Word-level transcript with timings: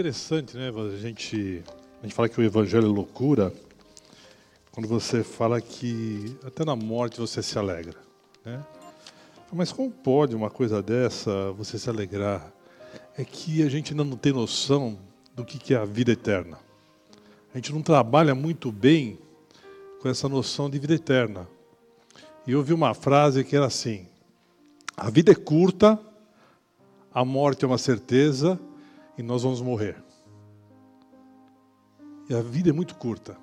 interessante, 0.00 0.56
né? 0.56 0.70
A 0.70 0.96
gente, 0.96 1.62
a 2.00 2.02
gente 2.06 2.14
fala 2.14 2.26
que 2.26 2.40
o 2.40 2.42
evangelho 2.42 2.86
é 2.86 2.88
loucura 2.88 3.52
quando 4.72 4.88
você 4.88 5.22
fala 5.22 5.60
que 5.60 6.38
até 6.42 6.64
na 6.64 6.74
morte 6.74 7.20
você 7.20 7.42
se 7.42 7.58
alegra, 7.58 7.98
né? 8.42 8.64
Mas 9.52 9.72
como 9.72 9.90
pode 9.90 10.34
uma 10.34 10.48
coisa 10.48 10.82
dessa 10.82 11.52
você 11.52 11.78
se 11.78 11.90
alegrar? 11.90 12.50
É 13.18 13.24
que 13.24 13.62
a 13.62 13.68
gente 13.68 13.92
ainda 13.92 14.02
não 14.02 14.16
tem 14.16 14.32
noção 14.32 14.98
do 15.36 15.44
que 15.44 15.74
é 15.74 15.76
a 15.76 15.84
vida 15.84 16.12
eterna. 16.12 16.58
A 17.52 17.58
gente 17.58 17.70
não 17.70 17.82
trabalha 17.82 18.34
muito 18.34 18.72
bem 18.72 19.18
com 20.00 20.08
essa 20.08 20.30
noção 20.30 20.70
de 20.70 20.78
vida 20.78 20.94
eterna. 20.94 21.46
E 22.46 22.52
eu 22.52 22.58
ouvi 22.58 22.72
uma 22.72 22.94
frase 22.94 23.44
que 23.44 23.54
era 23.54 23.66
assim: 23.66 24.06
a 24.96 25.10
vida 25.10 25.32
é 25.32 25.34
curta, 25.34 26.00
a 27.12 27.22
morte 27.22 27.66
é 27.66 27.68
uma 27.68 27.76
certeza 27.76 28.58
e 29.20 29.22
nós 29.22 29.42
vamos 29.42 29.60
morrer. 29.60 30.02
E 32.26 32.34
a 32.34 32.40
vida 32.40 32.70
é 32.70 32.72
muito 32.72 32.94
curta. 32.94 33.36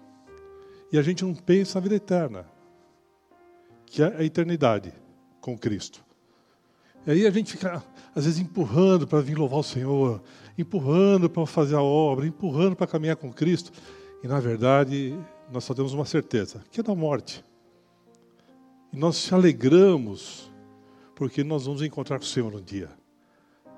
E 0.92 0.98
a 0.98 1.04
gente 1.04 1.24
não 1.24 1.36
pensa 1.36 1.78
na 1.78 1.84
vida 1.84 1.96
eterna, 1.96 2.48
que 3.86 4.02
é 4.02 4.08
a 4.18 4.24
eternidade 4.24 4.92
com 5.40 5.56
Cristo. 5.56 6.04
E 7.06 7.12
aí 7.12 7.28
a 7.28 7.30
gente 7.30 7.52
fica, 7.52 7.84
às 8.16 8.26
vezes, 8.26 8.40
empurrando 8.40 9.06
para 9.06 9.22
vir 9.22 9.38
louvar 9.38 9.60
o 9.60 9.64
Senhor, 9.64 10.22
empurrando 10.58 11.30
para 11.30 11.46
fazer 11.46 11.76
a 11.76 11.82
obra, 11.82 12.26
empurrando 12.26 12.76
para 12.76 12.88
caminhar 12.88 13.16
com 13.16 13.32
Cristo. 13.32 13.72
E, 14.24 14.28
na 14.28 14.40
verdade, 14.40 15.16
nós 15.52 15.64
só 15.64 15.76
temos 15.76 15.94
uma 15.94 16.06
certeza, 16.06 16.64
que 16.72 16.80
é 16.80 16.84
da 16.84 16.96
morte. 16.96 17.46
E 18.92 18.98
nós 18.98 19.16
se 19.18 19.32
alegramos, 19.32 20.52
porque 21.14 21.44
nós 21.44 21.68
vamos 21.68 21.84
encontrar 21.84 22.18
com 22.18 22.26
o 22.26 22.28
Senhor 22.28 22.52
um 22.52 22.62
dia. 22.62 22.90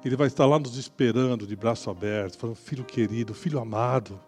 Ele 0.03 0.15
vai 0.15 0.27
estar 0.27 0.45
lá 0.45 0.57
nos 0.57 0.77
esperando, 0.77 1.45
de 1.45 1.55
braço 1.55 1.89
aberto, 1.89 2.37
falando: 2.37 2.55
Filho 2.55 2.85
querido, 2.85 3.33
filho 3.33 3.59
amado. 3.59 4.19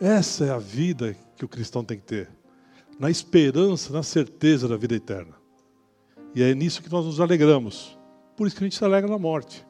Essa 0.00 0.46
é 0.46 0.50
a 0.50 0.58
vida 0.58 1.16
que 1.36 1.44
o 1.44 1.48
cristão 1.48 1.84
tem 1.84 1.98
que 1.98 2.04
ter. 2.04 2.30
Na 2.98 3.10
esperança, 3.10 3.92
na 3.92 4.02
certeza 4.02 4.66
da 4.66 4.76
vida 4.76 4.94
eterna. 4.94 5.34
E 6.34 6.42
é 6.42 6.54
nisso 6.54 6.82
que 6.82 6.90
nós 6.90 7.04
nos 7.04 7.20
alegramos. 7.20 7.98
Por 8.36 8.46
isso 8.46 8.56
que 8.56 8.64
a 8.64 8.66
gente 8.66 8.76
se 8.76 8.84
alegra 8.84 9.10
na 9.10 9.18
morte. 9.18 9.66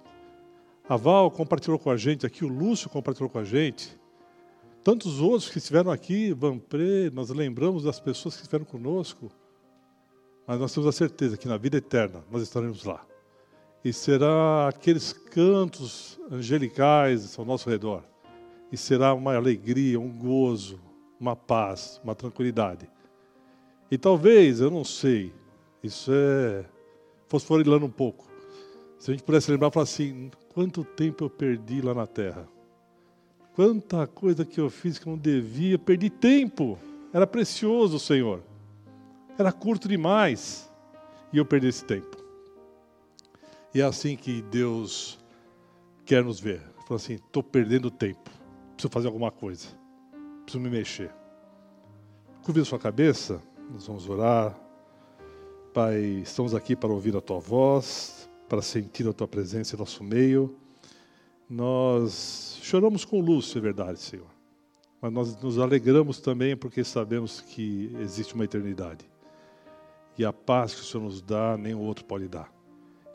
A 0.88 0.96
Val 0.96 1.30
compartilhou 1.30 1.78
com 1.78 1.90
a 1.90 1.96
gente 1.96 2.24
aqui, 2.24 2.44
o 2.44 2.48
Lúcio 2.48 2.88
compartilhou 2.88 3.28
com 3.28 3.38
a 3.38 3.44
gente. 3.44 3.98
Tantos 4.84 5.20
outros 5.20 5.50
que 5.50 5.58
estiveram 5.58 5.90
aqui, 5.90 6.32
Vanpré, 6.32 7.10
nós 7.12 7.30
lembramos 7.30 7.82
das 7.82 7.98
pessoas 7.98 8.36
que 8.36 8.42
estiveram 8.42 8.64
conosco. 8.64 9.30
Mas 10.46 10.60
nós 10.60 10.72
temos 10.72 10.88
a 10.88 10.92
certeza 10.92 11.36
que 11.36 11.48
na 11.48 11.56
vida 11.56 11.76
eterna 11.76 12.24
nós 12.30 12.42
estaremos 12.42 12.84
lá 12.84 13.04
e 13.86 13.92
será 13.92 14.66
aqueles 14.66 15.12
cantos 15.12 16.18
angelicais 16.28 17.38
ao 17.38 17.44
nosso 17.44 17.70
redor. 17.70 18.02
E 18.72 18.76
será 18.76 19.14
uma 19.14 19.36
alegria, 19.36 20.00
um 20.00 20.10
gozo, 20.10 20.80
uma 21.20 21.36
paz, 21.36 22.00
uma 22.02 22.12
tranquilidade. 22.12 22.90
E 23.88 23.96
talvez, 23.96 24.58
eu 24.58 24.72
não 24.72 24.82
sei, 24.82 25.32
isso 25.84 26.10
é 26.12 26.64
fosforilando 27.28 27.86
um 27.86 27.90
pouco. 27.90 28.26
Se 28.98 29.12
a 29.12 29.14
gente 29.14 29.22
pudesse 29.22 29.52
lembrar, 29.52 29.70
falar 29.70 29.84
assim: 29.84 30.32
quanto 30.52 30.82
tempo 30.82 31.22
eu 31.22 31.30
perdi 31.30 31.80
lá 31.80 31.94
na 31.94 32.08
terra? 32.08 32.48
Quanta 33.54 34.04
coisa 34.08 34.44
que 34.44 34.60
eu 34.60 34.68
fiz 34.68 34.98
que 34.98 35.06
eu 35.06 35.12
não 35.12 35.18
devia, 35.18 35.78
perdi 35.78 36.10
tempo. 36.10 36.76
Era 37.12 37.24
precioso, 37.24 38.00
Senhor. 38.00 38.42
Era 39.38 39.52
curto 39.52 39.86
demais. 39.86 40.68
E 41.32 41.38
eu 41.38 41.46
perdi 41.46 41.68
esse 41.68 41.84
tempo. 41.84 42.15
E 43.74 43.80
é 43.80 43.84
assim 43.84 44.16
que 44.16 44.42
Deus 44.42 45.18
quer 46.04 46.24
nos 46.24 46.40
ver. 46.40 46.60
Fala 46.86 46.96
assim: 46.96 47.14
estou 47.14 47.42
perdendo 47.42 47.90
tempo, 47.90 48.30
preciso 48.72 48.92
fazer 48.92 49.08
alguma 49.08 49.30
coisa, 49.30 49.68
preciso 50.44 50.62
me 50.62 50.70
mexer. 50.70 51.12
Curva 52.42 52.64
sua 52.64 52.78
cabeça, 52.78 53.42
nós 53.70 53.86
vamos 53.86 54.08
orar. 54.08 54.58
Pai, 55.74 55.98
estamos 56.22 56.54
aqui 56.54 56.74
para 56.74 56.92
ouvir 56.92 57.14
a 57.16 57.20
tua 57.20 57.38
voz, 57.38 58.30
para 58.48 58.62
sentir 58.62 59.06
a 59.08 59.12
tua 59.12 59.28
presença 59.28 59.74
em 59.74 59.78
nosso 59.78 60.02
meio. 60.02 60.56
Nós 61.50 62.58
choramos 62.62 63.04
com 63.04 63.20
Lúcio, 63.20 63.58
é 63.58 63.60
verdade, 63.60 63.98
Senhor. 63.98 64.30
Mas 65.02 65.12
nós 65.12 65.42
nos 65.42 65.58
alegramos 65.58 66.20
também 66.20 66.56
porque 66.56 66.82
sabemos 66.82 67.40
que 67.40 67.94
existe 68.00 68.34
uma 68.34 68.44
eternidade. 68.44 69.04
E 70.16 70.24
a 70.24 70.32
paz 70.32 70.74
que 70.74 70.80
o 70.80 70.84
Senhor 70.84 71.04
nos 71.04 71.20
dá, 71.20 71.58
nem 71.58 71.74
o 71.74 71.80
outro 71.80 72.04
pode 72.04 72.26
dar 72.26 72.55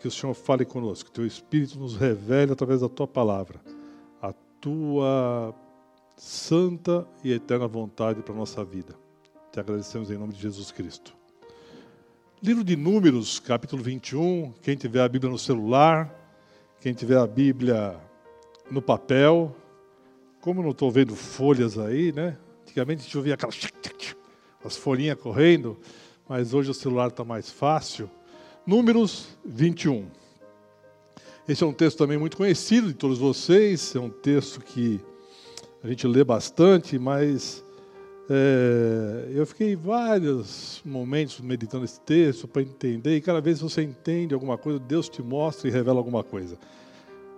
que 0.01 0.07
o 0.07 0.11
Senhor 0.11 0.33
fale 0.33 0.65
conosco, 0.65 1.05
que 1.05 1.11
o 1.11 1.13
teu 1.13 1.25
Espírito 1.25 1.77
nos 1.79 1.95
revele 1.95 2.51
através 2.51 2.81
da 2.81 2.89
tua 2.89 3.07
palavra 3.07 3.61
a 4.21 4.33
tua 4.59 5.53
santa 6.15 7.07
e 7.23 7.31
eterna 7.31 7.67
vontade 7.67 8.21
para 8.21 8.33
a 8.33 8.37
nossa 8.37 8.63
vida. 8.63 8.95
Te 9.51 9.59
agradecemos 9.59 10.09
em 10.11 10.17
nome 10.17 10.33
de 10.33 10.41
Jesus 10.41 10.71
Cristo. 10.71 11.15
Livro 12.41 12.63
de 12.63 12.75
Números, 12.75 13.39
capítulo 13.39 13.83
21. 13.83 14.53
Quem 14.61 14.75
tiver 14.75 15.01
a 15.01 15.09
Bíblia 15.09 15.31
no 15.31 15.37
celular, 15.37 16.13
quem 16.79 16.93
tiver 16.93 17.17
a 17.17 17.27
Bíblia 17.27 17.99
no 18.69 18.81
papel, 18.81 19.55
como 20.39 20.63
não 20.63 20.71
estou 20.71 20.89
vendo 20.89 21.15
folhas 21.15 21.77
aí, 21.77 22.11
né? 22.11 22.37
Antigamente 22.63 23.01
a 23.01 23.03
gente 23.03 23.17
ouvia 23.17 23.33
aquelas 23.35 23.59
as 24.63 24.77
folhinhas 24.77 25.19
correndo, 25.19 25.79
mas 26.27 26.53
hoje 26.53 26.69
o 26.69 26.73
celular 26.73 27.07
está 27.09 27.23
mais 27.23 27.51
fácil. 27.51 28.09
Números 28.65 29.37
21. 29.43 30.05
Esse 31.49 31.63
é 31.63 31.67
um 31.67 31.73
texto 31.73 31.97
também 31.97 32.17
muito 32.17 32.37
conhecido 32.37 32.89
de 32.89 32.93
todos 32.93 33.17
vocês, 33.17 33.95
é 33.95 33.99
um 33.99 34.09
texto 34.09 34.61
que 34.61 35.01
a 35.83 35.87
gente 35.87 36.05
lê 36.05 36.23
bastante, 36.23 36.99
mas 36.99 37.63
é, 38.29 39.31
eu 39.33 39.47
fiquei 39.47 39.75
vários 39.75 40.79
momentos 40.85 41.41
meditando 41.41 41.85
esse 41.85 41.99
texto 42.01 42.47
para 42.47 42.61
entender, 42.61 43.15
e 43.15 43.21
cada 43.21 43.41
vez 43.41 43.57
que 43.57 43.63
você 43.63 43.81
entende 43.81 44.35
alguma 44.35 44.59
coisa, 44.59 44.77
Deus 44.77 45.09
te 45.09 45.23
mostra 45.23 45.67
e 45.67 45.71
revela 45.71 45.97
alguma 45.97 46.23
coisa. 46.23 46.55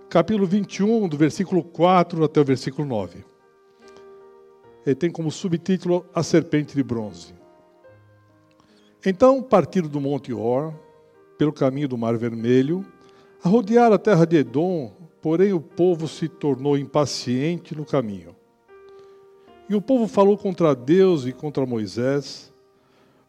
Capítulo 0.09 0.45
21, 0.45 1.07
do 1.07 1.17
versículo 1.17 1.63
4 1.63 2.21
até 2.21 2.41
o 2.41 2.45
versículo 2.45 2.85
9. 2.85 3.23
Ele 4.85 4.95
tem 4.95 5.09
como 5.09 5.31
subtítulo 5.31 6.05
A 6.13 6.21
Serpente 6.21 6.75
de 6.75 6.83
Bronze. 6.83 7.33
Então 9.05 9.41
partiram 9.41 9.87
do 9.87 10.01
Monte 10.01 10.33
Or, 10.33 10.73
pelo 11.37 11.53
caminho 11.53 11.87
do 11.87 11.97
Mar 11.97 12.17
Vermelho, 12.17 12.85
a 13.43 13.49
rodear 13.49 13.91
a 13.91 13.97
terra 13.97 14.25
de 14.25 14.37
Edom, 14.37 14.91
porém 15.21 15.53
o 15.53 15.59
povo 15.59 16.07
se 16.07 16.27
tornou 16.27 16.77
impaciente 16.77 17.75
no 17.75 17.85
caminho. 17.85 18.35
E 19.69 19.75
o 19.75 19.81
povo 19.81 20.07
falou 20.07 20.37
contra 20.37 20.75
Deus 20.75 21.25
e 21.25 21.31
contra 21.31 21.65
Moisés: 21.65 22.53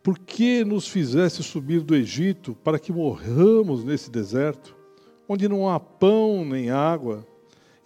Por 0.02 0.18
que 0.18 0.64
nos 0.64 0.86
fizeste 0.86 1.42
subir 1.42 1.80
do 1.80 1.94
Egito 1.94 2.56
para 2.62 2.78
que 2.78 2.92
morramos 2.92 3.84
nesse 3.84 4.10
deserto, 4.10 4.76
onde 5.28 5.48
não 5.48 5.68
há 5.68 5.78
pão 5.80 6.44
nem 6.44 6.70
água, 6.70 7.26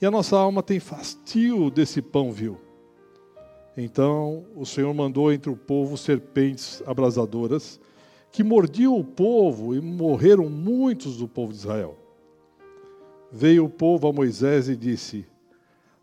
e 0.01 0.07
a 0.07 0.11
nossa 0.11 0.37
alma 0.37 0.63
tem 0.63 0.81
fastio 0.81 1.71
desse 1.71 2.03
pão 2.03 2.33
vil? 2.33 2.59
Então 3.77 4.45
o 4.57 4.67
Senhor 4.67 4.93
mandou 4.93 5.33
entre 5.33 5.51
o 5.51 5.57
povo 5.57 5.97
serpentes 5.97 6.83
abrasadoras 6.85 7.81
que 8.31 8.43
mordiam 8.43 8.99
o 8.99 9.05
povo 9.05 9.75
e 9.75 9.81
morreram 9.81 10.49
muitos 10.49 11.17
do 11.17 11.27
povo 11.27 11.53
de 11.53 11.59
Israel. 11.59 11.97
Veio 13.31 13.65
o 13.65 13.71
povo 13.71 14.09
a 14.09 14.13
Moisés 14.13 14.69
e 14.69 14.77
disse: 14.77 15.27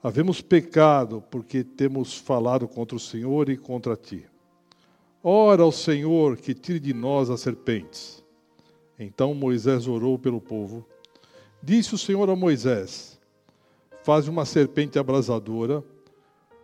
Havemos 0.03 0.41
pecado 0.41 1.23
porque 1.31 1.63
temos 1.63 2.17
falado 2.17 2.67
contra 2.67 2.95
o 2.95 2.99
Senhor 2.99 3.49
e 3.49 3.57
contra 3.57 3.95
ti. 3.95 4.25
Ora 5.23 5.63
ao 5.63 5.71
Senhor 5.71 6.37
que 6.37 6.53
tire 6.53 6.79
de 6.79 6.93
nós 6.93 7.29
as 7.29 7.41
serpentes. 7.41 8.23
Então 8.99 9.33
Moisés 9.33 9.87
orou 9.87 10.19
pelo 10.19 10.39
povo. 10.39 10.85
Disse 11.61 11.95
o 11.95 11.97
Senhor 11.97 12.29
a 12.29 12.35
Moisés: 12.35 13.19
Faz 14.03 14.27
uma 14.27 14.45
serpente 14.45 14.99
abrasadora, 14.99 15.83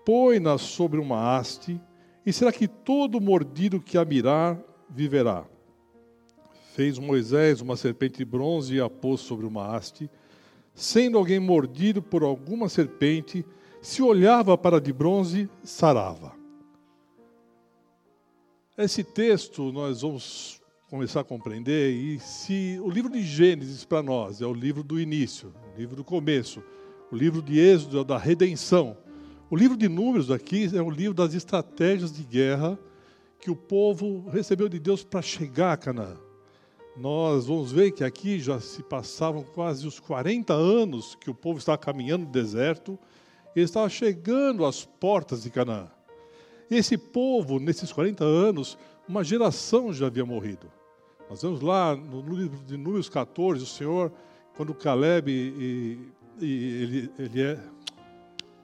põe-na 0.06 0.60
sobre 0.60 1.00
uma 1.00 1.36
haste, 1.36 1.82
e 2.24 2.32
será 2.32 2.52
que 2.52 2.68
todo 2.68 3.20
mordido 3.20 3.82
que 3.82 3.98
a 3.98 4.06
mirar 4.06 4.60
viverá. 4.94 5.46
Fez 6.74 7.00
Moisés 7.00 7.62
uma 7.62 7.76
serpente 7.76 8.18
de 8.18 8.26
bronze 8.26 8.76
e 8.76 8.82
a 8.82 8.90
pôs 8.90 9.22
sobre 9.22 9.46
uma 9.46 9.76
haste. 9.76 10.10
Sendo 10.74 11.18
alguém 11.18 11.40
mordido 11.40 12.02
por 12.02 12.24
alguma 12.24 12.70
serpente, 12.70 13.46
se 13.82 14.02
olhava 14.02 14.58
para 14.58 14.78
a 14.78 14.80
de 14.80 14.94
bronze, 14.94 15.50
sarava. 15.64 16.34
Esse 18.78 19.04
texto 19.04 19.72
nós 19.72 20.02
vamos 20.02 20.62
começar 20.90 21.22
a 21.22 21.26
compreender 21.26 21.92
e 21.92 22.20
se 22.20 22.80
o 22.82 22.90
livro 22.90 23.12
de 23.12 23.22
Gênesis 23.22 23.86
para 23.86 24.02
nós 24.02 24.42
é 24.42 24.46
o 24.46 24.54
livro 24.54 24.84
do 24.84 25.00
início, 25.00 25.54
o 25.74 25.80
livro 25.80 25.96
do 25.96 26.04
começo, 26.04 26.64
o 27.12 27.16
livro 27.16 27.42
de 27.42 27.60
Êxodo 27.60 28.00
é 28.00 28.04
da 28.04 28.18
redenção. 28.18 28.98
O 29.50 29.56
livro 29.56 29.76
de 29.76 29.90
Números 29.90 30.32
aqui 30.32 30.70
é 30.76 30.82
o 30.82 30.90
livro 30.90 31.14
das 31.14 31.34
estratégias 31.34 32.12
de 32.12 32.24
guerra 32.24 32.80
que 33.42 33.50
o 33.50 33.56
povo 33.56 34.30
recebeu 34.30 34.70
de 34.70 34.80
Deus 34.80 35.04
para 35.04 35.22
chegar 35.22 35.74
a 35.74 35.78
Canaã. 35.78 36.16
nós 36.96 37.48
vamos 37.48 37.72
ver 37.72 37.92
que 37.92 38.04
aqui 38.04 38.40
já 38.40 38.60
se 38.60 38.84
passavam 38.84 39.44
quase 39.44 39.88
os 39.88 40.00
40 40.00 40.54
anos 40.54 41.16
que 41.16 41.30
o 41.30 41.34
povo 41.34 41.58
estava 41.58 41.78
caminhando 41.78 42.26
no 42.26 42.32
deserto, 42.32 43.00
e 43.56 43.62
estava 43.62 43.90
chegando 43.90 44.66
às 44.66 44.86
portas 44.86 45.44
de 45.44 45.50
Canaã. 45.50 45.88
Esse 46.70 46.98
povo, 46.98 47.60
nesses 47.60 47.92
40 47.92 48.24
anos, 48.24 48.78
uma 49.08 49.24
geração 49.24 49.92
já 49.92 50.08
havia 50.08 50.26
morrido. 50.26 50.72
Nós 51.30 51.42
vemos 51.42 51.62
lá 51.62 51.96
no 51.96 52.22
livro 52.34 52.60
de 52.66 52.78
Números 52.78 53.10
14, 53.10 53.64
o 53.64 53.68
Senhor, 53.68 54.12
quando 54.56 54.74
Caleb 54.74 55.30
e, 55.30 56.00
e 56.40 56.82
ele, 56.84 57.12
ele 57.18 57.42
é 57.42 57.60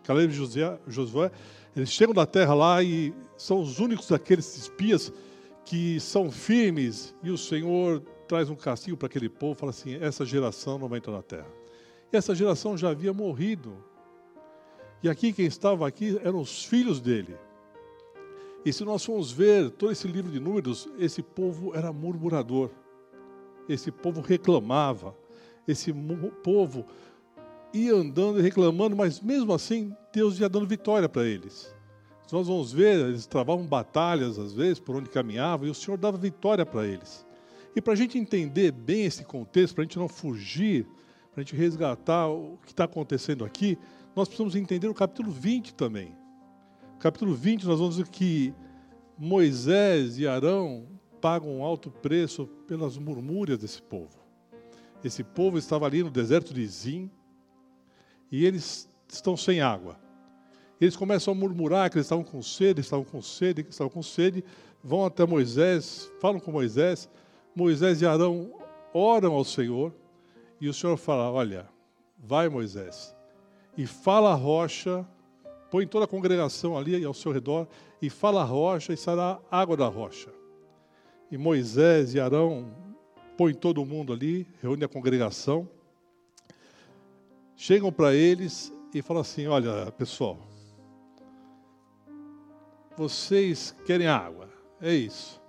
Caleb 0.03 0.31
e 0.31 0.35
Josué, 0.35 0.80
Josué, 0.88 1.31
eles 1.75 1.89
chegam 1.89 2.13
da 2.13 2.25
terra 2.25 2.53
lá 2.53 2.81
e 2.81 3.13
são 3.37 3.61
os 3.61 3.79
únicos 3.79 4.07
daqueles 4.07 4.57
espias 4.57 5.13
que 5.63 5.99
são 5.99 6.31
firmes 6.31 7.13
e 7.21 7.29
o 7.29 7.37
Senhor 7.37 8.01
traz 8.27 8.49
um 8.49 8.55
castigo 8.55 8.97
para 8.97 9.07
aquele 9.07 9.29
povo, 9.29 9.55
fala 9.55 9.69
assim: 9.69 9.95
essa 9.95 10.25
geração 10.25 10.77
não 10.77 10.87
vai 10.87 10.97
entrar 10.97 11.13
na 11.13 11.21
terra. 11.21 11.47
E 12.11 12.17
essa 12.17 12.33
geração 12.33 12.77
já 12.77 12.89
havia 12.89 13.13
morrido. 13.13 13.83
E 15.03 15.09
aqui 15.09 15.31
quem 15.31 15.45
estava 15.45 15.87
aqui 15.87 16.19
eram 16.23 16.39
os 16.39 16.65
filhos 16.65 16.99
dele. 16.99 17.37
E 18.65 18.73
se 18.73 18.83
nós 18.83 19.05
formos 19.05 19.31
ver 19.31 19.69
todo 19.71 19.91
esse 19.91 20.07
livro 20.07 20.31
de 20.31 20.39
números, 20.39 20.89
esse 20.97 21.21
povo 21.21 21.75
era 21.75 21.93
murmurador. 21.93 22.69
Esse 23.69 23.91
povo 23.91 24.21
reclamava. 24.21 25.15
Esse 25.67 25.93
povo 26.43 26.85
ia 27.73 27.93
andando 27.93 28.39
e 28.39 28.41
reclamando, 28.41 28.95
mas 28.95 29.19
mesmo 29.19 29.53
assim 29.53 29.95
Deus 30.13 30.39
ia 30.39 30.49
dando 30.49 30.65
vitória 30.65 31.07
para 31.07 31.25
eles. 31.25 31.76
Nós 32.31 32.47
vamos 32.47 32.71
ver, 32.71 33.00
eles 33.07 33.25
travavam 33.25 33.65
batalhas 33.65 34.38
às 34.38 34.53
vezes 34.53 34.79
por 34.79 34.95
onde 34.95 35.09
caminhavam 35.09 35.68
e 35.68 35.71
o 35.71 35.75
Senhor 35.75 35.97
dava 35.97 36.18
vitória 36.18 36.65
para 36.65 36.85
eles. 36.85 37.25
E 37.75 37.81
para 37.81 37.94
a 37.94 37.95
gente 37.95 38.18
entender 38.18 38.71
bem 38.71 39.06
esse 39.06 39.24
contexto, 39.24 39.75
para 39.75 39.83
a 39.83 39.85
gente 39.85 40.00
não 40.00 40.07
fugir, 40.07 40.85
para 41.31 41.41
a 41.41 41.44
gente 41.44 41.56
resgatar 41.56 42.27
o 42.27 42.57
que 42.65 42.71
está 42.71 42.83
acontecendo 42.83 43.45
aqui, 43.45 43.77
nós 44.15 44.27
precisamos 44.27 44.56
entender 44.56 44.88
o 44.88 44.94
capítulo 44.94 45.31
20 45.31 45.74
também 45.74 46.15
capítulo 47.00 47.35
20, 47.35 47.68
nós 47.68 47.79
vamos 47.79 47.97
ver 47.97 48.07
que 48.07 48.53
Moisés 49.18 50.18
e 50.18 50.27
Arão 50.27 50.88
pagam 51.21 51.57
um 51.57 51.63
alto 51.63 51.91
preço 51.91 52.47
pelas 52.68 52.97
murmúrias 52.97 53.59
desse 53.59 53.81
povo. 53.81 54.18
Esse 55.03 55.23
povo 55.23 55.57
estava 55.57 55.85
ali 55.85 56.03
no 56.03 56.09
deserto 56.09 56.53
de 56.53 56.65
Zim 56.65 57.12
e 58.31 58.45
eles 58.45 58.89
estão 59.07 59.38
sem 59.38 59.62
água. 59.62 60.00
Eles 60.79 60.95
começam 60.95 61.33
a 61.33 61.35
murmurar 61.35 61.89
que 61.89 61.97
eles 61.97 62.06
estavam 62.06 62.24
com 62.24 62.41
sede, 62.41 62.81
estavam 62.81 63.06
com 63.06 63.21
sede, 63.21 63.63
que 63.63 63.71
estavam 63.71 63.89
com 63.89 64.03
sede, 64.03 64.44
vão 64.83 65.06
até 65.06 65.25
Moisés, 65.25 66.12
falam 66.19 66.39
com 66.39 66.51
Moisés. 66.51 67.09
Moisés 67.56 68.01
e 68.01 68.06
Arão 68.06 68.51
oram 68.94 69.33
ao 69.33 69.44
Senhor 69.44 69.94
e 70.62 70.69
o 70.69 70.74
Senhor 70.74 70.97
fala: 70.97 71.31
Olha, 71.31 71.68
vai 72.18 72.47
Moisés 72.47 73.15
e 73.77 73.85
fala 73.85 74.31
a 74.31 74.35
rocha 74.35 75.06
põe 75.69 75.85
toda 75.85 76.06
a 76.06 76.07
congregação 76.07 76.77
ali 76.77 77.03
ao 77.03 77.13
seu 77.13 77.31
redor 77.31 77.68
e 78.01 78.09
fala 78.09 78.41
a 78.41 78.45
rocha 78.45 78.94
e 78.94 78.97
será 78.97 79.39
água 79.51 79.75
da 79.75 79.88
rocha. 79.88 80.30
E 81.31 81.38
Moisés 81.38 82.13
e 82.13 82.19
Arão 82.19 82.71
põem 83.38 83.53
todo 83.53 83.85
mundo 83.85 84.13
ali, 84.13 84.47
reúne 84.62 84.83
a 84.83 84.88
congregação, 84.88 85.68
chegam 87.56 87.91
para 87.91 88.13
eles 88.13 88.73
e 88.94 89.01
falam 89.01 89.21
assim: 89.21 89.47
Olha, 89.47 89.91
pessoal, 89.91 90.38
vocês 92.97 93.75
querem 93.85 94.07
água, 94.07 94.49
é 94.81 94.94
isso. 94.94 95.39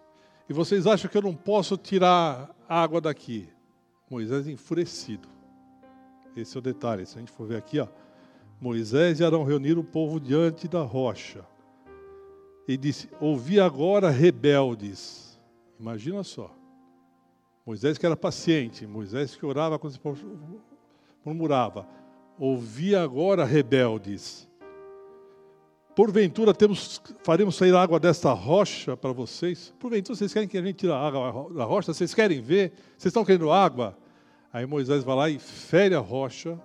E 0.49 0.53
vocês 0.53 0.87
acham 0.87 1.11
que 1.11 1.17
eu 1.17 1.23
não 1.23 1.35
posso 1.35 1.77
tirar 1.77 2.55
água 2.69 3.01
daqui? 3.01 3.49
Moisés 4.09 4.47
enfurecido. 4.47 5.29
Esse 6.37 6.57
é 6.57 6.59
o 6.59 6.63
detalhe. 6.63 7.07
Se 7.07 7.17
a 7.17 7.21
gente 7.21 7.33
for 7.33 7.47
ver 7.47 7.57
aqui, 7.57 7.81
ó, 7.81 7.89
Moisés 8.61 9.21
e 9.21 9.25
Arão 9.25 9.45
reuniram 9.45 9.81
o 9.81 9.85
povo 9.85 10.21
diante 10.21 10.69
da 10.69 10.83
rocha. 10.83 11.45
E 12.67 12.77
disse: 12.77 13.09
Ouvi 13.21 13.59
agora, 13.59 14.11
rebeldes. 14.11 15.39
Imagina 15.81 16.23
só. 16.23 16.55
Moisés 17.65 17.99
que 17.99 18.07
era 18.07 18.17
paciente, 18.17 18.87
Moisés 18.87 19.37
que 19.37 19.45
orava 19.45 19.79
quando 19.79 19.93
se 19.93 20.01
murmurava. 21.25 21.87
Ouvi 22.39 22.95
agora, 22.95 23.45
rebeldes. 23.45 24.48
Porventura 25.99 26.55
temos, 26.55 27.03
faremos 27.25 27.57
sair 27.57 27.75
água 27.75 27.99
desta 27.99 28.33
rocha 28.33 28.97
para 28.97 29.11
vocês? 29.11 29.75
Porventura 29.81 30.17
vocês 30.17 30.33
querem 30.33 30.49
que 30.49 30.57
a 30.57 30.63
gente 30.63 30.77
tire 30.77 30.93
a 30.93 30.97
água 30.97 31.53
da 31.53 31.65
rocha? 31.65 31.93
Vocês 31.93 32.15
querem 32.15 32.41
ver? 32.41 32.73
Vocês 32.97 33.07
estão 33.07 33.25
querendo 33.25 33.51
água? 33.51 33.99
Aí 34.53 34.65
Moisés 34.65 35.03
vai 35.03 35.17
lá 35.17 35.29
e 35.29 35.41
fere 35.41 35.97
a 35.97 35.99
rocha 35.99 36.57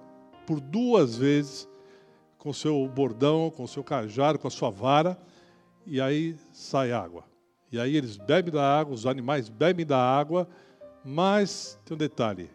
por 0.45 0.59
duas 0.59 1.17
vezes 1.17 1.67
com 2.37 2.53
seu 2.53 2.87
bordão, 2.87 3.49
com 3.49 3.65
seu 3.65 3.83
cajado, 3.83 4.37
com 4.37 4.47
a 4.47 4.51
sua 4.51 4.69
vara, 4.69 5.17
e 5.83 5.99
aí 5.99 6.35
sai 6.51 6.91
água. 6.91 7.23
E 7.71 7.79
aí 7.79 7.95
eles 7.95 8.17
bebem 8.17 8.53
da 8.53 8.63
água, 8.63 8.93
os 8.93 9.07
animais 9.07 9.49
bebem 9.49 9.83
da 9.83 9.97
água, 9.97 10.47
mas 11.03 11.79
tem 11.83 11.95
um 11.95 11.97
detalhe. 11.97 12.51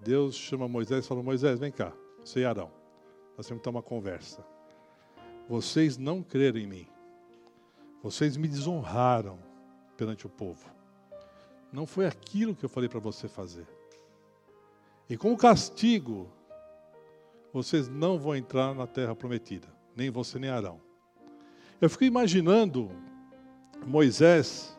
Deus 0.00 0.36
chama 0.36 0.68
Moisés 0.68 1.04
e 1.04 1.08
fala: 1.08 1.24
Moisés, 1.24 1.58
vem 1.58 1.72
cá, 1.72 1.92
você 2.24 2.38
e 2.38 2.44
Arão. 2.44 2.70
Nós 3.36 3.48
temos 3.48 3.60
que 3.60 3.64
ter 3.64 3.70
uma 3.70 3.82
conversa. 3.82 4.57
Vocês 5.48 5.96
não 5.96 6.22
creram 6.22 6.58
em 6.58 6.66
mim. 6.66 6.86
Vocês 8.02 8.36
me 8.36 8.46
desonraram 8.46 9.38
perante 9.96 10.26
o 10.26 10.28
povo. 10.28 10.70
Não 11.72 11.86
foi 11.86 12.06
aquilo 12.06 12.54
que 12.54 12.64
eu 12.64 12.68
falei 12.68 12.88
para 12.88 13.00
você 13.00 13.28
fazer. 13.28 13.66
E 15.08 15.16
como 15.16 15.36
castigo, 15.36 16.30
vocês 17.52 17.88
não 17.88 18.18
vão 18.18 18.36
entrar 18.36 18.74
na 18.74 18.86
terra 18.86 19.16
prometida, 19.16 19.68
nem 19.96 20.10
você 20.10 20.38
nem 20.38 20.50
Arão. 20.50 20.80
Eu 21.80 21.88
fico 21.88 22.04
imaginando 22.04 22.90
Moisés, 23.86 24.78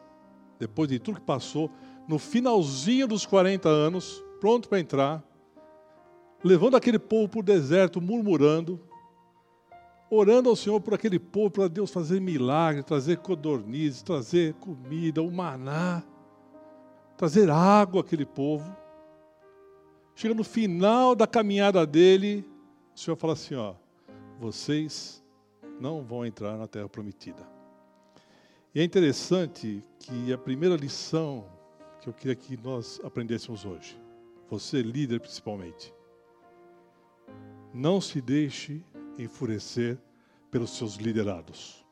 depois 0.59 0.87
de 0.87 0.99
tudo 0.99 1.19
que 1.19 1.25
passou, 1.25 1.71
no 2.07 2.19
finalzinho 2.19 3.07
dos 3.07 3.25
40 3.25 3.67
anos, 3.67 4.23
pronto 4.39 4.69
para 4.69 4.79
entrar, 4.79 5.23
levando 6.43 6.77
aquele 6.77 6.99
povo 6.99 7.27
para 7.27 7.39
o 7.39 7.43
deserto, 7.43 7.99
murmurando, 7.99 8.79
orando 10.09 10.49
ao 10.49 10.55
Senhor 10.55 10.79
por 10.81 10.93
aquele 10.93 11.19
povo, 11.19 11.51
para 11.51 11.67
Deus 11.67 11.91
fazer 11.91 12.19
milagre, 12.19 12.83
trazer 12.83 13.17
codornizes, 13.17 14.01
trazer 14.01 14.53
comida, 14.55 15.21
o 15.21 15.31
maná, 15.31 16.03
trazer 17.15 17.49
água 17.49 18.01
àquele 18.01 18.25
povo. 18.25 18.75
Chega 20.15 20.33
no 20.33 20.43
final 20.43 21.15
da 21.15 21.27
caminhada 21.27 21.85
dele, 21.85 22.45
o 22.95 22.99
Senhor 22.99 23.15
fala 23.15 23.33
assim: 23.33 23.55
ó, 23.55 23.75
vocês 24.39 25.23
não 25.79 26.03
vão 26.03 26.25
entrar 26.25 26.57
na 26.57 26.67
terra 26.67 26.89
prometida. 26.89 27.47
E 28.73 28.81
é 28.81 28.83
interessante 28.83 29.83
que 29.99 30.31
a 30.31 30.37
primeira 30.37 30.75
lição 30.75 31.45
que 32.01 32.09
eu 32.09 32.13
queria 32.13 32.35
que 32.35 32.57
nós 32.57 32.99
aprendêssemos 33.03 33.65
hoje, 33.65 33.99
você 34.49 34.81
líder 34.81 35.19
principalmente, 35.19 35.93
não 37.73 38.01
se 38.01 38.21
deixe 38.21 38.83
enfurecer 39.23 39.97
pelos 40.49 40.71
seus 40.71 40.95
liderados. 40.95 41.85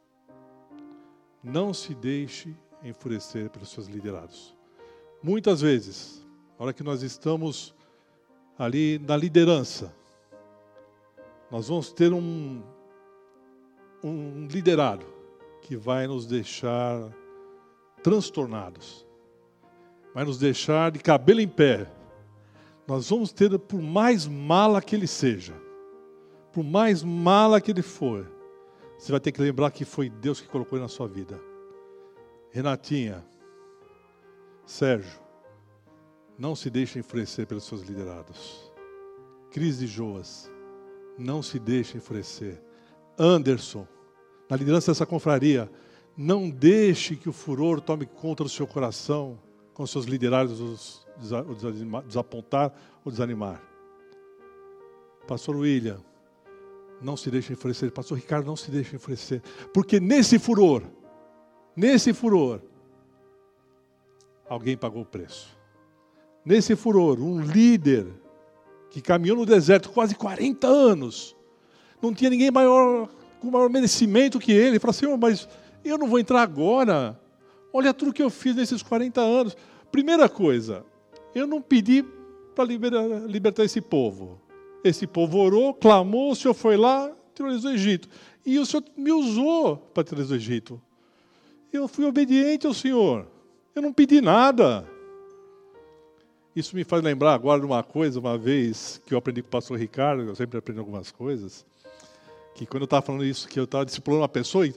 Não 1.43 1.74
se 1.74 1.93
deixe 1.93 2.55
enfurecer 2.84 3.50
pelos 3.50 3.69
seus 3.69 3.88
liderados. 3.88 4.55
Muitas 5.22 5.62
vezes, 5.62 6.25
na 6.57 6.65
hora 6.65 6.74
que 6.74 6.84
nós 6.84 7.01
estamos 7.03 7.75
ali 8.57 9.00
na 9.00 9.15
liderança, 9.15 9.93
nós 11.51 11.67
vamos 11.67 11.91
ter 11.91 12.12
um, 12.13 12.62
um 14.03 14.48
liderado 14.48 15.05
que 15.62 15.75
vai 15.75 16.07
nos 16.07 16.25
deixar 16.25 17.12
transtornados, 18.03 19.05
vai 20.13 20.24
nos 20.24 20.38
deixar 20.39 20.91
de 20.91 21.00
cabelo 21.00 21.41
em 21.41 21.48
pé. 21.48 21.91
Nós 22.88 23.10
vamos 23.10 23.31
ter, 23.34 23.57
por 23.60 23.81
mais 23.81 24.25
mala 24.25 24.81
que 24.81 24.96
ele 24.96 25.07
seja, 25.07 25.53
por 26.57 26.63
mais 26.63 27.03
mala 27.03 27.61
que 27.61 27.69
ele 27.69 27.83
for, 27.83 28.27
você 28.97 29.11
vai 29.11 29.21
ter 29.21 29.31
que 29.31 29.39
lembrar 29.39 29.69
que 29.69 29.85
foi 29.85 30.09
Deus 30.09 30.41
que 30.41 30.47
colocou 30.47 30.75
ele 30.75 30.81
na 30.81 30.89
sua 30.89 31.07
vida. 31.07 31.39
Renatinha, 32.49 33.23
Sérgio, 34.65 35.19
não 36.35 36.55
se 36.55 36.71
deixe 36.71 36.97
enfurecer 36.97 37.45
pelos 37.45 37.63
seus 37.63 37.83
liderados. 37.83 38.73
Cris 39.51 39.77
de 39.77 39.85
Joas, 39.85 40.49
não 41.15 41.43
se 41.43 41.59
deixe 41.59 41.95
enfurecer. 41.95 42.59
Anderson, 43.19 43.87
na 44.49 44.57
liderança 44.57 44.89
dessa 44.89 45.05
confraria, 45.05 45.69
não 46.17 46.49
deixe 46.49 47.15
que 47.15 47.29
o 47.29 47.33
furor 47.33 47.79
tome 47.79 48.07
conta 48.07 48.43
do 48.43 48.49
seu 48.49 48.65
coração, 48.65 49.39
com 49.75 49.85
seus 49.85 50.05
liderados 50.05 50.59
os 50.59 51.07
desapontar 52.07 52.73
ou 53.05 53.11
desanimar. 53.11 53.61
Pastor 55.27 55.55
William, 55.55 56.03
não 57.01 57.16
se 57.16 57.30
deixe 57.30 57.54
enfurecer. 57.54 57.92
Pastor 57.92 58.18
Ricardo, 58.18 58.46
não 58.46 58.56
se 58.56 58.72
deixe 58.72 58.96
enfurecer. 58.96 59.42
Porque 59.74 60.00
nesse 60.00 60.39
furor, 60.39 60.84
nesse 61.75 62.13
furor, 62.13 62.62
alguém 64.48 64.77
pagou 64.77 65.01
o 65.01 65.06
preço. 65.06 65.56
nesse 66.46 66.77
furor, 66.77 67.20
um 67.20 67.42
líder 67.42 68.08
que 68.89 69.01
caminhou 69.01 69.36
no 69.36 69.46
deserto 69.46 69.89
quase 69.89 70.16
40 70.16 70.66
anos, 70.66 71.36
não 72.01 72.13
tinha 72.13 72.30
ninguém 72.30 72.50
maior, 72.50 73.10
com 73.42 73.51
maior 73.51 73.70
merecimento 73.70 74.39
que 74.39 74.51
ele. 74.51 74.80
Falou 74.80 74.92
assim: 74.92 75.18
mas 75.18 75.48
eu 75.84 75.98
não 75.98 76.08
vou 76.08 76.20
entrar 76.20 76.42
agora. 76.42 77.20
Olha 77.74 77.94
tudo 77.94 78.13
que 78.13 78.24
eu 78.24 78.30
fiz 78.30 78.56
nesses 78.56 78.82
40 78.82 79.20
anos. 79.20 79.58
Primeira 79.92 80.30
coisa, 80.30 80.86
eu 81.36 81.46
não 81.46 81.62
pedi 81.62 82.04
para 82.56 82.66
libertar 82.66 83.63
esse 83.63 83.82
povo. 83.82 84.42
Esse 84.84 85.05
povo 85.07 85.39
orou, 85.39 85.74
clamou, 85.74 86.31
o 86.31 86.36
Senhor 86.36 86.53
foi 86.53 86.77
lá, 86.77 87.12
tirou 87.34 87.57
do 87.57 87.69
Egito. 87.69 88.07
E 88.46 88.57
o 88.60 88.65
Senhor 88.65 88.84
me 88.96 89.12
usou 89.12 89.77
para 89.77 90.03
tirar 90.03 90.24
do 90.24 90.36
Egito. 90.36 90.81
Eu 91.72 91.88
fui 91.88 92.05
obediente 92.05 92.65
ao 92.65 92.74
Senhor. 92.74 93.27
Eu 93.75 93.81
não 93.81 93.91
pedi 93.91 94.22
nada. 94.22 94.88
Isso 96.55 96.75
me 96.75 96.84
faz 96.84 97.03
lembrar 97.03 97.36
agora 97.36 97.60
de 97.60 97.65
uma 97.67 97.84
coisa, 97.84 98.19
uma 98.19 98.36
vez 98.36 99.00
que 99.05 99.13
eu 99.13 99.17
aprendi 99.19 99.43
com 99.43 99.48
o 99.48 99.51
pastor 99.51 99.77
Ricardo, 99.77 100.24
eu 100.24 100.36
sempre 100.36 100.57
aprendo 100.57 100.79
algumas 100.79 101.12
coisas, 101.12 101.63
que 102.55 102.65
quando 102.65 102.81
eu 102.81 102.86
estava 102.86 103.05
falando 103.05 103.24
isso, 103.24 103.48
que 103.48 103.60
eu 103.60 103.65
estava 103.65 103.86
discipulando 103.86 104.24
uma 104.24 104.29
pessoa, 104.29 104.65
e 104.65 104.74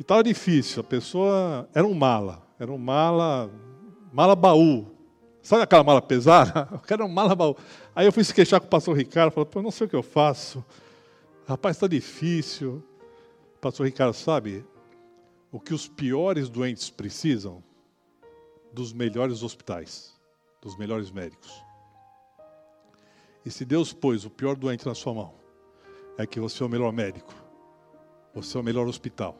estava 0.00 0.24
difícil, 0.24 0.80
a 0.80 0.84
pessoa 0.84 1.68
era 1.74 1.86
um 1.86 1.92
mala, 1.92 2.42
era 2.58 2.72
um 2.72 2.78
mala, 2.78 3.50
mala 4.10 4.34
baú. 4.34 4.86
Sabe 5.48 5.62
aquela 5.62 5.82
mala 5.82 6.02
pesada? 6.02 6.68
Era 6.86 7.04
um 7.06 7.08
mala 7.08 7.34
baú. 7.34 7.56
Aí 7.96 8.04
eu 8.04 8.12
fui 8.12 8.22
se 8.22 8.34
queixar 8.34 8.60
com 8.60 8.66
o 8.66 8.68
pastor 8.68 8.94
Ricardo, 8.94 9.32
falei, 9.32 9.48
eu 9.54 9.62
não 9.62 9.70
sei 9.70 9.86
o 9.86 9.90
que 9.90 9.96
eu 9.96 10.02
faço. 10.02 10.62
Rapaz, 11.46 11.76
está 11.76 11.86
difícil. 11.86 12.84
Pastor 13.58 13.86
Ricardo, 13.86 14.12
sabe 14.12 14.62
o 15.50 15.58
que 15.58 15.72
os 15.72 15.88
piores 15.88 16.50
doentes 16.50 16.90
precisam? 16.90 17.64
Dos 18.74 18.92
melhores 18.92 19.42
hospitais 19.42 20.18
dos 20.60 20.76
melhores 20.76 21.10
médicos. 21.10 21.64
E 23.42 23.50
se 23.50 23.64
Deus 23.64 23.90
pôs 23.90 24.26
o 24.26 24.30
pior 24.30 24.54
doente 24.54 24.84
na 24.86 24.94
sua 24.94 25.14
mão, 25.14 25.34
é 26.18 26.26
que 26.26 26.38
você 26.38 26.62
é 26.62 26.66
o 26.66 26.68
melhor 26.68 26.92
médico, 26.92 27.34
você 28.34 28.54
é 28.54 28.60
o 28.60 28.64
melhor 28.64 28.86
hospital. 28.86 29.34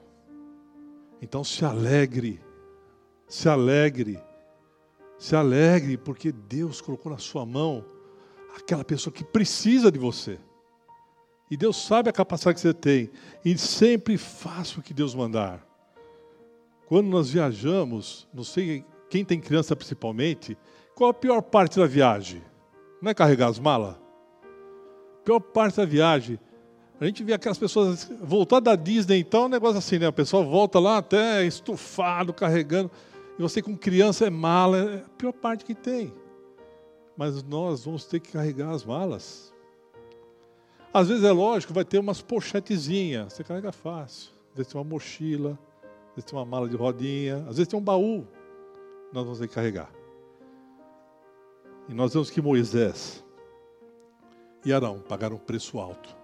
Então 1.20 1.44
se 1.44 1.66
alegre, 1.66 2.40
se 3.26 3.46
alegre, 3.46 4.18
se 5.18 5.34
alegre, 5.34 5.96
porque 5.96 6.30
Deus 6.30 6.80
colocou 6.80 7.10
na 7.10 7.18
sua 7.18 7.44
mão 7.44 7.84
aquela 8.56 8.84
pessoa 8.84 9.12
que 9.12 9.24
precisa 9.24 9.90
de 9.90 9.98
você. 9.98 10.38
E 11.50 11.56
Deus 11.56 11.76
sabe 11.76 12.08
a 12.08 12.12
capacidade 12.12 12.56
que 12.56 12.60
você 12.60 12.74
tem. 12.74 13.10
E 13.44 13.56
sempre 13.56 14.16
faça 14.16 14.78
o 14.78 14.82
que 14.82 14.94
Deus 14.94 15.14
mandar. 15.14 15.66
Quando 16.86 17.08
nós 17.08 17.30
viajamos, 17.30 18.28
não 18.32 18.44
sei 18.44 18.84
quem 19.10 19.24
tem 19.24 19.40
criança 19.40 19.74
principalmente, 19.74 20.56
qual 20.94 21.10
a 21.10 21.14
pior 21.14 21.40
parte 21.42 21.78
da 21.78 21.86
viagem? 21.86 22.42
Não 23.00 23.10
é 23.10 23.14
carregar 23.14 23.48
as 23.48 23.58
malas? 23.58 23.94
A 23.94 25.24
pior 25.24 25.40
parte 25.40 25.76
da 25.76 25.84
viagem. 25.84 26.38
A 27.00 27.06
gente 27.06 27.22
vê 27.22 27.32
aquelas 27.32 27.58
pessoas 27.58 28.10
voltar 28.20 28.60
da 28.60 28.74
Disney, 28.74 29.20
então, 29.20 29.44
um 29.44 29.48
negócio 29.48 29.78
assim, 29.78 29.98
né? 29.98 30.06
A 30.06 30.12
pessoa 30.12 30.42
volta 30.42 30.78
lá 30.78 30.98
até 30.98 31.44
estufado, 31.44 32.32
carregando. 32.32 32.90
E 33.38 33.42
você 33.42 33.62
com 33.62 33.76
criança 33.76 34.26
é 34.26 34.30
mala, 34.30 34.78
é 34.78 34.96
a 34.96 35.08
pior 35.16 35.32
parte 35.32 35.64
que 35.64 35.74
tem. 35.74 36.12
Mas 37.16 37.42
nós 37.44 37.84
vamos 37.84 38.04
ter 38.04 38.18
que 38.18 38.32
carregar 38.32 38.70
as 38.70 38.84
malas. 38.84 39.54
Às 40.92 41.08
vezes 41.08 41.22
é 41.22 41.30
lógico, 41.30 41.72
vai 41.72 41.84
ter 41.84 41.98
umas 41.98 42.20
pochetezinhas, 42.20 43.32
você 43.32 43.44
carrega 43.44 43.70
fácil. 43.70 44.32
Às 44.50 44.56
vezes 44.56 44.72
tem 44.72 44.80
uma 44.80 44.88
mochila, 44.88 45.58
às 46.08 46.14
vezes 46.16 46.30
tem 46.30 46.38
uma 46.38 46.44
mala 46.44 46.68
de 46.68 46.76
rodinha, 46.76 47.36
às 47.48 47.56
vezes 47.56 47.68
tem 47.68 47.78
um 47.78 47.82
baú. 47.82 48.26
Nós 49.12 49.24
vamos 49.24 49.38
ter 49.38 49.46
que 49.46 49.54
carregar. 49.54 49.90
E 51.88 51.94
nós 51.94 52.12
vemos 52.12 52.30
que 52.30 52.42
Moisés 52.42 53.24
e 54.64 54.72
Arão 54.72 54.98
pagaram 54.98 55.36
um 55.36 55.40
preço 55.40 55.78
alto. 55.78 56.16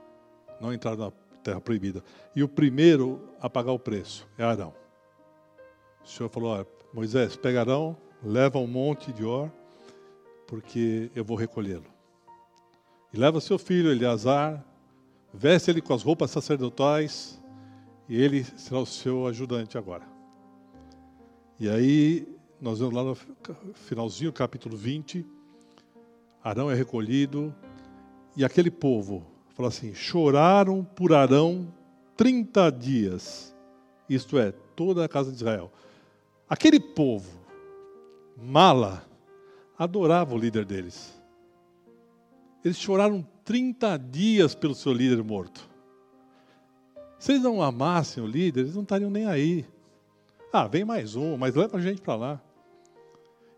Não 0.60 0.72
entraram 0.72 0.98
na 0.98 1.12
terra 1.42 1.60
proibida. 1.60 2.02
E 2.34 2.42
o 2.42 2.48
primeiro 2.48 3.20
a 3.40 3.48
pagar 3.48 3.72
o 3.72 3.78
preço 3.78 4.26
é 4.36 4.42
Arão. 4.44 4.74
O 6.04 6.08
Senhor 6.08 6.28
falou: 6.28 6.50
olha, 6.50 6.66
Moisés, 6.94 7.34
pega 7.34 7.58
Arão, 7.58 7.96
leva 8.22 8.60
um 8.60 8.68
monte 8.68 9.12
de 9.12 9.24
or, 9.24 9.50
porque 10.46 11.10
eu 11.12 11.24
vou 11.24 11.36
recolhê-lo. 11.36 11.86
E 13.12 13.16
leva 13.16 13.40
seu 13.40 13.58
filho 13.58 13.90
Eleazar, 13.90 14.64
veste 15.32 15.72
ele 15.72 15.80
com 15.80 15.92
as 15.92 16.04
roupas 16.04 16.30
sacerdotais, 16.30 17.42
e 18.08 18.14
ele 18.14 18.44
será 18.44 18.78
o 18.78 18.86
seu 18.86 19.26
ajudante 19.26 19.76
agora. 19.76 20.06
E 21.58 21.68
aí, 21.68 22.28
nós 22.60 22.78
vemos 22.78 22.94
lá 22.94 23.02
no 23.02 23.16
finalzinho, 23.74 24.32
capítulo 24.32 24.76
20, 24.76 25.26
Arão 26.44 26.70
é 26.70 26.74
recolhido, 26.76 27.52
e 28.36 28.44
aquele 28.44 28.70
povo, 28.70 29.26
fala 29.56 29.68
assim: 29.68 29.92
choraram 29.94 30.84
por 30.84 31.12
Arão 31.12 31.74
30 32.16 32.70
dias, 32.70 33.52
isto 34.08 34.38
é, 34.38 34.52
toda 34.76 35.04
a 35.04 35.08
casa 35.08 35.32
de 35.32 35.38
Israel. 35.38 35.72
Aquele 36.48 36.78
povo, 36.78 37.40
mala, 38.36 39.06
adorava 39.78 40.34
o 40.34 40.38
líder 40.38 40.64
deles. 40.64 41.20
Eles 42.64 42.78
choraram 42.78 43.26
30 43.44 43.96
dias 43.98 44.54
pelo 44.54 44.74
seu 44.74 44.92
líder 44.92 45.22
morto. 45.22 45.68
Se 47.18 47.32
eles 47.32 47.42
não 47.42 47.62
amassem 47.62 48.22
o 48.22 48.26
líder, 48.26 48.60
eles 48.60 48.74
não 48.74 48.82
estariam 48.82 49.10
nem 49.10 49.26
aí. 49.26 49.66
Ah, 50.52 50.66
vem 50.66 50.84
mais 50.84 51.16
um, 51.16 51.36
mas 51.36 51.54
leva 51.54 51.78
a 51.78 51.80
gente 51.80 52.00
para 52.00 52.14
lá. 52.14 52.42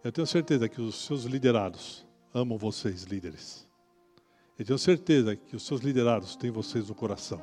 Eu 0.03 0.13
tenho 0.13 0.27
certeza 0.27 0.69
que 0.69 0.81
os 0.81 1.05
seus 1.05 1.25
liderados 1.25 2.07
amam 2.33 2.57
vocês, 2.57 3.03
líderes. 3.03 3.67
Eu 4.59 4.65
tenho 4.65 4.79
certeza 4.79 5.37
que 5.37 5.57
os 5.57 5.67
seus 5.67 5.81
liderados 5.81 6.37
têm 6.37 6.51
vocês 6.51 6.89
no 6.89 6.95
coração. 6.95 7.43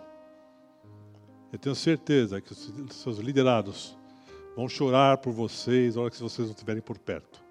Eu 1.51 1.59
tenho 1.59 1.75
certeza 1.75 2.41
que 2.41 2.51
os 2.51 2.71
seus 2.95 3.19
liderados 3.19 3.97
vão 4.55 4.67
chorar 4.67 5.17
por 5.17 5.33
vocês 5.33 5.95
na 5.95 6.01
hora 6.01 6.11
que 6.11 6.21
vocês 6.21 6.47
não 6.47 6.53
estiverem 6.53 6.81
por 6.81 6.97
perto. 6.97 7.43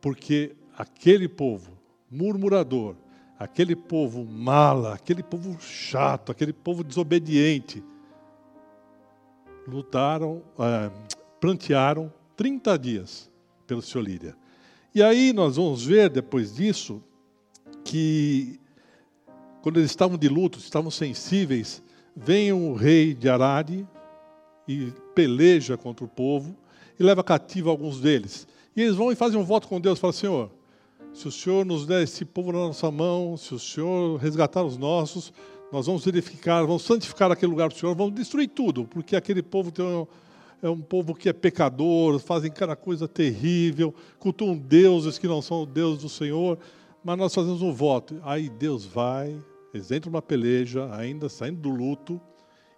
Porque 0.00 0.54
aquele 0.76 1.28
povo 1.28 1.72
murmurador, 2.10 2.94
aquele 3.38 3.74
povo 3.74 4.24
mala, 4.24 4.94
aquele 4.94 5.22
povo 5.22 5.58
chato, 5.60 6.30
aquele 6.30 6.52
povo 6.52 6.84
desobediente, 6.84 7.82
lutaram, 9.66 10.42
é, 10.58 10.90
plantearam 11.40 12.12
30 12.36 12.78
dias 12.78 13.30
pelo 13.66 13.82
seu 13.82 14.00
líder. 14.00 14.36
E 14.94 15.02
aí 15.02 15.32
nós 15.32 15.56
vamos 15.56 15.84
ver 15.84 16.08
depois 16.08 16.54
disso 16.54 17.02
que 17.84 18.60
quando 19.62 19.78
eles 19.78 19.90
estavam 19.90 20.18
de 20.18 20.28
luto, 20.28 20.58
estavam 20.58 20.90
sensíveis, 20.90 21.82
vem 22.14 22.52
o 22.52 22.74
rei 22.74 23.14
de 23.14 23.28
Arade 23.28 23.88
e 24.66 24.92
peleja 25.14 25.76
contra 25.76 26.04
o 26.04 26.08
povo 26.08 26.56
e 26.98 27.02
leva 27.02 27.22
cativo 27.22 27.70
alguns 27.70 28.00
deles. 28.00 28.46
E 28.76 28.82
eles 28.82 28.96
vão 28.96 29.12
e 29.12 29.16
fazem 29.16 29.38
um 29.38 29.44
voto 29.44 29.68
com 29.68 29.80
Deus, 29.80 29.98
falam, 29.98 30.12
Senhor, 30.12 30.50
se 31.12 31.28
o 31.28 31.32
Senhor 31.32 31.64
nos 31.64 31.86
der 31.86 32.02
esse 32.02 32.24
povo 32.24 32.52
na 32.52 32.58
nossa 32.58 32.90
mão, 32.90 33.36
se 33.36 33.54
o 33.54 33.58
Senhor 33.58 34.18
resgatar 34.18 34.64
os 34.64 34.76
nossos, 34.76 35.32
nós 35.70 35.86
vamos 35.86 36.04
verificar, 36.04 36.64
vamos 36.64 36.82
santificar 36.82 37.30
aquele 37.30 37.50
lugar 37.50 37.68
para 37.68 37.76
o 37.76 37.78
Senhor, 37.78 37.94
vamos 37.94 38.14
destruir 38.14 38.48
tudo, 38.48 38.84
porque 38.84 39.14
aquele 39.14 39.42
povo 39.42 39.70
tem 39.70 39.84
é 40.62 40.68
um 40.68 40.80
povo 40.80 41.14
que 41.14 41.28
é 41.28 41.32
pecador, 41.32 42.18
fazem 42.18 42.50
cada 42.50 42.74
coisa 42.74 43.06
terrível, 43.06 43.94
cultuam 44.18 44.56
deuses 44.56 45.18
que 45.18 45.26
não 45.26 45.42
são 45.42 45.62
o 45.62 45.66
Deus 45.66 45.98
do 45.98 46.08
Senhor, 46.08 46.58
mas 47.04 47.18
nós 47.18 47.34
fazemos 47.34 47.60
um 47.60 47.70
voto. 47.70 48.18
Aí 48.22 48.48
Deus 48.48 48.86
vai, 48.86 49.36
eles 49.74 49.90
entram 49.90 50.10
numa 50.10 50.22
peleja, 50.22 50.88
ainda 50.94 51.28
saindo 51.28 51.60
do 51.60 51.68
luto, 51.68 52.18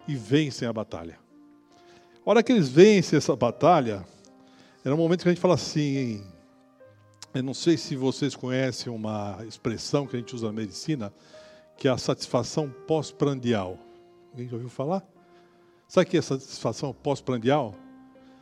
e 0.05 0.15
vencem 0.15 0.67
a 0.67 0.73
batalha. 0.73 1.17
A 2.27 2.29
hora 2.29 2.43
que 2.43 2.51
eles 2.51 2.67
vencem 2.67 3.15
essa 3.15 3.33
batalha, 3.37 4.05
era 4.83 4.93
um 4.93 4.97
momento 4.97 5.21
que 5.21 5.29
a 5.29 5.31
gente 5.31 5.39
fala 5.39 5.53
assim, 5.53 6.21
eu 7.33 7.41
não 7.41 7.53
sei 7.53 7.77
se 7.77 7.95
vocês 7.95 8.35
conhecem 8.35 8.91
uma 8.91 9.37
expressão 9.47 10.05
que 10.05 10.17
a 10.17 10.19
gente 10.19 10.35
usa 10.35 10.47
na 10.47 10.51
medicina, 10.51 11.13
que 11.77 11.87
é 11.87 11.91
a 11.91 11.97
satisfação 11.97 12.69
pós-prandial. 12.85 13.79
Alguém 14.31 14.45
já 14.45 14.55
ouviu 14.57 14.67
falar? 14.67 15.07
Sabe 15.87 16.05
o 16.05 16.09
que 16.09 16.17
é 16.17 16.21
satisfação 16.21 16.93
pós-prandial? 16.93 17.73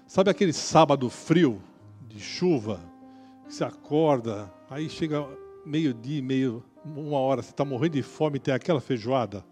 Sabe 0.07 0.31
aquele 0.31 0.51
sábado 0.51 1.07
frio, 1.07 1.61
de 2.07 2.19
chuva, 2.19 2.79
que 3.47 3.53
você 3.53 3.63
acorda, 3.63 4.51
aí 4.67 4.89
chega 4.89 5.27
meio-dia, 5.63 6.23
meio, 6.23 6.63
uma 6.83 7.19
hora, 7.19 7.43
você 7.43 7.51
está 7.51 7.63
morrendo 7.63 7.93
de 7.93 8.01
fome 8.01 8.37
e 8.37 8.39
tem 8.39 8.51
aquela 8.51 8.81
feijoada. 8.81 9.45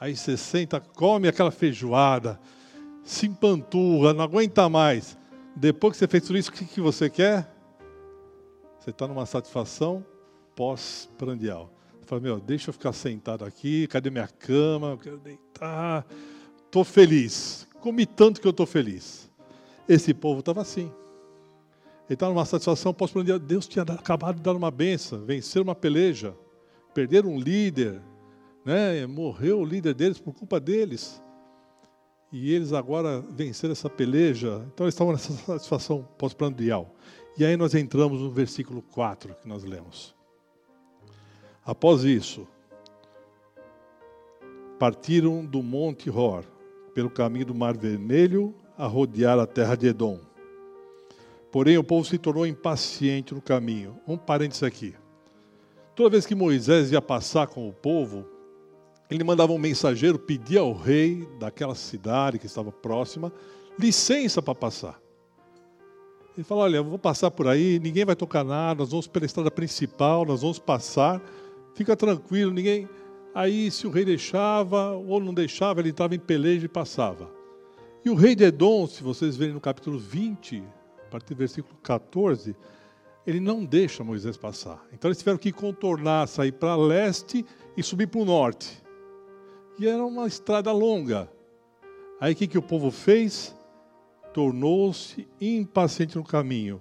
Aí 0.00 0.16
você 0.16 0.34
senta, 0.34 0.80
come 0.80 1.28
aquela 1.28 1.50
feijoada, 1.50 2.40
se 3.02 3.26
empanturra, 3.26 4.12
não 4.12 4.24
aguenta 4.24 4.68
mais. 4.68 5.18
Depois 5.54 5.92
que 5.92 5.98
você 5.98 6.08
fez 6.08 6.24
tudo 6.24 6.38
isso, 6.38 6.50
o 6.50 6.52
que, 6.52 6.80
você 6.80 7.10
quer? 7.10 7.52
Você 8.78 8.90
está 8.90 9.06
numa 9.06 9.26
satisfação 9.26 10.04
pós-prandial. 10.56 11.70
Você 12.00 12.06
fala, 12.06 12.20
meu, 12.20 12.40
deixa 12.40 12.70
eu 12.70 12.72
ficar 12.72 12.92
sentado 12.92 13.44
aqui, 13.44 13.86
cadê 13.86 14.10
minha 14.10 14.28
cama? 14.28 14.90
Eu 14.90 14.98
quero 14.98 15.18
deitar 15.18 16.06
estou 16.72 16.84
feliz. 16.84 17.68
Comi 17.80 18.06
tanto 18.06 18.40
que 18.40 18.46
eu 18.46 18.50
estou 18.50 18.64
feliz. 18.64 19.30
Esse 19.86 20.14
povo 20.14 20.40
estava 20.40 20.62
assim. 20.62 20.90
Ele 22.08 22.14
estava 22.14 22.32
numa 22.32 22.46
satisfação 22.46 22.94
pós-prandial. 22.94 23.38
Deus 23.38 23.68
tinha 23.68 23.82
acabado 23.82 24.36
de 24.36 24.42
dar 24.42 24.56
uma 24.56 24.70
benção, 24.70 25.22
vencer 25.24 25.60
uma 25.60 25.74
peleja, 25.74 26.34
perder 26.94 27.26
um 27.26 27.38
líder, 27.38 28.00
né? 28.64 29.06
morreu 29.06 29.60
o 29.60 29.64
líder 29.64 29.92
deles 29.92 30.18
por 30.18 30.32
culpa 30.32 30.58
deles. 30.58 31.22
E 32.32 32.54
eles 32.54 32.72
agora 32.72 33.20
venceram 33.20 33.72
essa 33.72 33.90
peleja. 33.90 34.66
Então 34.72 34.86
eles 34.86 34.94
estavam 34.94 35.12
nessa 35.12 35.32
satisfação 35.44 36.08
pós-prandial. 36.16 36.94
E 37.36 37.44
aí 37.44 37.56
nós 37.56 37.74
entramos 37.74 38.20
no 38.20 38.30
versículo 38.30 38.80
4 38.80 39.34
que 39.34 39.46
nós 39.46 39.62
lemos. 39.64 40.14
Após 41.64 42.04
isso, 42.04 42.48
partiram 44.78 45.44
do 45.44 45.62
Monte 45.62 46.10
Hor, 46.10 46.44
pelo 46.94 47.08
caminho 47.08 47.46
do 47.46 47.54
Mar 47.54 47.76
Vermelho, 47.76 48.54
a 48.76 48.86
rodear 48.86 49.38
a 49.38 49.46
terra 49.46 49.76
de 49.76 49.86
Edom. 49.86 50.18
Porém, 51.50 51.76
o 51.76 51.84
povo 51.84 52.04
se 52.04 52.18
tornou 52.18 52.46
impaciente 52.46 53.34
no 53.34 53.42
caminho. 53.42 54.00
Um 54.08 54.16
parênteses 54.16 54.62
aqui. 54.62 54.94
Toda 55.94 56.10
vez 56.10 56.24
que 56.24 56.34
Moisés 56.34 56.90
ia 56.90 57.02
passar 57.02 57.46
com 57.46 57.68
o 57.68 57.72
povo, 57.72 58.26
ele 59.10 59.24
mandava 59.24 59.52
um 59.52 59.58
mensageiro 59.58 60.18
pedir 60.18 60.58
ao 60.58 60.72
rei 60.72 61.28
daquela 61.38 61.74
cidade 61.74 62.38
que 62.38 62.46
estava 62.46 62.72
próxima 62.72 63.32
licença 63.78 64.42
para 64.42 64.54
passar. 64.54 65.00
Ele 66.36 66.44
falou: 66.44 66.64
Olha, 66.64 66.82
vou 66.82 66.98
passar 66.98 67.30
por 67.30 67.46
aí, 67.46 67.78
ninguém 67.78 68.04
vai 68.04 68.16
tocar 68.16 68.44
nada, 68.44 68.80
nós 68.80 68.90
vamos 68.90 69.06
pela 69.06 69.26
estrada 69.26 69.50
principal, 69.50 70.24
nós 70.24 70.42
vamos 70.42 70.58
passar, 70.58 71.20
fica 71.74 71.96
tranquilo, 71.96 72.52
ninguém. 72.52 72.88
Aí, 73.34 73.70
se 73.70 73.86
o 73.86 73.90
rei 73.90 74.04
deixava 74.04 74.90
ou 74.92 75.18
não 75.18 75.32
deixava, 75.32 75.80
ele 75.80 75.88
entrava 75.88 76.14
em 76.14 76.18
peleja 76.18 76.66
e 76.66 76.68
passava. 76.68 77.30
E 78.04 78.10
o 78.10 78.14
rei 78.14 78.34
de 78.34 78.44
Edom, 78.44 78.86
se 78.86 79.02
vocês 79.02 79.36
verem 79.36 79.54
no 79.54 79.60
capítulo 79.60 79.98
20, 79.98 80.62
a 81.06 81.10
partir 81.10 81.34
do 81.34 81.38
versículo 81.38 81.74
14, 81.82 82.54
ele 83.26 83.40
não 83.40 83.64
deixa 83.64 84.04
Moisés 84.04 84.36
passar. 84.36 84.84
Então 84.92 85.08
eles 85.08 85.18
tiveram 85.18 85.38
que 85.38 85.52
contornar, 85.52 86.26
sair 86.26 86.52
para 86.52 86.76
leste 86.76 87.44
e 87.76 87.82
subir 87.82 88.08
para 88.08 88.20
o 88.20 88.24
norte. 88.24 88.81
E 89.78 89.86
era 89.86 90.04
uma 90.04 90.26
estrada 90.26 90.72
longa. 90.72 91.30
Aí 92.20 92.32
o 92.32 92.36
que, 92.36 92.46
que 92.46 92.58
o 92.58 92.62
povo 92.62 92.90
fez? 92.90 93.54
Tornou-se 94.32 95.28
impaciente 95.40 96.16
no 96.16 96.24
caminho. 96.24 96.80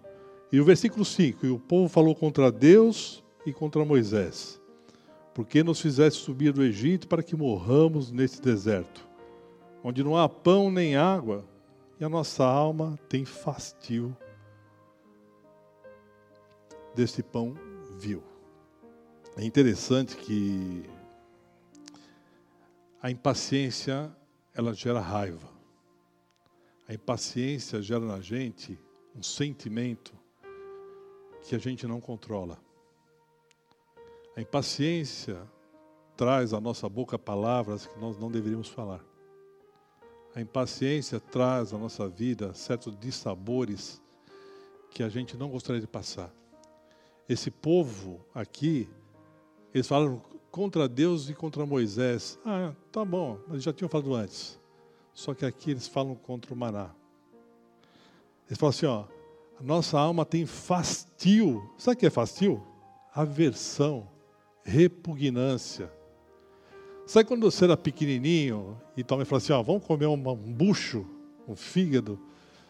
E 0.52 0.60
o 0.60 0.66
versículo 0.66 1.04
5: 1.04 1.46
E 1.46 1.50
o 1.50 1.60
povo 1.60 1.90
falou 1.90 2.16
contra 2.16 2.52
Deus 2.52 3.24
e 3.46 3.52
contra 3.52 3.84
Moisés 3.84 4.62
porque 5.34 5.64
nos 5.64 5.80
fizeste 5.80 6.24
subir 6.24 6.52
do 6.52 6.64
Egito 6.64 7.08
para 7.08 7.24
que 7.24 7.36
morramos 7.36 8.12
nesse 8.12 8.42
deserto, 8.42 9.08
onde 9.84 10.04
não 10.04 10.18
há 10.18 10.28
pão 10.28 10.70
nem 10.70 10.96
água, 10.96 11.46
e 12.00 12.04
a 12.04 12.10
nossa 12.10 12.44
alma 12.44 13.00
tem 13.08 13.24
fastio 13.24 14.16
desse 16.96 17.24
pão 17.24 17.56
vil. 17.98 18.24
É 19.38 19.46
interessante 19.46 20.18
que 20.18 20.84
a 23.02 23.10
impaciência 23.10 24.16
ela 24.54 24.74
gera 24.74 25.00
raiva. 25.00 25.50
A 26.88 26.94
impaciência 26.94 27.82
gera 27.82 28.06
na 28.06 28.20
gente 28.22 28.78
um 29.16 29.24
sentimento 29.24 30.14
que 31.42 31.56
a 31.56 31.58
gente 31.58 31.88
não 31.88 32.00
controla. 32.00 32.60
A 34.36 34.42
impaciência 34.42 35.42
traz 36.16 36.54
à 36.54 36.62
nossa 36.62 36.88
boca 36.88 37.18
palavras 37.18 37.88
que 37.88 38.00
nós 38.00 38.18
não 38.20 38.30
deveríamos 38.30 38.70
falar. 38.70 39.04
A 40.36 40.42
impaciência 40.42 41.20
traz 41.20 41.74
à 41.74 41.78
nossa 41.80 42.08
vida 42.08 42.54
certos 42.54 42.96
dissabores 42.98 44.00
que 44.92 45.02
a 45.02 45.10
gente 45.10 45.36
não 45.36 45.50
gostaria 45.50 45.82
de 45.82 45.88
passar. 45.88 46.32
Esse 47.28 47.50
povo 47.50 48.24
aqui, 48.34 48.88
eles 49.74 49.88
falaram 49.88 50.22
contra 50.52 50.88
Deus 50.88 51.30
e 51.30 51.34
contra 51.34 51.66
Moisés. 51.66 52.38
Ah, 52.46 52.74
tá 52.92 53.04
bom, 53.06 53.40
mas 53.48 53.64
já 53.64 53.72
tinham 53.72 53.90
falado 53.90 54.14
antes. 54.14 54.60
Só 55.14 55.34
que 55.34 55.46
aqui 55.46 55.72
eles 55.72 55.88
falam 55.88 56.16
contra 56.16 56.54
o 56.54 56.58
maná. 56.58 56.92
Eles 58.48 58.60
falam 58.60 58.70
assim, 58.70 58.86
ó, 58.86 59.06
a 59.60 59.64
nossa 59.64 59.98
alma 59.98 60.26
tem 60.26 60.46
fastio. 60.46 61.70
Sabe 61.78 61.96
o 61.96 62.00
que 62.00 62.06
é 62.06 62.10
fastio? 62.10 62.62
Aversão 63.14 64.08
repugnância. 64.64 65.92
Sabe 67.06 67.28
quando 67.28 67.50
você 67.50 67.66
era 67.66 67.76
pequenininho 67.76 68.80
e 68.96 69.04
tua 69.04 69.18
mãe 69.18 69.26
fala 69.26 69.38
assim, 69.38 69.54
ó, 69.54 69.62
vamos 69.62 69.84
comer 69.86 70.06
um, 70.06 70.14
um 70.14 70.54
bucho, 70.54 71.06
um 71.48 71.56
fígado? 71.56 72.20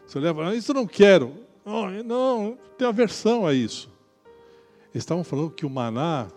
Você 0.06 0.18
leva, 0.18 0.48
ah, 0.48 0.54
isso 0.54 0.72
eu 0.72 0.74
não 0.74 0.86
quero. 0.86 1.32
Oh, 1.64 1.86
não, 2.04 2.58
tem 2.76 2.88
aversão 2.88 3.46
a 3.46 3.54
isso. 3.54 3.90
Eles 4.92 5.04
estavam 5.04 5.22
falando 5.22 5.50
que 5.50 5.64
o 5.64 5.70
maná 5.70 6.28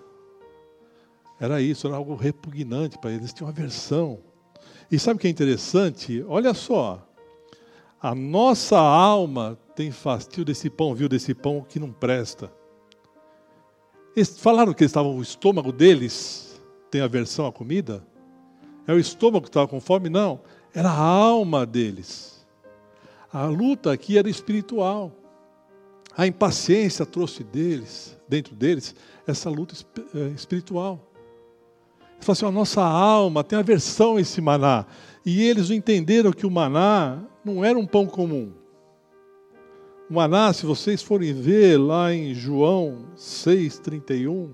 era 1.40 1.62
isso, 1.62 1.88
era 1.88 1.96
algo 1.96 2.16
repugnante 2.16 2.98
para 2.98 3.10
eles, 3.12 3.24
eles 3.24 3.34
tinham 3.34 3.50
aversão. 3.50 4.20
E 4.90 4.98
sabe 4.98 5.18
o 5.18 5.20
que 5.20 5.28
é 5.28 5.30
interessante? 5.30 6.24
Olha 6.28 6.54
só, 6.54 7.06
a 8.02 8.14
nossa 8.14 8.78
alma 8.78 9.58
tem 9.76 9.92
fastio 9.92 10.46
desse 10.46 10.70
pão, 10.70 10.94
viu, 10.96 11.10
desse 11.10 11.34
pão 11.34 11.66
que 11.68 11.80
não 11.80 11.92
presta. 11.92 12.52
Eles 14.16 14.40
falaram 14.40 14.74
que 14.74 14.84
estavam, 14.84 15.18
o 15.18 15.22
estômago 15.22 15.72
deles 15.72 16.62
tem 16.90 17.02
aversão 17.02 17.46
à 17.46 17.52
comida? 17.52 18.06
É 18.88 18.94
o 18.94 19.00
estômago 19.00 19.44
que 19.44 19.50
estava 19.50 19.68
com 19.68 19.82
fome? 19.82 20.08
Não, 20.08 20.40
era 20.74 20.90
a 20.90 20.98
alma 20.98 21.66
deles. 21.66 22.46
A 23.34 23.46
luta 23.48 23.92
aqui 23.92 24.18
era 24.18 24.30
espiritual. 24.30 25.12
A 26.16 26.26
impaciência 26.26 27.06
trouxe 27.06 27.44
deles, 27.44 28.18
dentro 28.30 28.56
deles, 28.56 28.96
essa 29.28 29.50
luta 29.50 29.76
eh, 30.14 30.28
espiritual. 30.34 31.12
Eles 32.16 32.26
falaram 32.26 32.34
assim, 32.34 32.46
a 32.46 32.52
nossa 32.52 32.84
alma 32.84 33.44
tem 33.44 33.60
aversão 33.60 34.18
a 34.18 34.22
esse 34.22 34.42
maná. 34.42 34.86
E 35.26 35.44
eles 35.44 35.70
entenderam 35.70 36.32
que 36.32 36.46
o 36.46 36.52
maná 36.52 37.20
não 37.44 37.64
era 37.64 37.78
um 37.78 37.86
pão 37.86 38.06
comum. 38.06 38.52
O 40.10 40.14
maná, 40.14 40.54
se 40.54 40.66
vocês 40.66 41.02
forem 41.02 41.34
ver 41.34 41.78
lá 41.80 42.14
em 42.14 42.34
João 42.34 43.08
6, 43.16 43.80
31 43.80 44.54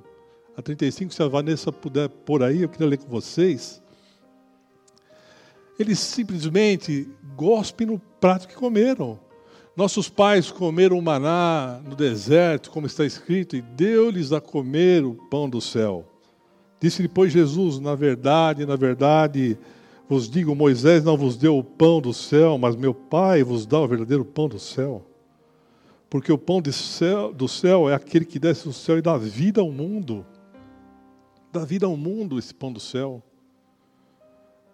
a 0.56 0.62
35, 0.62 1.13
se 1.13 1.21
a 1.21 1.28
Vanessa 1.28 1.71
puder 1.71 2.08
por 2.08 2.41
aí, 2.41 2.62
eu 2.62 2.69
queria 2.69 2.88
ler 2.88 2.97
com 2.97 3.10
vocês. 3.10 3.82
Eles 5.78 6.00
simplesmente 6.00 7.10
gospem 7.36 7.88
no 7.88 8.00
prato 8.19 8.47
que 8.47 8.56
comeram. 8.56 9.19
Nossos 9.76 10.10
pais 10.10 10.52
comeram 10.52 10.97
o 10.97 11.02
maná 11.02 11.82
no 11.84 11.95
deserto, 11.95 12.69
como 12.69 12.86
está 12.86 13.06
escrito, 13.06 13.56
e 13.56 13.62
deu-lhes 13.62 14.32
a 14.32 14.39
comer 14.39 15.04
o 15.04 15.15
pão 15.30 15.50
do 15.50 15.60
céu. 15.60 16.11
Disse 16.82 17.04
depois 17.04 17.32
Jesus: 17.32 17.80
Na 17.80 17.94
verdade, 17.94 18.65
na 18.65 18.76
verdade, 18.76 19.56
vos 20.10 20.28
digo: 20.28 20.56
Moisés 20.56 21.04
não 21.04 21.15
vos 21.15 21.38
deu 21.38 21.56
o 21.56 21.63
pão 21.63 22.02
do 22.02 22.12
céu, 22.12 22.58
mas 22.58 22.76
meu 22.76 22.94
Pai 22.94 23.44
vos 23.44 23.67
dá 23.67 23.80
o 23.80 23.88
verdadeiro 23.88 24.26
pão 24.26 24.50
do 24.50 24.58
céu. 24.58 25.06
Porque 26.10 26.32
o 26.32 26.38
pão 26.38 26.60
do 26.60 26.74
céu, 26.74 27.32
do 27.32 27.48
céu 27.48 27.88
é 27.88 27.94
aquele 27.94 28.26
que 28.26 28.39
desce 28.39 28.65
do 28.65 28.74
céu 28.74 28.98
e 28.98 29.02
dá 29.02 29.15
vida 29.15 29.62
ao 29.62 29.72
mundo. 29.72 30.26
Dá 31.54 31.63
vida 31.63 31.86
ao 31.86 31.96
mundo 31.96 32.39
esse 32.39 32.54
pão 32.54 32.74
do 32.74 32.80
céu. 32.80 33.22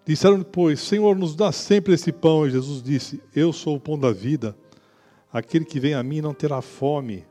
Disseram 0.05 0.39
depois: 0.39 0.79
Senhor, 0.79 1.13
nos 1.17 1.35
dá 1.35 1.51
sempre 1.51 1.93
esse 1.93 2.13
pão. 2.13 2.47
E 2.47 2.51
Jesus 2.51 2.81
disse: 2.81 3.21
Eu 3.35 3.51
sou 3.51 3.75
o 3.75 3.79
pão 3.81 3.99
da 3.99 4.13
vida. 4.13 4.55
Aquele 5.31 5.65
que 5.65 5.77
vem 5.77 5.93
a 5.93 6.01
mim 6.01 6.21
não 6.21 6.33
terá 6.33 6.61
fome. 6.61 7.25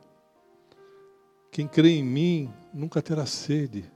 Quem 1.51 1.67
crê 1.67 1.97
em 1.97 2.05
mim 2.05 2.51
nunca 2.75 3.01
terá 3.01 3.25
sede. 3.25 3.96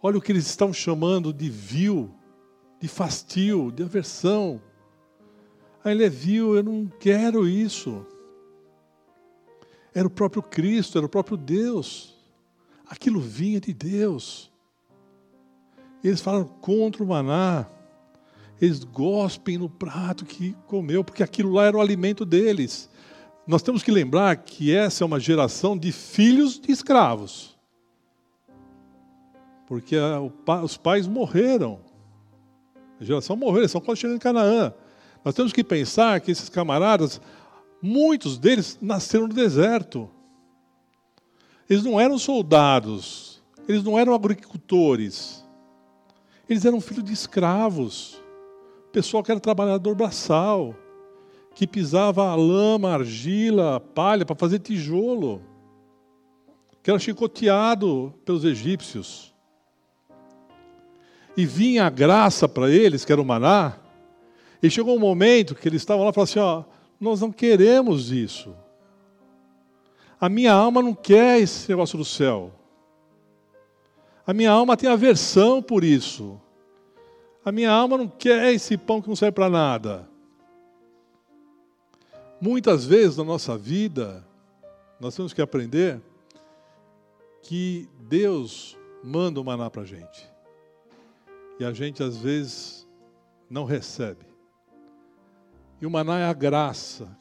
Olha 0.00 0.18
o 0.18 0.20
que 0.20 0.30
eles 0.30 0.46
estão 0.46 0.72
chamando 0.72 1.32
de 1.32 1.50
vil, 1.50 2.10
de 2.80 2.86
fastio, 2.86 3.72
de 3.72 3.82
aversão. 3.82 4.62
Ah, 5.82 5.90
ele 5.90 6.04
é 6.04 6.08
vil, 6.08 6.54
eu 6.54 6.62
não 6.62 6.86
quero 6.86 7.48
isso. 7.48 8.06
Era 9.92 10.06
o 10.06 10.10
próprio 10.10 10.42
Cristo, 10.42 10.96
era 10.96 11.06
o 11.06 11.10
próprio 11.10 11.36
Deus. 11.36 12.14
Aquilo 12.88 13.20
vinha 13.20 13.60
de 13.60 13.74
Deus. 13.74 14.52
Eles 16.02 16.20
falaram 16.20 16.46
contra 16.46 17.02
o 17.02 17.06
maná. 17.06 17.66
Eles 18.60 18.84
gospem 18.84 19.58
no 19.58 19.68
prato 19.68 20.24
que 20.24 20.54
comeu, 20.66 21.02
porque 21.02 21.24
aquilo 21.24 21.52
lá 21.52 21.64
era 21.64 21.76
o 21.76 21.80
alimento 21.80 22.24
deles. 22.24 22.88
Nós 23.46 23.62
temos 23.62 23.82
que 23.82 23.90
lembrar 23.90 24.36
que 24.36 24.72
essa 24.72 25.02
é 25.02 25.06
uma 25.06 25.18
geração 25.18 25.76
de 25.76 25.90
filhos 25.90 26.60
de 26.60 26.70
escravos. 26.70 27.57
Porque 29.68 29.96
os 30.64 30.76
pais 30.76 31.06
morreram. 31.06 31.78
A 33.00 33.04
geração 33.04 33.36
morreu, 33.36 33.58
eles 33.58 33.70
são 33.70 33.80
quando 33.80 33.98
chegam 33.98 34.16
em 34.16 34.18
Canaã. 34.18 34.72
Nós 35.24 35.34
temos 35.34 35.52
que 35.52 35.62
pensar 35.62 36.20
que 36.20 36.32
esses 36.32 36.48
camaradas 36.48 37.20
Muitos 37.80 38.38
deles 38.38 38.76
nasceram 38.82 39.28
no 39.28 39.34
deserto. 39.34 40.10
Eles 41.70 41.84
não 41.84 42.00
eram 42.00 42.18
soldados, 42.18 43.42
eles 43.68 43.84
não 43.84 43.98
eram 43.98 44.14
agricultores. 44.14 45.44
Eles 46.48 46.64
eram 46.64 46.80
filhos 46.80 47.04
de 47.04 47.12
escravos, 47.12 48.20
pessoal 48.90 49.22
que 49.22 49.30
era 49.30 49.38
trabalhador 49.38 49.94
braçal, 49.94 50.74
que 51.54 51.66
pisava 51.66 52.26
a 52.26 52.34
lama, 52.34 52.90
a 52.90 52.94
argila, 52.94 53.76
a 53.76 53.80
palha 53.80 54.24
para 54.24 54.34
fazer 54.34 54.58
tijolo, 54.58 55.42
que 56.82 56.90
era 56.90 56.98
chicoteado 56.98 58.14
pelos 58.24 58.44
egípcios. 58.44 59.34
E 61.36 61.46
vinha 61.46 61.86
a 61.86 61.90
graça 61.90 62.48
para 62.48 62.70
eles, 62.70 63.04
que 63.04 63.12
era 63.12 63.22
o 63.22 63.24
maná, 63.24 63.76
e 64.62 64.68
chegou 64.68 64.96
um 64.96 65.00
momento 65.00 65.54
que 65.54 65.68
eles 65.68 65.82
estavam 65.82 66.04
lá 66.04 66.10
e 66.10 66.12
falaram 66.12 66.30
assim: 66.30 66.38
ó, 66.40 66.64
nós 67.00 67.20
não 67.20 67.30
queremos 67.30 68.10
isso. 68.10 68.54
A 70.20 70.28
minha 70.28 70.52
alma 70.52 70.82
não 70.82 70.94
quer 70.94 71.40
esse 71.40 71.68
negócio 71.68 71.96
do 71.96 72.04
céu. 72.04 72.52
A 74.26 74.34
minha 74.34 74.50
alma 74.50 74.76
tem 74.76 74.90
aversão 74.90 75.62
por 75.62 75.84
isso. 75.84 76.40
A 77.44 77.52
minha 77.52 77.70
alma 77.70 77.96
não 77.96 78.08
quer 78.08 78.52
esse 78.52 78.76
pão 78.76 79.00
que 79.00 79.08
não 79.08 79.16
serve 79.16 79.32
para 79.32 79.48
nada. 79.48 80.08
Muitas 82.40 82.84
vezes 82.84 83.16
na 83.16 83.24
nossa 83.24 83.56
vida, 83.56 84.24
nós 85.00 85.14
temos 85.14 85.32
que 85.32 85.40
aprender 85.40 86.00
que 87.42 87.88
Deus 88.00 88.76
manda 89.02 89.40
o 89.40 89.44
maná 89.44 89.70
para 89.70 89.82
a 89.82 89.86
gente. 89.86 90.28
E 91.58 91.64
a 91.64 91.72
gente 91.72 92.02
às 92.02 92.16
vezes 92.16 92.86
não 93.50 93.64
recebe. 93.64 94.26
E 95.80 95.86
o 95.86 95.90
maná 95.90 96.18
é 96.18 96.24
a 96.24 96.32
graça 96.32 97.16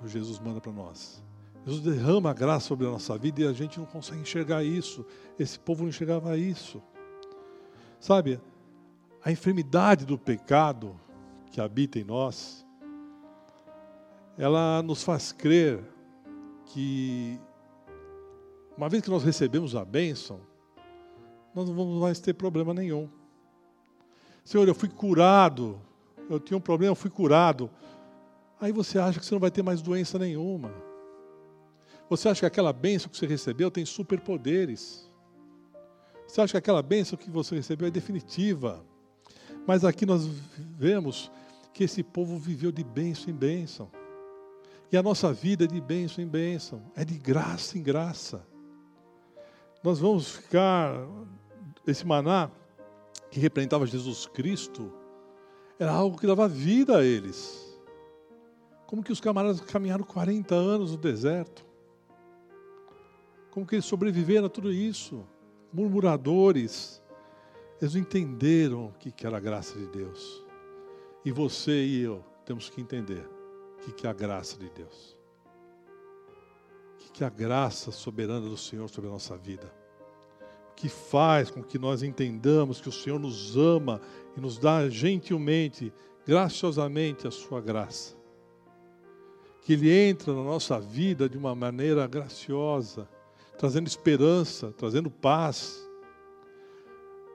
que 0.00 0.08
Jesus 0.08 0.38
manda 0.38 0.60
para 0.60 0.72
nós. 0.72 1.22
Jesus 1.64 1.82
derrama 1.82 2.30
a 2.30 2.34
graça 2.34 2.66
sobre 2.66 2.86
a 2.86 2.90
nossa 2.90 3.16
vida 3.16 3.42
e 3.42 3.46
a 3.46 3.52
gente 3.52 3.78
não 3.78 3.86
consegue 3.86 4.20
enxergar 4.20 4.64
isso. 4.64 5.06
Esse 5.38 5.58
povo 5.58 5.82
não 5.82 5.90
enxergava 5.90 6.36
isso. 6.36 6.82
Sabe, 8.00 8.40
a 9.24 9.30
enfermidade 9.30 10.04
do 10.04 10.18
pecado 10.18 11.00
que 11.52 11.60
habita 11.60 11.98
em 12.00 12.04
nós, 12.04 12.66
ela 14.36 14.82
nos 14.82 15.04
faz 15.04 15.30
crer 15.30 15.84
que, 16.66 17.38
uma 18.76 18.88
vez 18.88 19.04
que 19.04 19.10
nós 19.10 19.22
recebemos 19.22 19.76
a 19.76 19.84
bênção, 19.84 20.40
nós 21.54 21.68
não 21.68 21.76
vamos 21.76 22.00
mais 22.00 22.18
ter 22.18 22.34
problema 22.34 22.74
nenhum. 22.74 23.08
Senhor, 24.44 24.66
eu 24.66 24.74
fui 24.74 24.88
curado, 24.88 25.80
eu 26.28 26.40
tinha 26.40 26.56
um 26.56 26.60
problema, 26.60 26.92
eu 26.92 26.96
fui 26.96 27.10
curado. 27.10 27.70
Aí 28.60 28.72
você 28.72 28.98
acha 28.98 29.18
que 29.18 29.26
você 29.26 29.34
não 29.34 29.40
vai 29.40 29.50
ter 29.50 29.62
mais 29.62 29.82
doença 29.82 30.18
nenhuma. 30.18 30.72
Você 32.08 32.28
acha 32.28 32.40
que 32.40 32.46
aquela 32.46 32.72
bênção 32.72 33.10
que 33.10 33.16
você 33.16 33.26
recebeu 33.26 33.70
tem 33.70 33.84
superpoderes. 33.84 35.10
Você 36.26 36.40
acha 36.40 36.52
que 36.52 36.58
aquela 36.58 36.82
bênção 36.82 37.16
que 37.16 37.30
você 37.30 37.54
recebeu 37.54 37.88
é 37.88 37.90
definitiva. 37.90 38.84
Mas 39.66 39.84
aqui 39.84 40.04
nós 40.04 40.26
vemos 40.78 41.30
que 41.72 41.84
esse 41.84 42.02
povo 42.02 42.38
viveu 42.38 42.72
de 42.72 42.84
bênção 42.84 43.30
em 43.30 43.36
bênção. 43.36 43.90
E 44.90 44.96
a 44.96 45.02
nossa 45.02 45.32
vida 45.32 45.64
é 45.64 45.66
de 45.66 45.80
bênção 45.80 46.22
em 46.22 46.28
bênção, 46.28 46.82
é 46.94 47.04
de 47.04 47.16
graça 47.16 47.78
em 47.78 47.82
graça. 47.82 48.46
Nós 49.82 49.98
vamos 49.98 50.28
ficar, 50.28 50.94
esse 51.86 52.06
maná 52.06 52.50
que 53.32 53.40
representava 53.40 53.86
Jesus 53.86 54.26
Cristo, 54.26 54.92
era 55.78 55.90
algo 55.90 56.18
que 56.18 56.26
dava 56.26 56.46
vida 56.46 56.98
a 56.98 57.04
eles. 57.04 57.80
Como 58.86 59.02
que 59.02 59.10
os 59.10 59.22
camaradas 59.22 59.58
caminharam 59.62 60.04
40 60.04 60.54
anos 60.54 60.92
no 60.92 60.98
deserto? 60.98 61.64
Como 63.50 63.66
que 63.66 63.76
eles 63.76 63.86
sobreviveram 63.86 64.46
a 64.46 64.50
tudo 64.50 64.70
isso? 64.70 65.26
Murmuradores. 65.72 67.02
Eles 67.80 67.94
entenderam 67.94 68.88
o 68.88 68.92
que 68.92 69.26
era 69.26 69.38
a 69.38 69.40
graça 69.40 69.78
de 69.78 69.86
Deus. 69.86 70.44
E 71.24 71.32
você 71.32 71.86
e 71.86 72.02
eu 72.02 72.22
temos 72.44 72.68
que 72.68 72.82
entender 72.82 73.26
o 73.78 73.92
que 73.92 74.06
é 74.06 74.10
a 74.10 74.12
graça 74.12 74.58
de 74.58 74.68
Deus. 74.68 75.16
O 76.92 77.12
que 77.12 77.24
é 77.24 77.26
a 77.26 77.30
graça 77.30 77.90
soberana 77.90 78.46
do 78.46 78.58
Senhor 78.58 78.88
sobre 78.90 79.08
a 79.08 79.12
nossa 79.12 79.38
vida. 79.38 79.81
Que 80.76 80.88
faz 80.88 81.50
com 81.50 81.62
que 81.62 81.78
nós 81.78 82.02
entendamos 82.02 82.80
que 82.80 82.88
o 82.88 82.92
Senhor 82.92 83.18
nos 83.18 83.56
ama 83.56 84.00
e 84.36 84.40
nos 84.40 84.58
dá 84.58 84.88
gentilmente, 84.88 85.92
graciosamente 86.26 87.26
a 87.26 87.30
sua 87.30 87.60
graça. 87.60 88.16
Que 89.60 89.74
Ele 89.74 89.92
entra 89.92 90.32
na 90.32 90.42
nossa 90.42 90.80
vida 90.80 91.28
de 91.28 91.38
uma 91.38 91.54
maneira 91.54 92.06
graciosa 92.06 93.08
trazendo 93.62 93.86
esperança, 93.86 94.72
trazendo 94.76 95.08
paz. 95.08 95.88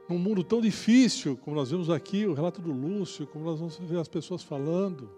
Num 0.09 0.17
mundo 0.17 0.43
tão 0.43 0.59
difícil, 0.59 1.37
como 1.37 1.55
nós 1.55 1.71
vemos 1.71 1.89
aqui, 1.89 2.25
o 2.25 2.33
relato 2.33 2.61
do 2.61 2.69
Lúcio, 2.69 3.25
como 3.27 3.45
nós 3.45 3.59
vamos 3.59 3.77
ver 3.77 3.97
as 3.97 4.09
pessoas 4.09 4.43
falando, 4.43 5.09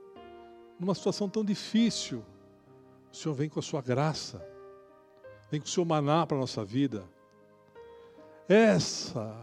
numa 0.79 0.93
situação 0.93 1.27
tão 1.27 1.43
difícil, 1.43 2.23
o 3.11 3.15
Senhor 3.15 3.33
vem 3.33 3.49
com 3.49 3.59
a 3.59 3.63
sua 3.63 3.81
graça, 3.81 4.47
vem 5.49 5.59
com 5.59 5.65
o 5.65 5.69
seu 5.69 5.83
maná 5.83 6.27
para 6.27 6.37
a 6.37 6.41
nossa 6.41 6.63
vida. 6.63 7.03
Essa, 8.49 9.33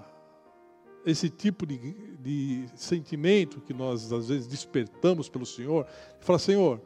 esse 1.06 1.30
tipo 1.30 1.64
de, 1.64 1.78
de 2.18 2.68
sentimento 2.74 3.60
que 3.60 3.72
nós 3.72 4.12
às 4.12 4.28
vezes 4.28 4.46
despertamos 4.46 5.28
pelo 5.28 5.46
Senhor, 5.46 5.86
fala, 6.20 6.38
Senhor, 6.38 6.80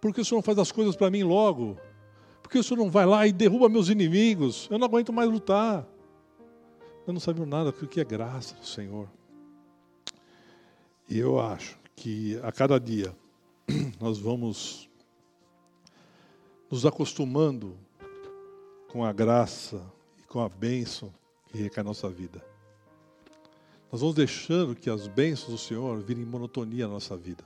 por 0.00 0.12
que 0.12 0.20
o 0.20 0.24
Senhor 0.24 0.38
não 0.38 0.42
faz 0.42 0.58
as 0.58 0.72
coisas 0.72 0.96
para 0.96 1.10
mim 1.10 1.22
logo? 1.22 1.78
Por 2.42 2.54
que 2.54 2.58
o 2.58 2.64
senhor 2.64 2.78
não 2.78 2.90
vai 2.90 3.06
lá 3.06 3.28
e 3.28 3.32
derruba 3.32 3.68
meus 3.68 3.88
inimigos? 3.88 4.66
Eu 4.72 4.76
não 4.76 4.88
aguento 4.88 5.12
mais 5.12 5.30
lutar. 5.30 5.86
Eu 7.06 7.12
não 7.12 7.20
sabia 7.20 7.46
nada 7.46 7.70
do 7.70 7.86
que 7.86 8.00
é 8.00 8.04
graça 8.04 8.56
do 8.56 8.66
Senhor. 8.66 9.08
E 11.08 11.16
eu 11.16 11.38
acho 11.38 11.78
que 11.94 12.40
a 12.42 12.50
cada 12.50 12.80
dia 12.80 13.16
nós 14.00 14.18
vamos 14.18 14.90
nos 16.68 16.84
acostumando 16.84 17.78
com 18.88 19.04
a 19.04 19.12
graça 19.12 19.80
e 20.18 20.22
com 20.24 20.40
a 20.40 20.48
bênção 20.48 21.14
que 21.50 21.58
recai 21.58 21.82
na 21.82 21.90
nossa 21.90 22.08
vida. 22.08 22.44
Nós 23.90 24.00
vamos 24.00 24.14
deixando 24.14 24.74
que 24.74 24.88
as 24.88 25.08
bênçãos 25.08 25.50
do 25.50 25.58
Senhor 25.58 26.00
virem 26.00 26.24
monotonia 26.24 26.86
na 26.86 26.94
nossa 26.94 27.16
vida. 27.16 27.44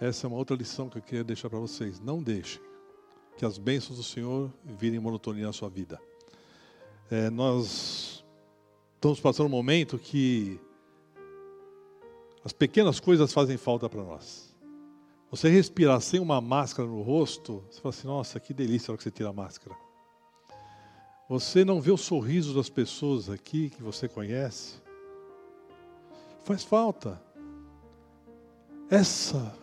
Essa 0.00 0.26
é 0.26 0.28
uma 0.28 0.38
outra 0.38 0.56
lição 0.56 0.88
que 0.88 0.98
eu 0.98 1.02
queria 1.02 1.24
deixar 1.24 1.50
para 1.50 1.58
vocês. 1.58 2.00
Não 2.00 2.22
deixem 2.22 2.60
que 3.36 3.44
as 3.44 3.58
bênçãos 3.58 3.98
do 3.98 4.02
Senhor 4.02 4.50
virem 4.64 4.98
monotonia 4.98 5.46
na 5.46 5.52
sua 5.52 5.68
vida. 5.68 6.00
É, 7.10 7.28
nós 7.30 8.24
estamos 8.94 9.20
passando 9.20 9.46
um 9.46 9.50
momento 9.50 9.98
que 9.98 10.58
as 12.44 12.52
pequenas 12.52 12.98
coisas 12.98 13.32
fazem 13.32 13.56
falta 13.56 13.88
para 13.88 14.02
nós. 14.02 14.54
Você 15.30 15.50
respirar 15.50 16.00
sem 16.00 16.20
uma 16.20 16.40
máscara 16.40 16.88
no 16.88 17.02
rosto, 17.02 17.62
você 17.70 17.80
fala 17.80 17.94
assim: 17.94 18.06
nossa, 18.06 18.40
que 18.40 18.54
delícia 18.54 18.90
a 18.90 18.92
hora 18.92 18.96
que 18.96 19.04
você 19.04 19.10
tira 19.10 19.28
a 19.28 19.32
máscara. 19.32 19.76
Você 21.28 21.62
não 21.62 21.78
vê 21.78 21.90
o 21.90 21.96
sorriso 21.98 22.54
das 22.54 22.70
pessoas 22.70 23.28
aqui 23.28 23.68
que 23.68 23.82
você 23.82 24.08
conhece. 24.08 24.76
Faz 26.42 26.64
falta. 26.64 27.20
Essa 28.88 29.54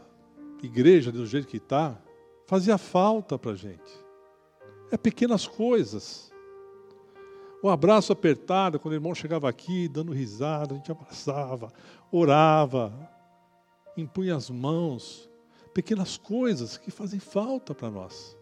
igreja, 0.62 1.12
do 1.12 1.26
jeito 1.26 1.48
que 1.48 1.58
está, 1.58 2.00
fazia 2.46 2.78
falta 2.78 3.40
para 3.40 3.52
a 3.52 3.56
gente. 3.56 4.06
É 4.92 4.98
pequenas 4.98 5.48
coisas. 5.48 6.32
O 7.64 7.70
abraço 7.70 8.14
apertado, 8.14 8.80
quando 8.80 8.92
o 8.92 8.98
irmão 8.98 9.16
chegava 9.16 9.50
aqui, 9.50 9.88
dando 9.88 10.14
risada, 10.14 10.76
a 10.76 10.78
gente 10.78 10.92
abraçava, 10.92 11.74
orava, 12.12 12.94
impunha 13.98 14.36
as 14.36 14.52
mãos. 14.52 15.28
Pequenas 15.74 16.16
coisas 16.16 16.78
que 16.78 16.92
fazem 16.92 17.20
falta 17.20 17.74
para 17.74 17.90
nós. 17.90 18.38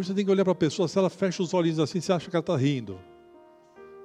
Hoje 0.00 0.08
você 0.08 0.14
tem 0.14 0.24
que 0.24 0.30
olhar 0.30 0.44
para 0.44 0.52
a 0.52 0.56
pessoa, 0.56 0.88
se 0.88 0.98
ela 0.98 1.10
fecha 1.10 1.42
os 1.42 1.52
olhinhos 1.52 1.78
assim, 1.78 2.00
você 2.00 2.10
acha 2.10 2.30
que 2.30 2.34
ela 2.34 2.40
está 2.40 2.56
rindo. 2.56 2.98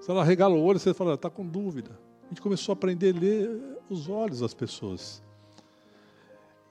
Se 0.02 0.12
ela 0.12 0.26
regala 0.26 0.54
o 0.54 0.62
olho, 0.62 0.78
você 0.78 0.94
fala, 0.94 1.14
está 1.14 1.30
com 1.30 1.48
dúvida. 1.48 1.98
A 2.26 2.28
gente 2.28 2.42
começou 2.42 2.74
a 2.74 2.76
aprender 2.76 3.16
a 3.16 3.18
ler 3.18 3.80
os 3.90 4.10
olhos 4.10 4.42
das 4.42 4.54
pessoas. 4.54 5.24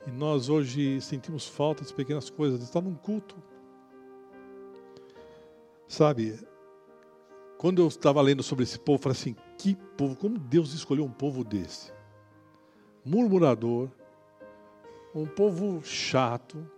E 0.06 0.10
nós 0.10 0.50
hoje 0.50 1.00
sentimos 1.00 1.48
falta 1.48 1.80
das 1.80 1.90
pequenas 1.90 2.28
coisas, 2.28 2.70
de 2.70 2.82
num 2.82 2.94
culto. 2.94 3.34
Sabe, 5.88 6.38
quando 7.56 7.80
eu 7.80 7.88
estava 7.88 8.20
lendo 8.20 8.42
sobre 8.42 8.64
esse 8.64 8.78
povo, 8.78 8.98
eu 8.98 9.02
falei 9.04 9.16
assim: 9.16 9.34
que 9.56 9.74
povo, 9.96 10.16
como 10.16 10.38
Deus 10.38 10.74
escolheu 10.74 11.02
um 11.06 11.10
povo 11.10 11.42
desse? 11.42 11.90
Murmurador, 13.02 13.88
um 15.14 15.24
povo 15.24 15.82
chato, 15.82 16.70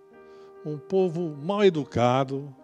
um 0.66 0.79
povo 0.79 1.37
mal 1.37 1.64
educado, 1.64 2.55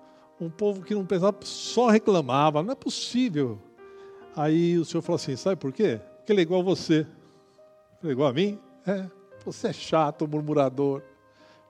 um 0.40 0.50
povo 0.50 0.82
que 0.82 0.94
não 0.94 1.06
pensava, 1.06 1.38
só 1.42 1.88
reclamava, 1.88 2.62
não 2.62 2.72
é 2.72 2.74
possível. 2.74 3.60
Aí 4.34 4.76
o 4.76 4.84
Senhor 4.84 5.02
falou 5.02 5.16
assim: 5.16 5.36
sabe 5.36 5.56
por 5.56 5.72
quê? 5.72 6.00
Porque 6.16 6.32
ele 6.32 6.40
é 6.40 6.42
igual 6.42 6.60
a 6.60 6.64
você. 6.64 7.06
Ele 8.02 8.10
é 8.10 8.12
igual 8.12 8.28
a 8.28 8.32
mim? 8.32 8.58
É. 8.86 9.08
Você 9.44 9.68
é 9.68 9.72
chato, 9.72 10.26
murmurador. 10.26 11.02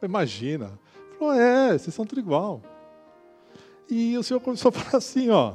Imagina. 0.03 0.79
Falou, 1.19 1.35
é, 1.35 1.79
vocês 1.79 1.95
são 1.95 2.07
tudo 2.07 2.21
igual. 2.21 2.63
E 3.89 4.17
o 4.17 4.23
Senhor 4.23 4.41
começou 4.41 4.71
a 4.71 4.73
falar 4.73 4.99
assim, 4.99 5.29
ó. 5.31 5.55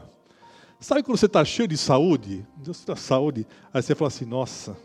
Sabe 0.80 1.02
quando 1.02 1.18
você 1.18 1.26
está 1.26 1.44
cheio 1.44 1.68
de 1.68 1.78
saúde? 1.78 2.46
Deus 2.56 2.86
dá 2.86 2.96
saúde. 2.96 3.48
Aí 3.74 3.82
você 3.82 3.96
fala 3.96 4.10
assim, 4.10 4.26
nossa, 4.26 4.78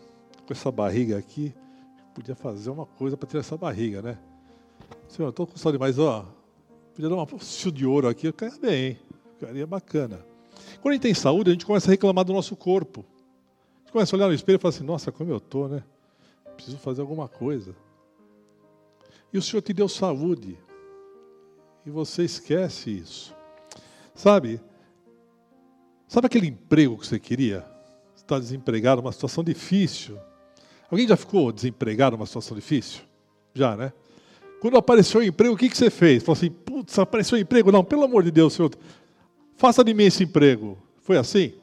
com 0.46 0.52
essa 0.52 0.72
barriga 0.72 1.18
aqui, 1.18 1.54
podia 2.14 2.34
fazer 2.34 2.70
uma 2.70 2.86
coisa 2.86 3.14
para 3.16 3.28
tirar 3.28 3.40
essa 3.40 3.56
barriga, 3.58 4.00
né? 4.00 4.18
Senhor, 5.08 5.28
estou 5.28 5.46
com 5.46 5.56
saudade, 5.56 5.80
mas 5.80 5.98
ó, 5.98 6.26
podia 6.94 7.08
dar 7.08 7.16
uma 7.16 7.26
fio 7.26 7.72
de 7.72 7.84
ouro 7.84 8.08
aqui, 8.08 8.26
eu 8.26 8.32
caia 8.32 8.52
bem, 8.60 8.98
ficaria 9.38 9.66
bacana. 9.66 10.24
Quando 10.80 10.92
a 10.92 10.94
gente 10.94 11.02
tem 11.02 11.14
saúde, 11.14 11.50
a 11.50 11.52
gente 11.52 11.66
começa 11.66 11.88
a 11.88 11.92
reclamar 11.92 12.24
do 12.24 12.32
nosso 12.32 12.56
corpo. 12.56 13.04
A 13.76 13.78
gente 13.80 13.92
começa 13.92 14.14
a 14.14 14.16
olhar 14.16 14.28
no 14.28 14.34
espelho 14.34 14.56
e 14.56 14.58
fala 14.58 14.74
assim, 14.74 14.84
nossa, 14.84 15.12
como 15.12 15.30
eu 15.30 15.36
estou, 15.36 15.68
né? 15.68 15.82
Preciso 16.54 16.78
fazer 16.78 17.00
alguma 17.00 17.28
coisa. 17.28 17.74
E 19.32 19.38
o 19.38 19.42
Senhor 19.42 19.62
te 19.62 19.72
deu 19.72 19.88
saúde. 19.88 20.58
E 21.84 21.90
você 21.90 22.24
esquece 22.24 22.90
isso. 22.90 23.34
Sabe? 24.14 24.60
Sabe 26.06 26.26
aquele 26.26 26.46
emprego 26.46 26.98
que 26.98 27.06
você 27.06 27.18
queria? 27.18 27.66
Você 28.14 28.22
está 28.22 28.38
desempregado, 28.38 29.00
uma 29.00 29.12
situação 29.12 29.42
difícil. 29.42 30.18
Alguém 30.90 31.08
já 31.08 31.16
ficou 31.16 31.50
desempregado 31.50 32.16
numa 32.16 32.26
situação 32.26 32.54
difícil? 32.54 33.02
Já, 33.54 33.76
né? 33.76 33.92
Quando 34.62 34.76
apareceu 34.76 35.20
o 35.20 35.24
emprego, 35.24 35.54
o 35.54 35.56
que, 35.56 35.68
que 35.68 35.76
você 35.76 35.90
fez? 35.90 36.22
Falou 36.22 36.36
assim, 36.38 36.48
putz, 36.48 36.96
apareceu 36.96 37.36
o 37.36 37.40
emprego? 37.40 37.72
Não, 37.72 37.82
pelo 37.82 38.04
amor 38.04 38.22
de 38.22 38.30
Deus, 38.30 38.52
Senhor, 38.52 38.70
faça 39.56 39.82
de 39.82 39.92
mim 39.92 40.04
esse 40.04 40.22
emprego. 40.22 40.78
Foi 40.98 41.18
assim? 41.18 41.54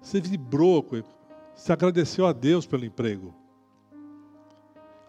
Você 0.00 0.18
vibrou, 0.18 0.82
você 1.54 1.74
agradeceu 1.74 2.24
a 2.24 2.32
Deus 2.32 2.64
pelo 2.64 2.86
emprego. 2.86 3.34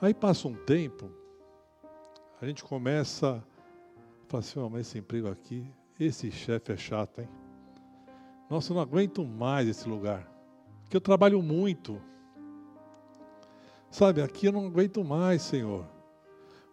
Aí 0.02 0.14
passa 0.14 0.50
um 0.50 0.56
tempo, 0.56 1.10
a 2.42 2.46
gente 2.46 2.66
começa 2.66 3.42
a 4.26 4.30
falar 4.30 4.42
assim, 4.42 4.60
oh, 4.60 4.70
mas 4.70 4.88
esse 4.88 4.98
emprego 4.98 5.30
aqui, 5.30 5.66
esse 5.98 6.30
chefe 6.30 6.74
é 6.74 6.76
chato, 6.76 7.22
hein? 7.22 7.30
Nossa, 8.50 8.74
eu 8.74 8.76
não 8.76 8.82
aguento 8.82 9.24
mais 9.24 9.70
esse 9.70 9.88
lugar. 9.88 10.30
Porque 10.84 10.98
eu 10.98 11.02
trabalho 11.02 11.42
muito. 11.42 12.02
Sabe, 13.90 14.22
aqui 14.22 14.48
eu 14.48 14.52
não 14.52 14.68
aguento 14.68 15.02
mais, 15.02 15.42
Senhor. 15.44 15.96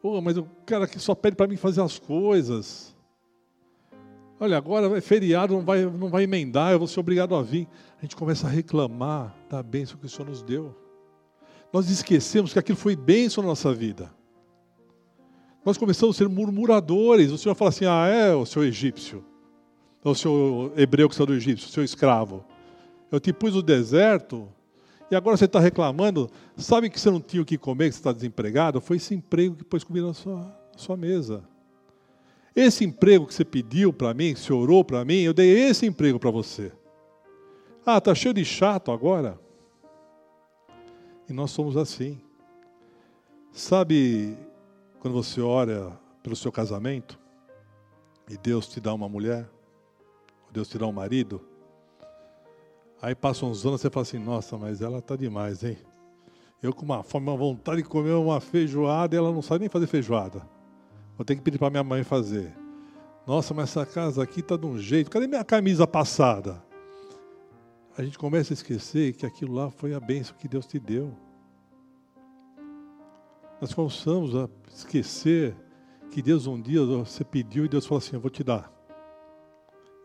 Oh, 0.07 0.21
mas 0.21 0.37
o 0.37 0.45
cara 0.67 0.87
que 0.87 0.99
só 0.99 1.14
pede 1.14 1.35
para 1.35 1.47
mim 1.47 1.57
fazer 1.57 1.81
as 1.81 1.99
coisas. 1.99 2.95
Olha, 4.38 4.59
agora 4.59 4.99
é 4.99 5.01
feriado, 5.01 5.55
não 5.55 5.64
vai, 5.64 5.87
não 5.87 6.11
vai 6.11 6.25
emendar, 6.25 6.73
eu 6.73 6.79
vou 6.79 6.87
ser 6.87 7.01
obrigado 7.01 7.35
a 7.35 7.43
vir. 7.43 7.67
A 7.99 8.03
gente 8.03 8.14
começa 8.14 8.47
a 8.47 8.51
reclamar 8.51 9.35
da 9.49 9.62
bênção 9.62 9.97
que 9.97 10.05
o 10.05 10.09
Senhor 10.11 10.29
nos 10.29 10.43
deu. 10.43 10.77
Nós 11.73 11.88
esquecemos 11.88 12.53
que 12.53 12.59
aquilo 12.59 12.77
foi 12.77 12.95
bênção 12.95 13.43
na 13.43 13.49
nossa 13.49 13.73
vida. 13.73 14.12
Nós 15.64 15.79
começamos 15.79 16.17
a 16.17 16.19
ser 16.19 16.29
murmuradores. 16.29 17.33
O 17.33 17.38
Senhor 17.38 17.55
fala 17.55 17.71
assim: 17.71 17.87
ah, 17.87 18.07
é 18.07 18.35
o 18.35 18.45
seu 18.45 18.62
egípcio, 18.62 19.25
é 20.05 20.09
o 20.11 20.14
seu 20.14 20.71
hebreu 20.77 21.09
que 21.09 21.14
saiu 21.14 21.29
do 21.29 21.35
Egito, 21.35 21.61
o 21.61 21.69
seu 21.71 21.83
escravo. 21.83 22.45
Eu 23.11 23.19
te 23.19 23.33
pus 23.33 23.55
no 23.55 23.62
deserto 23.62 24.53
e 25.11 25.17
agora 25.17 25.37
você 25.37 25.45
está 25.45 25.61
reclamando. 25.61 26.31
Sabe 26.57 26.88
que 26.88 26.99
você 26.99 27.11
não 27.11 27.21
tinha 27.21 27.43
o 27.43 27.45
que 27.45 27.59
comer, 27.59 27.88
que 27.88 27.95
você 27.95 28.01
está 28.01 28.12
desempregado? 28.12 28.81
Foi 28.81 28.97
esse 28.97 29.14
emprego 29.14 29.57
que 29.57 29.64
pôs 29.64 29.85
comida 29.85 30.07
na 30.07 30.14
sua, 30.14 30.40
na 30.73 30.79
sua 30.79 30.97
mesa. 30.97 31.45
Esse 32.55 32.85
emprego 32.85 33.27
que 33.27 33.35
você 33.35 33.45
pediu 33.45 33.93
para 33.93 34.14
mim, 34.14 34.33
que 34.33 34.40
você 34.40 34.53
orou 34.53 34.85
para 34.85 35.05
mim, 35.05 35.21
eu 35.21 35.35
dei 35.35 35.69
esse 35.69 35.87
emprego 35.87 36.19
para 36.19 36.31
você. 36.31 36.73
Ah, 37.85 37.99
está 37.99 38.14
cheio 38.14 38.33
de 38.33 38.45
chato 38.45 38.90
agora? 38.90 39.38
E 41.29 41.33
nós 41.33 41.51
somos 41.51 41.77
assim. 41.77 42.21
Sabe 43.53 44.37
quando 45.01 45.14
você 45.14 45.40
ora 45.40 45.99
pelo 46.23 46.35
seu 46.35 46.51
casamento 46.51 47.19
e 48.29 48.37
Deus 48.37 48.67
te 48.67 48.81
dá 48.81 48.95
uma 48.95 49.09
mulher, 49.09 49.49
Deus 50.51 50.69
te 50.69 50.79
dá 50.79 50.87
um 50.87 50.93
marido, 50.93 51.47
aí 53.05 53.14
passam 53.14 53.51
uns 53.51 53.67
anos 53.67 53.81
você 53.83 53.90
fala 53.90 54.03
assim: 54.03 54.19
Nossa, 54.19 54.57
mas 54.57 54.81
ela 54.81 54.99
está 54.99 55.14
demais, 55.14 55.62
hein? 55.62 55.77
Eu 56.62 56.73
com 56.73 56.85
uma 56.85 57.03
fome, 57.03 57.29
uma 57.29 57.37
vontade 57.37 57.83
de 57.83 57.88
comer 57.88 58.12
uma 58.12 58.40
feijoada 58.40 59.14
e 59.14 59.19
ela 59.19 59.31
não 59.31 59.43
sabe 59.43 59.61
nem 59.61 59.69
fazer 59.69 59.87
feijoada. 59.87 60.49
Vou 61.17 61.25
ter 61.25 61.37
que 61.37 61.43
pedir 61.43 61.59
para 61.59 61.69
minha 61.69 61.85
mãe 61.85 62.03
fazer. 62.03 62.57
Nossa, 63.27 63.53
mas 63.53 63.71
essa 63.71 63.85
casa 63.85 64.23
aqui 64.23 64.40
está 64.40 64.57
de 64.57 64.64
um 64.64 64.79
jeito. 64.79 65.11
Cadê 65.11 65.27
minha 65.27 65.45
camisa 65.45 65.87
passada? 65.87 66.62
A 67.97 68.03
gente 68.03 68.19
começa 68.19 68.53
a 68.53 68.55
esquecer 68.55 69.12
que 69.12 69.27
aquilo 69.27 69.55
lá 69.55 69.71
foi 69.71 69.93
a 69.95 70.01
bênção 70.01 70.35
que 70.38 70.49
Deus 70.49 70.67
te 70.67 70.81
deu. 70.81 71.14
Nós 73.61 73.75
começamos 73.75 74.35
a 74.35 74.49
esquecer 74.75 75.55
que 76.11 76.23
Deus 76.23 76.47
um 76.47 76.61
dia 76.61 76.85
você 76.85 77.23
pediu 77.23 77.67
e 77.67 77.69
Deus 77.69 77.85
falou 77.85 77.99
assim: 77.99 78.17
Eu 78.17 78.21
vou 78.21 78.31
te 78.31 78.43
dar. 78.43 78.73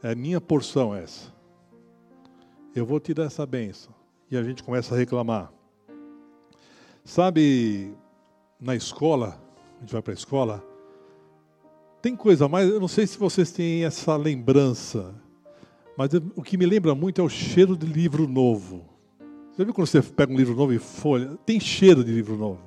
É 0.03 0.12
a 0.12 0.15
minha 0.15 0.41
porção 0.41 0.93
essa. 0.93 1.38
Eu 2.75 2.86
vou 2.86 2.99
te 2.99 3.13
dar 3.13 3.23
essa 3.23 3.45
benção. 3.45 3.93
E 4.29 4.38
a 4.38 4.43
gente 4.43 4.63
começa 4.63 4.93
a 4.93 4.97
reclamar. 4.97 5.51
Sabe, 7.03 7.93
na 8.60 8.75
escola, 8.75 9.41
a 9.77 9.79
gente 9.82 9.91
vai 9.91 10.01
para 10.01 10.13
a 10.13 10.15
escola, 10.15 10.63
tem 12.01 12.15
coisa 12.15 12.47
mais, 12.47 12.69
eu 12.69 12.79
não 12.79 12.88
sei 12.88 13.08
se 13.08 13.17
vocês 13.17 13.51
têm 13.51 13.84
essa 13.84 14.15
lembrança, 14.15 15.13
mas 15.97 16.10
o 16.36 16.43
que 16.43 16.58
me 16.58 16.65
lembra 16.65 16.93
muito 16.93 17.19
é 17.19 17.23
o 17.23 17.29
cheiro 17.29 17.75
de 17.75 17.86
livro 17.86 18.27
novo. 18.27 18.86
Você 19.51 19.65
viu 19.65 19.73
quando 19.73 19.88
você 19.88 20.01
pega 20.01 20.32
um 20.32 20.38
livro 20.38 20.55
novo 20.55 20.71
e 20.71 20.79
folha? 20.79 21.38
Tem 21.45 21.60
cheiro 21.60 22.03
de 22.03 22.12
livro 22.12 22.38
novo. 22.38 22.62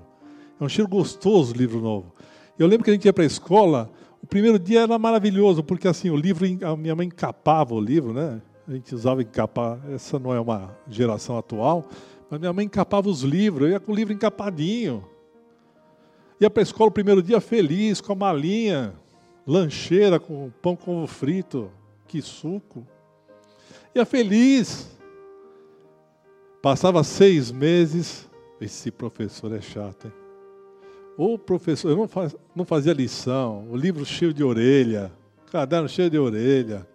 É 0.60 0.64
um 0.64 0.68
cheiro 0.68 0.90
gostoso 0.90 1.54
livro 1.54 1.80
novo. 1.80 2.12
Eu 2.58 2.66
lembro 2.66 2.84
que 2.84 2.90
a 2.90 2.92
gente 2.92 3.06
ia 3.06 3.12
para 3.12 3.22
a 3.22 3.26
escola, 3.26 3.90
o 4.22 4.26
primeiro 4.26 4.58
dia 4.58 4.80
era 4.80 4.98
maravilhoso, 4.98 5.62
porque 5.62 5.88
assim, 5.88 6.10
o 6.10 6.16
livro, 6.16 6.46
a 6.66 6.76
minha 6.76 6.94
mãe 6.94 7.06
encapava 7.06 7.74
o 7.74 7.80
livro, 7.80 8.12
né? 8.12 8.42
A 8.66 8.72
gente 8.72 8.94
usava 8.94 9.22
encapar, 9.22 9.80
essa 9.90 10.18
não 10.18 10.32
é 10.32 10.40
uma 10.40 10.76
geração 10.88 11.36
atual, 11.36 11.84
mas 12.30 12.38
minha 12.38 12.52
mãe 12.52 12.66
encapava 12.66 13.08
os 13.08 13.22
livros, 13.22 13.66
eu 13.66 13.72
ia 13.72 13.80
com 13.80 13.92
o 13.92 13.94
livro 13.94 14.12
encapadinho. 14.12 15.04
Ia 16.40 16.48
para 16.48 16.62
a 16.62 16.64
escola 16.64 16.88
o 16.88 16.92
primeiro 16.92 17.22
dia 17.22 17.40
feliz, 17.40 18.00
com 18.00 18.12
a 18.12 18.16
malinha, 18.16 18.94
lancheira 19.46 20.20
com 20.20 20.50
pão 20.62 20.76
com 20.76 20.98
ovo 20.98 21.06
frito, 21.06 21.70
que 22.06 22.22
suco. 22.22 22.86
Ia 23.94 24.04
feliz. 24.04 24.90
Passava 26.60 27.02
seis 27.02 27.50
meses, 27.50 28.28
esse 28.60 28.90
professor 28.90 29.52
é 29.52 29.60
chato, 29.60 30.06
hein? 30.06 30.12
O 31.16 31.36
professor, 31.36 31.90
eu 31.90 31.96
não, 31.96 32.08
não 32.54 32.64
fazia 32.64 32.92
lição, 32.92 33.68
o 33.68 33.76
livro 33.76 34.04
cheio 34.04 34.32
de 34.32 34.42
orelha, 34.42 35.12
caderno 35.50 35.88
cheio 35.88 36.08
de 36.08 36.18
orelha. 36.18 36.86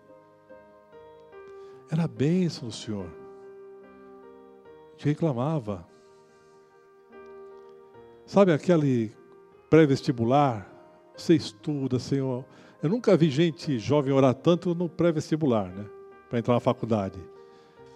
Era 1.90 2.08
bênção 2.08 2.68
do 2.68 2.74
Senhor. 2.74 3.10
Gente 4.98 5.10
reclamava. 5.10 5.88
Sabe 8.26 8.52
aquele 8.52 9.16
pré-vestibular? 9.70 10.70
Você 11.16 11.36
estuda, 11.36 11.98
Senhor. 11.98 12.44
Eu 12.82 12.90
nunca 12.90 13.16
vi 13.16 13.30
gente 13.30 13.80
jovem 13.80 14.14
orar 14.14 14.34
tanto 14.34 14.76
no 14.76 14.90
pré-vestibular, 14.90 15.70
né? 15.70 15.86
Para 16.30 16.40
entrar 16.40 16.54
na 16.56 16.60
faculdade. 16.60 17.20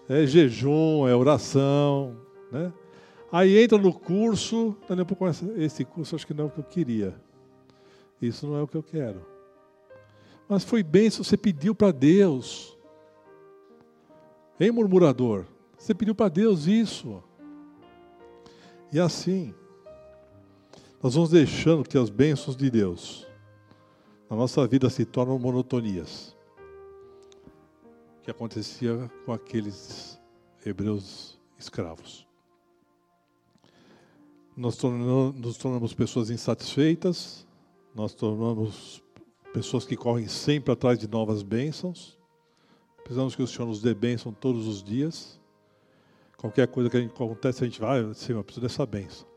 É 0.07 0.25
jejum, 0.25 1.07
é 1.07 1.15
oração, 1.15 2.17
né? 2.51 2.71
Aí 3.31 3.63
entra 3.63 3.77
no 3.77 3.93
curso, 3.93 4.75
daqui 4.87 5.01
a 5.01 5.05
pouco 5.05 5.25
esse 5.57 5.85
curso 5.85 6.15
acho 6.15 6.27
que 6.27 6.33
não 6.33 6.45
é 6.45 6.47
o 6.47 6.51
que 6.51 6.59
eu 6.59 6.63
queria. 6.63 7.15
Isso 8.21 8.45
não 8.45 8.57
é 8.57 8.61
o 8.61 8.67
que 8.67 8.75
eu 8.75 8.83
quero. 8.83 9.25
Mas 10.49 10.63
foi 10.63 10.83
bem 10.83 11.09
se 11.09 11.19
você 11.19 11.37
pediu 11.37 11.73
para 11.73 11.91
Deus. 11.91 12.77
Hein, 14.61 14.71
murmurador? 14.71 15.45
Você 15.77 15.93
pediu 15.93 16.13
para 16.13 16.29
Deus 16.29 16.67
isso. 16.67 17.23
E 18.93 18.99
assim, 18.99 19.55
nós 21.01 21.15
vamos 21.15 21.31
deixando 21.31 21.83
que 21.83 21.97
as 21.97 22.09
bênçãos 22.09 22.55
de 22.55 22.69
Deus 22.69 23.27
na 24.29 24.35
nossa 24.35 24.67
vida 24.67 24.89
se 24.89 25.03
tornam 25.03 25.39
monotonias. 25.39 26.35
Que 28.21 28.29
acontecia 28.29 29.09
com 29.25 29.33
aqueles 29.33 30.21
hebreus 30.63 31.39
escravos 31.57 32.29
nós 34.55 34.75
tornamos, 34.77 35.35
nos 35.35 35.57
tornamos 35.57 35.93
pessoas 35.93 36.29
insatisfeitas, 36.29 37.47
nós 37.95 38.13
tornamos 38.13 39.03
pessoas 39.53 39.85
que 39.85 39.95
correm 39.95 40.27
sempre 40.27 40.71
atrás 40.71 40.99
de 40.99 41.07
novas 41.07 41.41
bênçãos. 41.41 42.17
Precisamos 43.11 43.35
que 43.35 43.43
o 43.43 43.47
Senhor 43.47 43.67
nos 43.67 43.81
dê 43.81 43.93
bênção 43.93 44.31
todos 44.31 44.65
os 44.65 44.81
dias. 44.81 45.37
Qualquer 46.37 46.65
coisa 46.69 46.89
que 46.89 46.97
acontece, 46.97 47.61
a 47.61 47.67
gente 47.67 47.81
vai, 47.81 47.99
ah, 47.99 48.13
Senhor, 48.13 48.39
eu 48.39 48.43
preciso 48.45 48.65
dessa 48.65 48.85
bênção. 48.85 49.27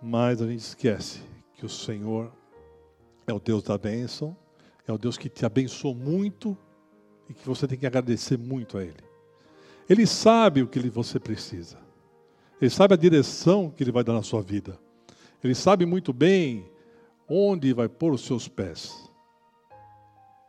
Mas 0.00 0.40
a 0.40 0.46
gente 0.46 0.60
esquece 0.60 1.20
que 1.52 1.66
o 1.66 1.68
Senhor 1.68 2.32
é 3.26 3.32
o 3.34 3.38
Deus 3.38 3.62
da 3.62 3.76
bênção, 3.76 4.34
é 4.88 4.92
o 4.94 4.96
Deus 4.96 5.18
que 5.18 5.28
te 5.28 5.44
abençoou 5.44 5.94
muito 5.94 6.56
e 7.28 7.34
que 7.34 7.46
você 7.46 7.68
tem 7.68 7.76
que 7.76 7.86
agradecer 7.86 8.38
muito 8.38 8.78
a 8.78 8.82
Ele. 8.82 9.04
Ele 9.86 10.06
sabe 10.06 10.62
o 10.62 10.66
que 10.66 10.80
você 10.88 11.20
precisa. 11.20 11.76
Ele 12.58 12.70
sabe 12.70 12.94
a 12.94 12.96
direção 12.96 13.68
que 13.68 13.84
Ele 13.84 13.92
vai 13.92 14.02
dar 14.02 14.14
na 14.14 14.22
sua 14.22 14.40
vida. 14.40 14.80
Ele 15.42 15.54
sabe 15.54 15.84
muito 15.84 16.10
bem 16.10 16.64
onde 17.28 17.74
vai 17.74 17.86
pôr 17.86 18.14
os 18.14 18.24
seus 18.24 18.48
pés. 18.48 19.12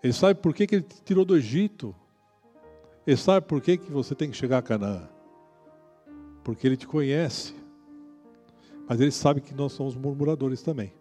Ele 0.05 0.13
sabe 0.13 0.39
por 0.39 0.53
que, 0.53 0.67
que 0.67 0.75
Ele 0.75 0.83
te 0.83 1.01
tirou 1.01 1.25
do 1.25 1.35
Egito. 1.35 1.95
Ele 3.07 3.17
sabe 3.17 3.47
por 3.47 3.59
que, 3.59 3.75
que 3.75 3.91
você 3.91 4.13
tem 4.13 4.29
que 4.29 4.37
chegar 4.37 4.59
a 4.59 4.61
Canaã. 4.61 5.09
porque 6.43 6.67
Ele 6.67 6.77
te 6.77 6.85
conhece. 6.85 7.55
Mas 8.87 9.01
Ele 9.01 9.09
sabe 9.09 9.41
que 9.41 9.51
nós 9.55 9.73
somos 9.73 9.95
murmuradores 9.95 10.61
também. 10.61 10.93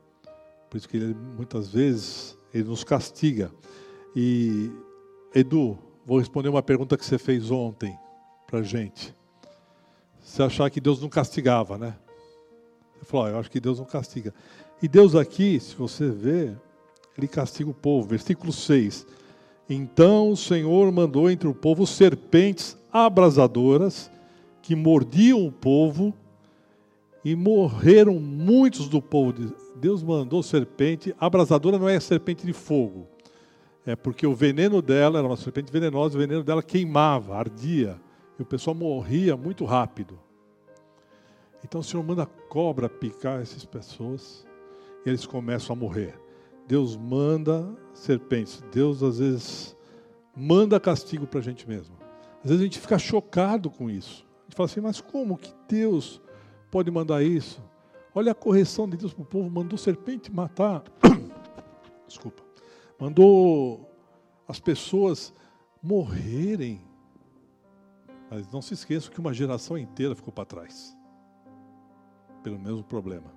Por 0.70 0.78
isso 0.78 0.88
que 0.88 0.96
Ele, 0.96 1.14
muitas 1.36 1.68
vezes, 1.68 2.34
Ele 2.50 2.64
nos 2.64 2.82
castiga. 2.82 3.52
E, 4.16 4.72
Edu, 5.34 5.78
vou 6.06 6.18
responder 6.18 6.48
uma 6.48 6.62
pergunta 6.62 6.96
que 6.96 7.04
você 7.04 7.18
fez 7.18 7.50
ontem 7.50 7.94
para 8.46 8.62
gente. 8.62 9.14
Você 10.18 10.42
achar 10.42 10.70
que 10.70 10.80
Deus 10.80 11.02
não 11.02 11.10
castigava, 11.10 11.76
né? 11.76 11.94
Você 12.94 13.04
falou, 13.04 13.26
oh, 13.26 13.28
eu 13.28 13.38
acho 13.38 13.50
que 13.50 13.60
Deus 13.60 13.78
não 13.78 13.84
castiga. 13.84 14.32
E 14.80 14.88
Deus 14.88 15.14
aqui, 15.14 15.60
se 15.60 15.74
você 15.74 16.08
ver, 16.08 16.58
Ele 17.16 17.29
castiga 17.29 17.70
o 17.70 17.74
povo. 17.74 18.09
Versículo 18.09 18.53
6. 18.53 19.07
Então 19.68 20.31
o 20.31 20.37
Senhor 20.37 20.90
mandou 20.92 21.31
entre 21.31 21.48
o 21.48 21.55
povo 21.55 21.87
serpentes 21.87 22.77
abrasadoras 22.92 24.11
que 24.62 24.74
mordiam 24.74 25.46
o 25.46 25.53
povo 25.53 26.14
e 27.24 27.35
morreram 27.35 28.20
muitos 28.20 28.88
do 28.88 29.00
povo. 29.00 29.55
Deus 29.77 30.03
mandou 30.03 30.42
serpente, 30.42 31.14
abrasadora 31.18 31.79
não 31.79 31.88
é 31.88 31.98
serpente 31.98 32.46
de 32.46 32.53
fogo, 32.53 33.09
é 33.87 33.96
porque 33.96 34.27
o 34.27 34.35
veneno 34.35 34.81
dela 34.81 35.18
era 35.18 35.27
uma 35.27 35.37
serpente 35.37 35.72
venenosa, 35.72 36.16
o 36.16 36.20
veneno 36.20 36.44
dela 36.44 36.62
queimava, 36.62 37.37
ardia, 37.37 38.00
e 38.38 38.42
o 38.42 38.46
pessoal 38.46 38.74
morria 38.74 39.37
muito 39.37 39.64
rápido. 39.64 40.18
Então 41.64 41.81
o 41.81 41.85
Senhor 41.85 42.03
manda 42.03 42.27
cobra 42.27 42.88
picar 42.88 43.40
essas 43.40 43.64
pessoas 43.64 44.46
e 45.05 45.09
eles 45.09 45.27
começam 45.27 45.74
a 45.74 45.79
morrer. 45.79 46.23
Deus 46.66 46.96
manda 46.96 47.77
serpentes, 47.92 48.62
Deus 48.72 49.03
às 49.03 49.18
vezes 49.18 49.77
manda 50.37 50.81
castigo 50.81 51.27
para 51.27 51.40
a 51.40 51.42
gente 51.42 51.68
mesmo. 51.68 51.96
Às 52.42 52.50
vezes 52.50 52.61
a 52.61 52.64
gente 52.64 52.79
fica 52.79 52.98
chocado 52.98 53.70
com 53.70 53.88
isso. 53.88 54.27
A 54.40 54.44
gente 54.44 54.57
fala 54.57 54.68
assim, 54.68 54.81
mas 54.81 55.00
como 55.00 55.38
que 55.38 55.55
Deus 55.68 56.20
pode 56.70 56.90
mandar 56.90 57.22
isso? 57.22 57.62
Olha 58.14 58.33
a 58.33 58.35
correção 58.35 58.88
de 58.88 58.96
Deus 58.96 59.12
para 59.12 59.22
o 59.22 59.27
povo, 59.27 59.50
mandou 59.50 59.79
serpente 59.79 60.33
matar. 60.33 60.83
Desculpa. 62.07 62.42
Mandou 62.98 63.90
as 64.46 64.61
pessoas 64.61 65.33
morrerem. 65.83 66.81
Mas 68.31 68.48
não 68.53 68.62
se 68.62 68.74
esqueçam 68.74 69.12
que 69.12 69.20
uma 69.20 69.33
geração 69.33 69.77
inteira 69.77 70.14
ficou 70.14 70.33
para 70.33 70.44
trás. 70.44 70.96
Pelo 72.42 72.59
mesmo 72.59 72.85
problema. 72.85 73.33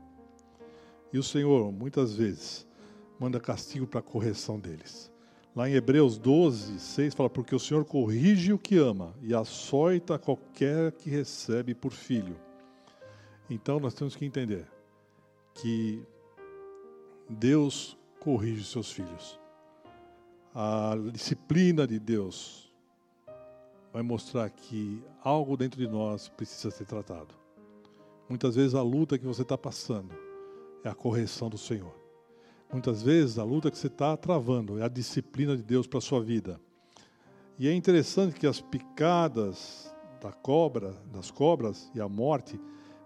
E 1.11 1.17
o 1.17 1.23
Senhor, 1.23 1.71
muitas 1.71 2.15
vezes, 2.15 2.66
manda 3.19 3.39
castigo 3.39 3.87
para 3.87 3.99
a 3.99 4.03
correção 4.03 4.59
deles. 4.59 5.11
Lá 5.55 5.67
em 5.67 5.73
Hebreus 5.73 6.17
12, 6.17 6.79
6 6.79 7.15
fala: 7.15 7.29
Porque 7.29 7.55
o 7.55 7.59
Senhor 7.59 7.83
corrige 7.83 8.53
o 8.53 8.59
que 8.59 8.77
ama 8.77 9.15
e 9.21 9.33
açoita 9.33 10.19
qualquer 10.19 10.91
que 10.91 11.09
recebe 11.09 11.73
por 11.73 11.91
filho. 11.91 12.35
Então 13.49 13.79
nós 13.79 13.93
temos 13.93 14.15
que 14.15 14.25
entender 14.25 14.67
que 15.55 16.03
Deus 17.27 17.97
corrige 18.19 18.63
seus 18.63 18.91
filhos. 18.91 19.39
A 20.53 20.95
disciplina 21.11 21.87
de 21.87 21.99
Deus 21.99 22.71
vai 23.91 24.03
mostrar 24.03 24.49
que 24.49 25.03
algo 25.23 25.57
dentro 25.57 25.79
de 25.79 25.87
nós 25.87 26.29
precisa 26.29 26.69
ser 26.69 26.85
tratado. 26.85 27.33
Muitas 28.29 28.55
vezes 28.55 28.75
a 28.75 28.81
luta 28.81 29.17
que 29.17 29.25
você 29.25 29.41
está 29.41 29.57
passando 29.57 30.13
é 30.83 30.89
a 30.89 30.93
correção 30.93 31.49
do 31.49 31.57
Senhor. 31.57 32.06
Muitas 32.71 33.01
vezes 33.01 33.39
a 33.39 33.43
luta 33.43 33.71
que 33.71 33.77
você 33.77 33.87
está 33.87 34.15
travando 34.17 34.79
é 34.79 34.83
a 34.83 34.89
disciplina 34.89 35.55
de 35.55 35.63
Deus 35.63 35.87
para 35.87 35.99
a 35.99 36.01
sua 36.01 36.21
vida. 36.21 36.59
E 37.57 37.67
é 37.67 37.73
interessante 37.73 38.39
que 38.39 38.45
as 38.45 38.61
picadas 38.61 39.93
da 40.21 40.31
cobra, 40.31 40.93
das 41.11 41.31
cobras 41.31 41.89
e 41.95 42.01
a 42.01 42.09
morte 42.09 42.59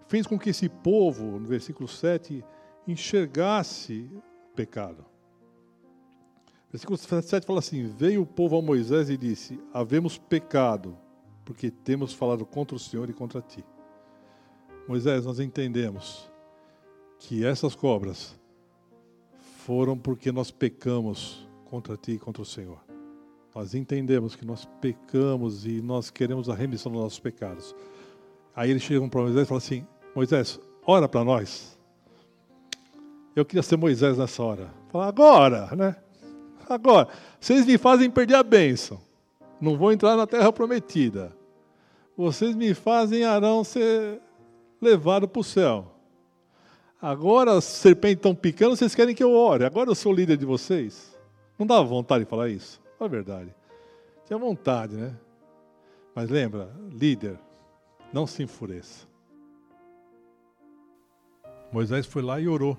fez 0.07 0.25
com 0.25 0.37
que 0.37 0.49
esse 0.49 0.67
povo, 0.67 1.39
no 1.39 1.45
versículo 1.45 1.87
7, 1.87 2.43
enxergasse 2.87 4.09
o 4.13 4.55
pecado. 4.55 5.05
Versículo 6.71 6.97
7 6.97 7.45
fala 7.45 7.59
assim: 7.59 7.85
Veio 7.85 8.23
o 8.23 8.25
povo 8.25 8.57
a 8.57 8.61
Moisés 8.61 9.09
e 9.09 9.17
disse: 9.17 9.59
Havemos 9.73 10.17
pecado, 10.17 10.97
porque 11.45 11.69
temos 11.69 12.13
falado 12.13 12.45
contra 12.45 12.75
o 12.75 12.79
Senhor 12.79 13.09
e 13.09 13.13
contra 13.13 13.41
ti. 13.41 13.63
Moisés, 14.87 15.25
nós 15.25 15.39
entendemos 15.39 16.29
que 17.19 17.45
essas 17.45 17.75
cobras 17.75 18.40
foram 19.65 19.97
porque 19.97 20.31
nós 20.31 20.49
pecamos 20.49 21.47
contra 21.65 21.95
ti 21.95 22.13
e 22.13 22.19
contra 22.19 22.41
o 22.41 22.45
Senhor. 22.45 22.79
Nós 23.53 23.75
entendemos 23.75 24.35
que 24.35 24.45
nós 24.45 24.65
pecamos 24.79 25.65
e 25.65 25.81
nós 25.81 26.09
queremos 26.09 26.49
a 26.49 26.55
remissão 26.55 26.91
dos 26.91 27.01
nossos 27.01 27.19
pecados. 27.19 27.75
Aí 28.55 28.71
eles 28.71 28.81
chegam 28.81 29.09
para 29.09 29.21
Moisés 29.21 29.43
e 29.43 29.47
falam 29.47 29.57
assim: 29.57 29.85
Moisés, 30.15 30.59
ora 30.85 31.07
para 31.07 31.23
nós. 31.23 31.77
Eu 33.35 33.45
queria 33.45 33.61
ser 33.61 33.77
Moisés 33.77 34.17
nessa 34.17 34.41
hora. 34.41 34.73
Falar, 34.89 35.07
agora, 35.07 35.75
né? 35.75 35.95
Agora. 36.67 37.07
Vocês 37.39 37.65
me 37.65 37.77
fazem 37.77 38.09
perder 38.09 38.35
a 38.35 38.43
bênção. 38.43 38.99
Não 39.59 39.77
vou 39.77 39.91
entrar 39.91 40.15
na 40.15 40.25
terra 40.25 40.51
prometida. 40.51 41.35
Vocês 42.17 42.55
me 42.55 42.73
fazem 42.73 43.23
Arão 43.23 43.63
ser 43.63 44.21
levado 44.81 45.27
para 45.27 45.39
o 45.39 45.43
céu. 45.43 45.90
Agora 47.01 47.57
as 47.57 47.63
serpentes 47.63 48.17
estão 48.17 48.35
picando, 48.35 48.75
vocês 48.75 48.93
querem 48.93 49.15
que 49.15 49.23
eu 49.23 49.33
ore. 49.33 49.65
Agora 49.65 49.89
eu 49.89 49.95
sou 49.95 50.13
líder 50.13 50.37
de 50.37 50.45
vocês. 50.45 51.19
Não 51.57 51.65
dá 51.65 51.81
vontade 51.81 52.25
de 52.25 52.29
falar 52.29 52.49
isso? 52.49 52.79
É 52.99 53.07
verdade. 53.07 53.53
Tinha 54.27 54.37
vontade, 54.37 54.95
né? 54.95 55.17
Mas 56.13 56.29
lembra, 56.29 56.71
líder, 56.91 57.39
não 58.13 58.27
se 58.27 58.43
enfureça. 58.43 59.07
Moisés 61.71 62.05
foi 62.05 62.21
lá 62.21 62.39
e 62.39 62.47
orou. 62.47 62.77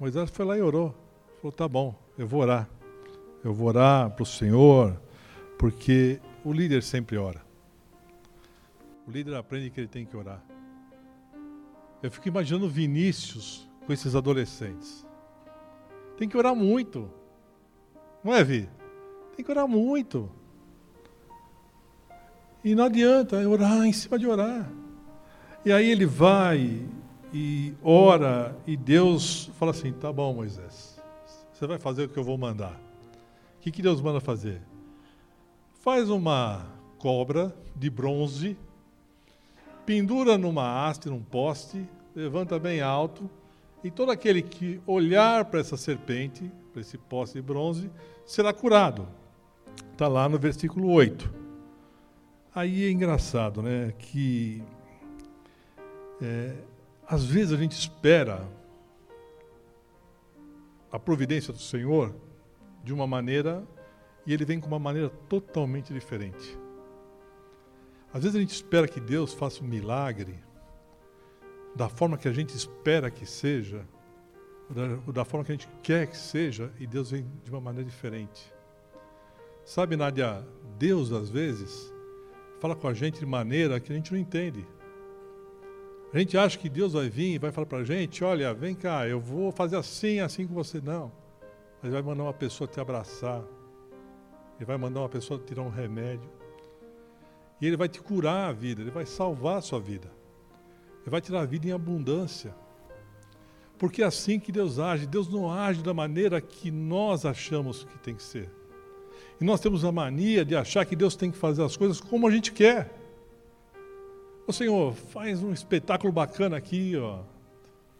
Moisés 0.00 0.30
foi 0.30 0.44
lá 0.44 0.58
e 0.58 0.62
orou. 0.62 0.94
Falou: 1.36 1.52
tá 1.52 1.68
bom, 1.68 1.94
eu 2.16 2.26
vou 2.26 2.40
orar. 2.40 2.68
Eu 3.44 3.54
vou 3.54 3.68
orar 3.68 4.10
para 4.10 4.22
o 4.24 4.26
Senhor, 4.26 5.00
porque 5.56 6.20
o 6.44 6.52
líder 6.52 6.82
sempre 6.82 7.16
ora. 7.16 7.40
O 9.06 9.10
líder 9.12 9.36
aprende 9.36 9.70
que 9.70 9.78
ele 9.78 9.88
tem 9.88 10.04
que 10.04 10.16
orar. 10.16 10.42
Eu 12.02 12.10
fico 12.10 12.28
imaginando 12.28 12.68
Vinícius 12.68 13.68
com 13.86 13.92
esses 13.92 14.14
adolescentes. 14.14 15.06
Tem 16.16 16.28
que 16.28 16.36
orar 16.36 16.54
muito. 16.54 17.10
Não 18.22 18.34
é, 18.34 18.44
Vi? 18.44 18.68
Tem 19.34 19.44
que 19.44 19.50
orar 19.50 19.66
muito. 19.66 20.30
E 22.64 22.74
não 22.74 22.84
adianta 22.84 23.36
é 23.36 23.46
orar 23.46 23.84
em 23.84 23.92
cima 23.92 24.18
de 24.18 24.26
orar. 24.26 24.70
E 25.64 25.72
aí 25.72 25.90
ele 25.90 26.06
vai 26.06 26.86
e 27.32 27.74
ora, 27.82 28.56
e 28.66 28.76
Deus 28.76 29.50
fala 29.58 29.72
assim: 29.72 29.92
tá 29.92 30.12
bom, 30.12 30.34
Moisés, 30.34 31.00
você 31.52 31.66
vai 31.66 31.78
fazer 31.78 32.04
o 32.04 32.08
que 32.08 32.18
eu 32.18 32.24
vou 32.24 32.38
mandar. 32.38 32.72
O 33.56 33.60
que, 33.60 33.70
que 33.70 33.82
Deus 33.82 34.00
manda 34.00 34.20
fazer? 34.20 34.62
Faz 35.80 36.08
uma 36.08 36.66
cobra 36.98 37.54
de 37.74 37.90
bronze, 37.90 38.56
pendura 39.88 40.36
numa 40.36 40.86
haste, 40.86 41.08
num 41.08 41.22
poste, 41.22 41.82
levanta 42.14 42.58
bem 42.58 42.82
alto, 42.82 43.26
e 43.82 43.90
todo 43.90 44.12
aquele 44.12 44.42
que 44.42 44.82
olhar 44.86 45.46
para 45.46 45.60
essa 45.60 45.78
serpente, 45.78 46.52
para 46.74 46.82
esse 46.82 46.98
poste 46.98 47.36
de 47.36 47.42
bronze, 47.42 47.90
será 48.26 48.52
curado. 48.52 49.08
Está 49.90 50.06
lá 50.06 50.28
no 50.28 50.38
versículo 50.38 50.90
8. 50.90 51.32
Aí 52.54 52.84
é 52.84 52.90
engraçado, 52.90 53.62
né? 53.62 53.94
Que 53.98 54.62
é, 56.20 56.52
às 57.06 57.24
vezes 57.24 57.54
a 57.54 57.56
gente 57.56 57.72
espera 57.72 58.46
a 60.92 60.98
providência 60.98 61.50
do 61.50 61.58
Senhor 61.58 62.14
de 62.84 62.92
uma 62.92 63.06
maneira 63.06 63.66
e 64.26 64.34
ele 64.34 64.44
vem 64.44 64.60
com 64.60 64.66
uma 64.66 64.78
maneira 64.78 65.08
totalmente 65.30 65.94
diferente. 65.94 66.58
Às 68.12 68.22
vezes 68.22 68.36
a 68.36 68.40
gente 68.40 68.54
espera 68.54 68.88
que 68.88 69.00
Deus 69.00 69.34
faça 69.34 69.62
um 69.62 69.66
milagre 69.66 70.38
da 71.74 71.88
forma 71.88 72.16
que 72.16 72.26
a 72.26 72.32
gente 72.32 72.56
espera 72.56 73.10
que 73.10 73.26
seja, 73.26 73.86
da, 74.70 75.12
da 75.12 75.24
forma 75.24 75.44
que 75.44 75.52
a 75.52 75.54
gente 75.54 75.68
quer 75.82 76.06
que 76.06 76.16
seja, 76.16 76.72
e 76.78 76.86
Deus 76.86 77.10
vem 77.10 77.26
de 77.44 77.50
uma 77.50 77.60
maneira 77.60 77.88
diferente. 77.88 78.52
Sabe, 79.64 79.96
Nádia, 79.96 80.46
Deus 80.78 81.12
às 81.12 81.28
vezes 81.28 81.92
fala 82.58 82.74
com 82.74 82.88
a 82.88 82.94
gente 82.94 83.20
de 83.20 83.26
maneira 83.26 83.78
que 83.78 83.92
a 83.92 83.94
gente 83.94 84.12
não 84.12 84.18
entende. 84.18 84.66
A 86.12 86.18
gente 86.18 86.38
acha 86.38 86.58
que 86.58 86.70
Deus 86.70 86.94
vai 86.94 87.10
vir 87.10 87.34
e 87.34 87.38
vai 87.38 87.52
falar 87.52 87.66
para 87.66 87.78
a 87.78 87.84
gente: 87.84 88.24
olha, 88.24 88.54
vem 88.54 88.74
cá, 88.74 89.06
eu 89.06 89.20
vou 89.20 89.52
fazer 89.52 89.76
assim, 89.76 90.20
assim 90.20 90.46
com 90.46 90.54
você. 90.54 90.80
Não. 90.80 91.12
Ele 91.82 91.92
vai 91.92 92.02
mandar 92.02 92.22
uma 92.22 92.32
pessoa 92.32 92.66
te 92.66 92.80
abraçar. 92.80 93.44
Ele 94.56 94.64
vai 94.64 94.78
mandar 94.78 95.00
uma 95.00 95.08
pessoa 95.08 95.38
tirar 95.38 95.62
um 95.62 95.68
remédio. 95.68 96.30
E 97.60 97.66
ele 97.66 97.76
vai 97.76 97.88
te 97.88 98.00
curar 98.00 98.48
a 98.48 98.52
vida, 98.52 98.80
ele 98.80 98.90
vai 98.90 99.06
salvar 99.06 99.58
a 99.58 99.60
sua 99.60 99.80
vida. 99.80 100.10
Ele 101.00 101.10
vai 101.10 101.20
tirar 101.20 101.40
a 101.40 101.46
vida 101.46 101.66
em 101.66 101.72
abundância. 101.72 102.54
Porque 103.78 104.02
é 104.02 104.06
assim 104.06 104.38
que 104.38 104.52
Deus 104.52 104.78
age. 104.78 105.06
Deus 105.06 105.28
não 105.28 105.50
age 105.50 105.82
da 105.82 105.94
maneira 105.94 106.40
que 106.40 106.70
nós 106.70 107.24
achamos 107.24 107.84
que 107.84 107.98
tem 107.98 108.14
que 108.14 108.22
ser. 108.22 108.50
E 109.40 109.44
nós 109.44 109.60
temos 109.60 109.84
a 109.84 109.92
mania 109.92 110.44
de 110.44 110.56
achar 110.56 110.84
que 110.84 110.96
Deus 110.96 111.14
tem 111.14 111.30
que 111.30 111.38
fazer 111.38 111.62
as 111.62 111.76
coisas 111.76 112.00
como 112.00 112.26
a 112.26 112.30
gente 112.30 112.52
quer. 112.52 112.92
Ô 114.46 114.52
Senhor, 114.52 114.94
faz 114.94 115.42
um 115.42 115.52
espetáculo 115.52 116.12
bacana 116.12 116.56
aqui, 116.56 116.96
ó. 116.96 117.20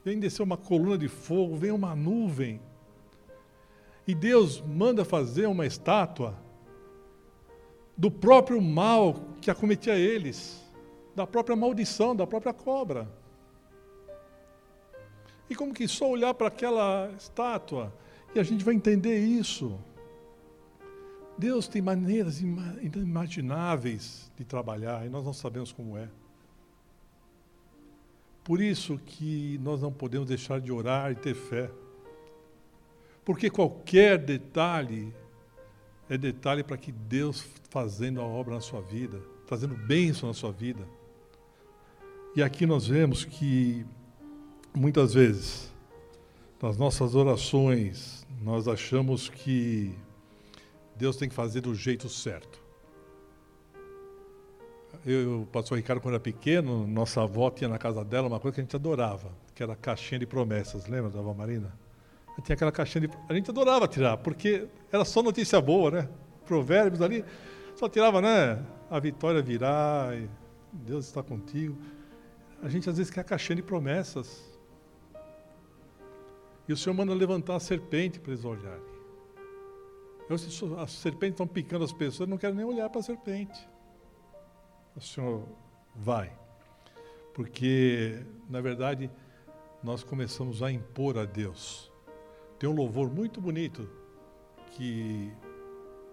Vem 0.05 0.19
descer 0.19 0.43
uma 0.43 0.57
coluna 0.57 0.99
de 0.99 1.07
fogo, 1.09 1.57
vem 1.57 1.71
uma 1.71 1.95
nuvem. 1.95 2.61
E 4.07 4.15
Deus 4.15 4.61
manda 4.61 5.05
fazer 5.05 5.47
uma 5.47 5.67
estátua 5.67 6.35
do 7.99 8.13
próprio 8.13 8.63
mal 8.63 9.17
que 9.41 9.51
acometia 9.51 9.99
eles, 9.99 10.65
da 11.17 11.27
própria 11.27 11.57
maldição, 11.57 12.15
da 12.15 12.25
própria 12.25 12.55
cobra. 12.55 13.09
E 15.51 15.55
como 15.55 15.75
que 15.75 15.89
só 15.89 16.09
olhar 16.09 16.33
para 16.33 16.47
aquela 16.47 17.11
estátua 17.19 17.93
e 18.33 18.39
a 18.39 18.43
gente 18.45 18.65
vai 18.65 18.75
entender 18.75 19.19
isso. 19.19 19.77
Deus 21.37 21.67
tem 21.67 21.83
maneiras 21.83 22.41
inimagináveis 22.41 24.31
de 24.37 24.45
trabalhar 24.45 25.05
e 25.05 25.09
nós 25.09 25.25
não 25.25 25.33
sabemos 25.33 25.73
como 25.73 25.97
é. 25.97 26.09
Por 28.45 28.61
isso 28.61 28.99
que 29.05 29.59
nós 29.59 29.83
não 29.83 29.93
podemos 29.93 30.29
deixar 30.29 30.61
de 30.61 30.71
orar 30.71 31.11
e 31.11 31.15
ter 31.15 31.35
fé. 31.35 31.71
Porque 33.25 33.51
qualquer 33.51 34.19
detalhe 34.19 35.13
é 36.09 36.17
detalhe 36.17 36.63
para 36.63 36.77
que 36.77 36.91
Deus 36.91 37.45
fazendo 37.71 38.21
a 38.21 38.25
obra 38.25 38.55
na 38.55 38.61
sua 38.61 38.81
vida, 38.81 39.21
trazendo 39.47 39.75
bênção 39.75 40.29
na 40.29 40.35
sua 40.35 40.51
vida. 40.51 40.87
E 42.35 42.43
aqui 42.43 42.67
nós 42.67 42.87
vemos 42.87 43.25
que 43.25 43.85
muitas 44.75 45.15
vezes 45.15 45.73
nas 46.63 46.77
nossas 46.77 47.15
orações 47.15 48.27
nós 48.41 48.69
achamos 48.69 49.29
que 49.29 49.95
Deus 50.97 51.17
tem 51.17 51.29
que 51.29 51.35
fazer 51.35 51.61
do 51.61 51.75
jeito 51.75 52.09
certo. 52.09 52.61
Eu, 55.07 55.43
o 55.43 55.47
pastor 55.47 55.77
Ricardo, 55.77 56.01
quando 56.01 56.15
era 56.15 56.21
pequeno, 56.21 56.87
nossa 56.87 57.23
avó 57.23 57.51
tinha 57.51 57.69
na 57.69 57.79
casa 57.79 58.05
dela 58.05 58.27
uma 58.27 58.41
coisa 58.41 58.57
que 58.57 58.61
a 58.61 58.65
gente 58.65 58.77
adorava, 58.77 59.31
que 59.55 59.63
era 59.63 59.73
a 59.73 59.77
caixinha 59.77 60.19
de 60.19 60.27
promessas. 60.27 60.87
Lembra 60.87 61.11
da 61.11 61.21
avó 61.21 61.33
Marina? 61.33 61.73
Tinha 62.43 62.55
aquela 62.55 62.73
caixinha 62.73 63.07
de. 63.09 63.15
A 63.29 63.35
gente 63.35 63.51
adorava 63.51 63.89
tirar, 63.89 64.17
porque 64.17 64.69
era 64.93 65.05
só 65.05 65.23
notícia 65.23 65.61
boa, 65.61 65.91
né? 65.91 66.09
Provérbios 66.47 67.03
ali, 67.03 67.25
só 67.75 67.89
tirava, 67.89 68.21
né? 68.21 68.65
A 68.91 68.99
vitória 68.99 69.43
virá, 69.43 70.11
Deus 70.73 71.07
está 71.07 71.23
contigo. 71.23 71.77
A 72.63 72.69
gente 72.69 72.89
às 72.89 72.97
vezes 72.97 73.11
quer 73.13 73.21
a 73.21 73.25
caixinha 73.25 73.57
de 73.57 73.63
promessas. 73.63 74.49
E 76.69 76.73
o 76.73 76.77
Senhor 76.77 76.95
manda 76.95 77.15
levantar 77.15 77.57
a 77.57 77.61
serpente 77.61 78.21
para 78.21 78.33
eles 78.33 78.45
olharem. 78.45 78.99
Eu, 80.29 80.37
se 80.37 80.49
as 80.77 80.93
serpentes 80.93 81.35
estão 81.35 81.47
picando 81.47 81.85
as 81.85 81.93
pessoas, 81.93 82.29
não 82.29 82.37
quero 82.37 82.55
nem 82.55 82.65
olhar 82.65 82.91
para 82.91 83.01
a 83.01 83.03
serpente. 83.03 83.67
O 84.95 85.01
Senhor 85.01 85.49
vai. 85.97 86.37
Porque, 87.33 88.23
na 88.49 88.61
verdade, 88.61 89.11
nós 89.83 90.05
começamos 90.05 90.63
a 90.63 90.71
impor 90.71 91.17
a 91.17 91.25
Deus. 91.25 91.91
Tem 92.59 92.69
um 92.69 92.75
louvor 92.75 93.09
muito 93.09 93.41
bonito 93.41 93.89
que 94.73 95.33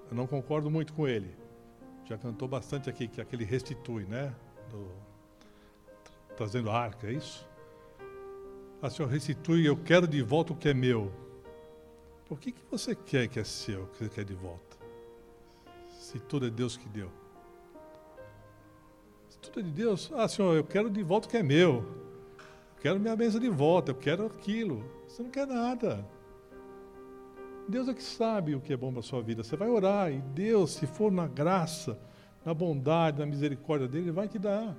eu 0.09 0.15
não 0.15 0.27
concordo 0.27 0.69
muito 0.69 0.93
com 0.93 1.07
ele. 1.07 1.35
Já 2.05 2.17
cantou 2.17 2.47
bastante 2.47 2.89
aqui, 2.89 3.07
que 3.07 3.19
é 3.19 3.23
aquele 3.23 3.43
restitui, 3.43 4.05
né? 4.05 4.33
Do, 4.69 4.91
trazendo 6.37 6.69
a 6.69 6.79
arca, 6.79 7.07
é 7.07 7.13
isso? 7.13 7.47
A 8.81 8.89
Senhor 8.89 9.07
restitui, 9.07 9.65
eu 9.65 9.75
quero 9.75 10.07
de 10.07 10.21
volta 10.21 10.53
o 10.53 10.55
que 10.55 10.69
é 10.69 10.73
meu. 10.73 11.11
Por 12.27 12.39
que, 12.39 12.51
que 12.51 12.61
você 12.69 12.93
quer 12.93 13.27
que 13.27 13.39
é 13.39 13.43
seu, 13.43 13.87
que 13.87 13.97
você 13.97 14.09
quer 14.09 14.25
de 14.25 14.35
volta? 14.35 14.77
Se 15.99 16.19
tudo 16.19 16.45
é 16.45 16.49
Deus 16.51 16.77
que 16.77 16.87
deu. 16.89 17.11
Se 19.29 19.39
tudo 19.39 19.59
é 19.59 19.63
de 19.63 19.71
Deus, 19.71 20.11
ah 20.13 20.27
Senhor, 20.27 20.55
eu 20.55 20.63
quero 20.63 20.89
de 20.89 21.01
volta 21.01 21.27
o 21.27 21.31
que 21.31 21.37
é 21.37 21.43
meu. 21.43 21.83
Eu 22.75 22.81
quero 22.81 22.99
minha 22.99 23.15
bênção 23.15 23.39
de 23.39 23.49
volta, 23.49 23.91
eu 23.91 23.95
quero 23.95 24.27
aquilo. 24.27 24.83
Você 25.07 25.23
não 25.23 25.31
quer 25.31 25.47
nada. 25.47 26.05
Deus 27.67 27.87
é 27.87 27.93
que 27.93 28.03
sabe 28.03 28.53
o 28.53 28.61
que 28.61 28.71
é 28.71 28.77
bom 28.77 28.91
para 28.91 28.99
a 28.99 29.03
sua 29.03 29.21
vida. 29.21 29.43
Você 29.43 29.55
vai 29.55 29.69
orar 29.69 30.11
e 30.11 30.21
Deus, 30.21 30.71
se 30.71 30.85
for 30.85 31.11
na 31.11 31.27
graça, 31.27 31.99
na 32.45 32.53
bondade, 32.53 33.19
na 33.19 33.25
misericórdia 33.25 33.87
dele, 33.87 34.11
vai 34.11 34.27
te 34.27 34.37
dar. 34.37 34.75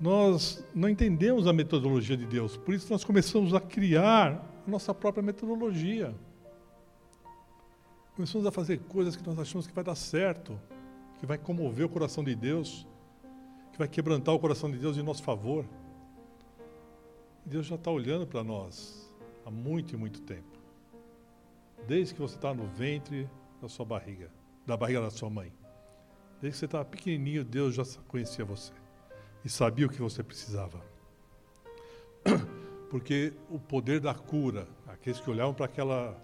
Nós 0.00 0.64
não 0.74 0.88
entendemos 0.88 1.46
a 1.46 1.52
metodologia 1.52 2.16
de 2.16 2.26
Deus, 2.26 2.56
por 2.56 2.74
isso 2.74 2.90
nós 2.90 3.04
começamos 3.04 3.54
a 3.54 3.60
criar 3.60 4.62
a 4.66 4.70
nossa 4.70 4.94
própria 4.94 5.22
metodologia. 5.22 6.14
Começamos 8.16 8.46
a 8.46 8.50
fazer 8.50 8.78
coisas 8.80 9.14
que 9.14 9.24
nós 9.24 9.38
achamos 9.38 9.66
que 9.66 9.74
vai 9.74 9.84
dar 9.84 9.94
certo, 9.94 10.58
que 11.20 11.26
vai 11.26 11.38
comover 11.38 11.86
o 11.86 11.88
coração 11.88 12.24
de 12.24 12.34
Deus, 12.34 12.86
que 13.72 13.78
vai 13.78 13.88
quebrantar 13.88 14.34
o 14.34 14.38
coração 14.38 14.70
de 14.70 14.78
Deus 14.78 14.96
em 14.96 15.02
nosso 15.02 15.22
favor. 15.22 15.64
Deus 17.44 17.66
já 17.66 17.74
está 17.74 17.90
olhando 17.90 18.26
para 18.26 18.42
nós 18.42 19.12
há 19.44 19.50
muito 19.50 19.94
e 19.94 19.96
muito 19.96 20.20
tempo 20.22 20.61
desde 21.86 22.14
que 22.14 22.20
você 22.20 22.36
está 22.36 22.54
no 22.54 22.66
ventre 22.66 23.28
da 23.60 23.68
sua 23.68 23.84
barriga, 23.84 24.30
da 24.66 24.76
barriga 24.76 25.00
da 25.00 25.10
sua 25.10 25.30
mãe. 25.30 25.52
Desde 26.40 26.56
que 26.56 26.58
você 26.58 26.64
estava 26.64 26.84
pequenininho, 26.84 27.44
Deus 27.44 27.74
já 27.74 27.84
conhecia 28.08 28.44
você 28.44 28.72
e 29.44 29.48
sabia 29.48 29.86
o 29.86 29.90
que 29.90 30.00
você 30.00 30.22
precisava. 30.22 30.80
Porque 32.90 33.32
o 33.48 33.58
poder 33.58 34.00
da 34.00 34.14
cura, 34.14 34.68
aqueles 34.86 35.20
que 35.20 35.30
olhavam 35.30 35.54
para 35.54 35.66
aquela 35.66 36.20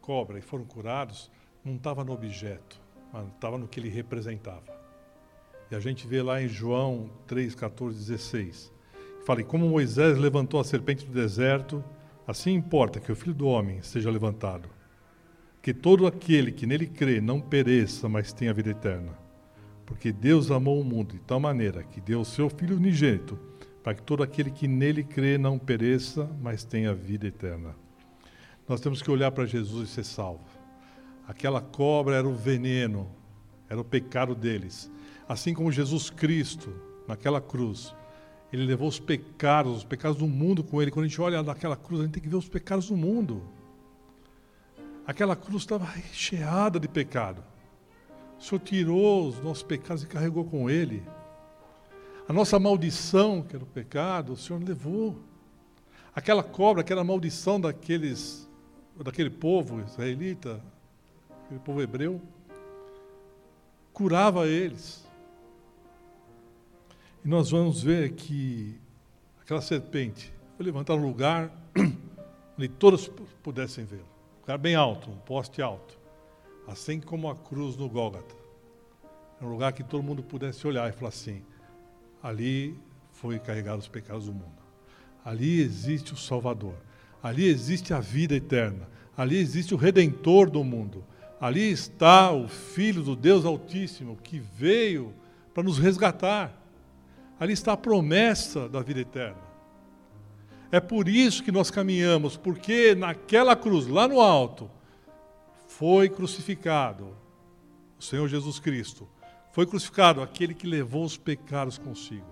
cobra 0.00 0.38
e 0.38 0.42
foram 0.42 0.64
curados, 0.64 1.30
não 1.64 1.74
estava 1.74 2.04
no 2.04 2.12
objeto, 2.12 2.80
mas 3.12 3.26
estava 3.28 3.58
no 3.58 3.66
que 3.66 3.80
ele 3.80 3.88
representava. 3.88 4.76
E 5.70 5.74
a 5.74 5.80
gente 5.80 6.06
vê 6.06 6.22
lá 6.22 6.40
em 6.40 6.48
João 6.48 7.10
3, 7.26 7.54
14, 7.54 7.98
16. 7.98 8.72
Fala, 9.24 9.40
e 9.40 9.44
como 9.44 9.68
Moisés 9.68 10.16
levantou 10.16 10.60
a 10.60 10.64
serpente 10.64 11.04
do 11.04 11.12
deserto, 11.12 11.84
Assim 12.26 12.54
importa 12.54 12.98
que 12.98 13.12
o 13.12 13.16
Filho 13.16 13.34
do 13.34 13.46
Homem 13.46 13.80
seja 13.82 14.10
levantado, 14.10 14.68
que 15.62 15.72
todo 15.72 16.06
aquele 16.06 16.50
que 16.50 16.66
nele 16.66 16.86
crê 16.86 17.20
não 17.20 17.40
pereça, 17.40 18.08
mas 18.08 18.32
tenha 18.32 18.52
vida 18.52 18.70
eterna. 18.70 19.16
Porque 19.84 20.12
Deus 20.12 20.50
amou 20.50 20.80
o 20.80 20.84
mundo 20.84 21.12
de 21.12 21.20
tal 21.20 21.38
maneira 21.38 21.84
que 21.84 22.00
deu 22.00 22.20
o 22.20 22.24
seu 22.24 22.50
Filho 22.50 22.76
unigênito, 22.76 23.38
para 23.82 23.94
que 23.94 24.02
todo 24.02 24.24
aquele 24.24 24.50
que 24.50 24.66
nele 24.66 25.04
crê 25.04 25.38
não 25.38 25.56
pereça, 25.56 26.28
mas 26.40 26.64
tenha 26.64 26.92
vida 26.92 27.28
eterna. 27.28 27.76
Nós 28.68 28.80
temos 28.80 29.00
que 29.00 29.10
olhar 29.10 29.30
para 29.30 29.46
Jesus 29.46 29.88
e 29.88 29.92
ser 29.92 30.04
salvo. 30.04 30.44
Aquela 31.28 31.60
cobra 31.60 32.16
era 32.16 32.26
o 32.26 32.34
veneno, 32.34 33.08
era 33.68 33.80
o 33.80 33.84
pecado 33.84 34.34
deles. 34.34 34.90
Assim 35.28 35.54
como 35.54 35.70
Jesus 35.70 36.10
Cristo, 36.10 36.72
naquela 37.06 37.40
cruz, 37.40 37.94
ele 38.56 38.66
levou 38.66 38.88
os 38.88 38.98
pecados, 38.98 39.76
os 39.76 39.84
pecados 39.84 40.16
do 40.16 40.26
mundo 40.26 40.64
com 40.64 40.80
ele. 40.80 40.90
Quando 40.90 41.04
a 41.04 41.08
gente 41.08 41.20
olha 41.20 41.42
naquela 41.42 41.76
cruz, 41.76 42.00
a 42.00 42.04
gente 42.04 42.14
tem 42.14 42.22
que 42.22 42.28
ver 42.28 42.36
os 42.36 42.48
pecados 42.48 42.88
do 42.88 42.96
mundo. 42.96 43.42
Aquela 45.06 45.36
cruz 45.36 45.62
estava 45.62 45.84
recheada 45.84 46.80
de 46.80 46.88
pecado. 46.88 47.44
O 48.38 48.42
Senhor 48.42 48.60
tirou 48.60 49.28
os 49.28 49.42
nossos 49.42 49.62
pecados 49.62 50.02
e 50.02 50.06
carregou 50.06 50.44
com 50.44 50.70
ele. 50.70 51.02
A 52.26 52.32
nossa 52.32 52.58
maldição, 52.58 53.42
que 53.42 53.54
era 53.54 53.62
o 53.62 53.68
pecado, 53.68 54.32
o 54.32 54.36
Senhor 54.36 54.62
levou. 54.62 55.16
Aquela 56.14 56.42
cobra, 56.42 56.80
aquela 56.80 57.04
maldição 57.04 57.60
daqueles, 57.60 58.48
daquele 59.04 59.30
povo 59.30 59.82
israelita, 59.82 60.62
aquele 61.44 61.60
povo 61.60 61.82
hebreu, 61.82 62.20
curava 63.92 64.48
eles. 64.48 65.05
E 67.26 67.28
nós 67.28 67.50
vamos 67.50 67.82
ver 67.82 68.12
que 68.12 68.78
aquela 69.40 69.60
serpente 69.60 70.32
foi 70.56 70.64
levantada 70.64 71.00
no 71.00 71.08
lugar 71.08 71.50
onde 72.56 72.68
todos 72.68 73.10
pudessem 73.42 73.84
vê-lo. 73.84 74.06
Um 74.36 74.40
lugar 74.42 74.58
bem 74.58 74.76
alto, 74.76 75.10
um 75.10 75.16
poste 75.16 75.60
alto. 75.60 75.98
Assim 76.68 77.00
como 77.00 77.28
a 77.28 77.34
cruz 77.34 77.76
no 77.76 77.88
Gólgata. 77.88 78.32
É 79.40 79.44
um 79.44 79.48
lugar 79.48 79.72
que 79.72 79.82
todo 79.82 80.04
mundo 80.04 80.22
pudesse 80.22 80.64
olhar 80.68 80.88
e 80.88 80.92
falar 80.92 81.08
assim: 81.08 81.42
ali 82.22 82.78
foi 83.10 83.40
carregado 83.40 83.80
os 83.80 83.88
pecados 83.88 84.26
do 84.26 84.32
mundo. 84.32 84.62
Ali 85.24 85.60
existe 85.60 86.12
o 86.12 86.16
Salvador. 86.16 86.76
Ali 87.20 87.48
existe 87.48 87.92
a 87.92 87.98
vida 87.98 88.36
eterna. 88.36 88.88
Ali 89.16 89.38
existe 89.38 89.74
o 89.74 89.76
Redentor 89.76 90.48
do 90.48 90.62
mundo. 90.62 91.04
Ali 91.40 91.72
está 91.72 92.30
o 92.30 92.46
Filho 92.46 93.02
do 93.02 93.16
Deus 93.16 93.44
Altíssimo 93.44 94.16
que 94.16 94.38
veio 94.38 95.12
para 95.52 95.64
nos 95.64 95.76
resgatar. 95.76 96.65
Ali 97.38 97.52
está 97.52 97.72
a 97.72 97.76
promessa 97.76 98.68
da 98.68 98.80
vida 98.80 99.00
eterna. 99.00 99.46
É 100.70 100.80
por 100.80 101.08
isso 101.08 101.42
que 101.42 101.52
nós 101.52 101.70
caminhamos, 101.70 102.36
porque 102.36 102.94
naquela 102.94 103.54
cruz, 103.54 103.86
lá 103.86 104.08
no 104.08 104.20
alto, 104.20 104.70
foi 105.68 106.08
crucificado 106.08 107.16
o 107.98 108.02
Senhor 108.02 108.26
Jesus 108.28 108.58
Cristo. 108.58 109.08
Foi 109.52 109.66
crucificado 109.66 110.20
aquele 110.20 110.54
que 110.54 110.66
levou 110.66 111.04
os 111.04 111.16
pecados 111.16 111.78
consigo. 111.78 112.26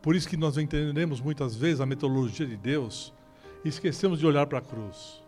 Por 0.00 0.14
isso 0.14 0.28
que 0.28 0.36
nós 0.36 0.56
entendemos 0.56 1.20
muitas 1.20 1.56
vezes 1.56 1.80
a 1.80 1.86
metodologia 1.86 2.46
de 2.46 2.56
Deus 2.56 3.12
e 3.64 3.68
esquecemos 3.68 4.18
de 4.18 4.26
olhar 4.26 4.46
para 4.46 4.58
a 4.58 4.62
cruz. 4.62 5.22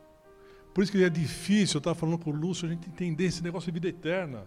Por 0.72 0.82
isso 0.82 0.92
que 0.92 1.02
é 1.02 1.10
difícil, 1.10 1.76
eu 1.76 1.80
estava 1.80 1.96
falando 1.96 2.18
com 2.18 2.30
o 2.30 2.32
Lúcio, 2.32 2.66
a 2.66 2.70
gente 2.70 2.88
entender 2.88 3.24
esse 3.24 3.42
negócio 3.42 3.72
de 3.72 3.80
vida 3.80 3.88
eterna. 3.88 4.46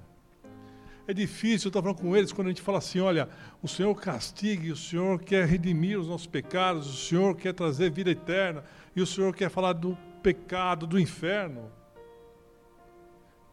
É 1.12 1.14
difícil 1.14 1.68
estar 1.68 1.82
falando 1.82 2.00
com 2.00 2.16
eles 2.16 2.32
quando 2.32 2.48
a 2.48 2.52
gente 2.52 2.62
fala 2.62 2.78
assim: 2.78 3.02
olha, 3.02 3.28
o 3.62 3.68
Senhor 3.68 3.94
castigue, 3.96 4.72
o 4.72 4.78
Senhor 4.78 5.20
quer 5.20 5.46
redimir 5.46 6.00
os 6.00 6.08
nossos 6.08 6.26
pecados, 6.26 6.88
o 6.88 6.96
Senhor 6.96 7.36
quer 7.36 7.54
trazer 7.54 7.92
vida 7.92 8.10
eterna, 8.10 8.64
e 8.96 9.02
o 9.02 9.06
Senhor 9.06 9.36
quer 9.36 9.50
falar 9.50 9.74
do 9.74 9.98
pecado, 10.24 10.88
do 10.88 10.98
inferno. 10.98 11.70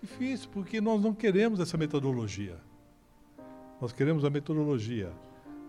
Difícil, 0.01 0.49
porque 0.53 0.81
nós 0.81 1.03
não 1.03 1.13
queremos 1.13 1.59
essa 1.59 1.77
metodologia. 1.77 2.61
Nós 3.81 3.93
queremos 3.93 4.25
a 4.25 4.31
metodologia 4.31 5.11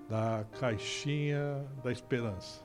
da 0.08 0.46
caixinha 0.60 1.66
da 1.84 1.92
esperança. 1.92 2.64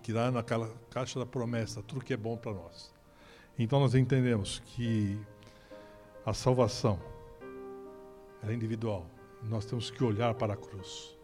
Tirar 0.00 0.30
naquela 0.30 0.70
caixa 0.90 1.18
da 1.18 1.26
promessa 1.26 1.82
tudo 1.82 2.04
que 2.04 2.14
é 2.14 2.16
bom 2.16 2.36
para 2.36 2.52
nós. 2.52 2.94
Então 3.58 3.80
nós 3.80 3.96
entendemos 3.96 4.62
que 4.64 5.18
a 6.24 6.32
salvação 6.32 7.10
é 8.42 8.52
individual. 8.52 9.06
Nós 9.42 9.64
temos 9.64 9.90
que 9.90 10.02
olhar 10.02 10.34
para 10.34 10.54
a 10.54 10.56
cruz. 10.56 11.16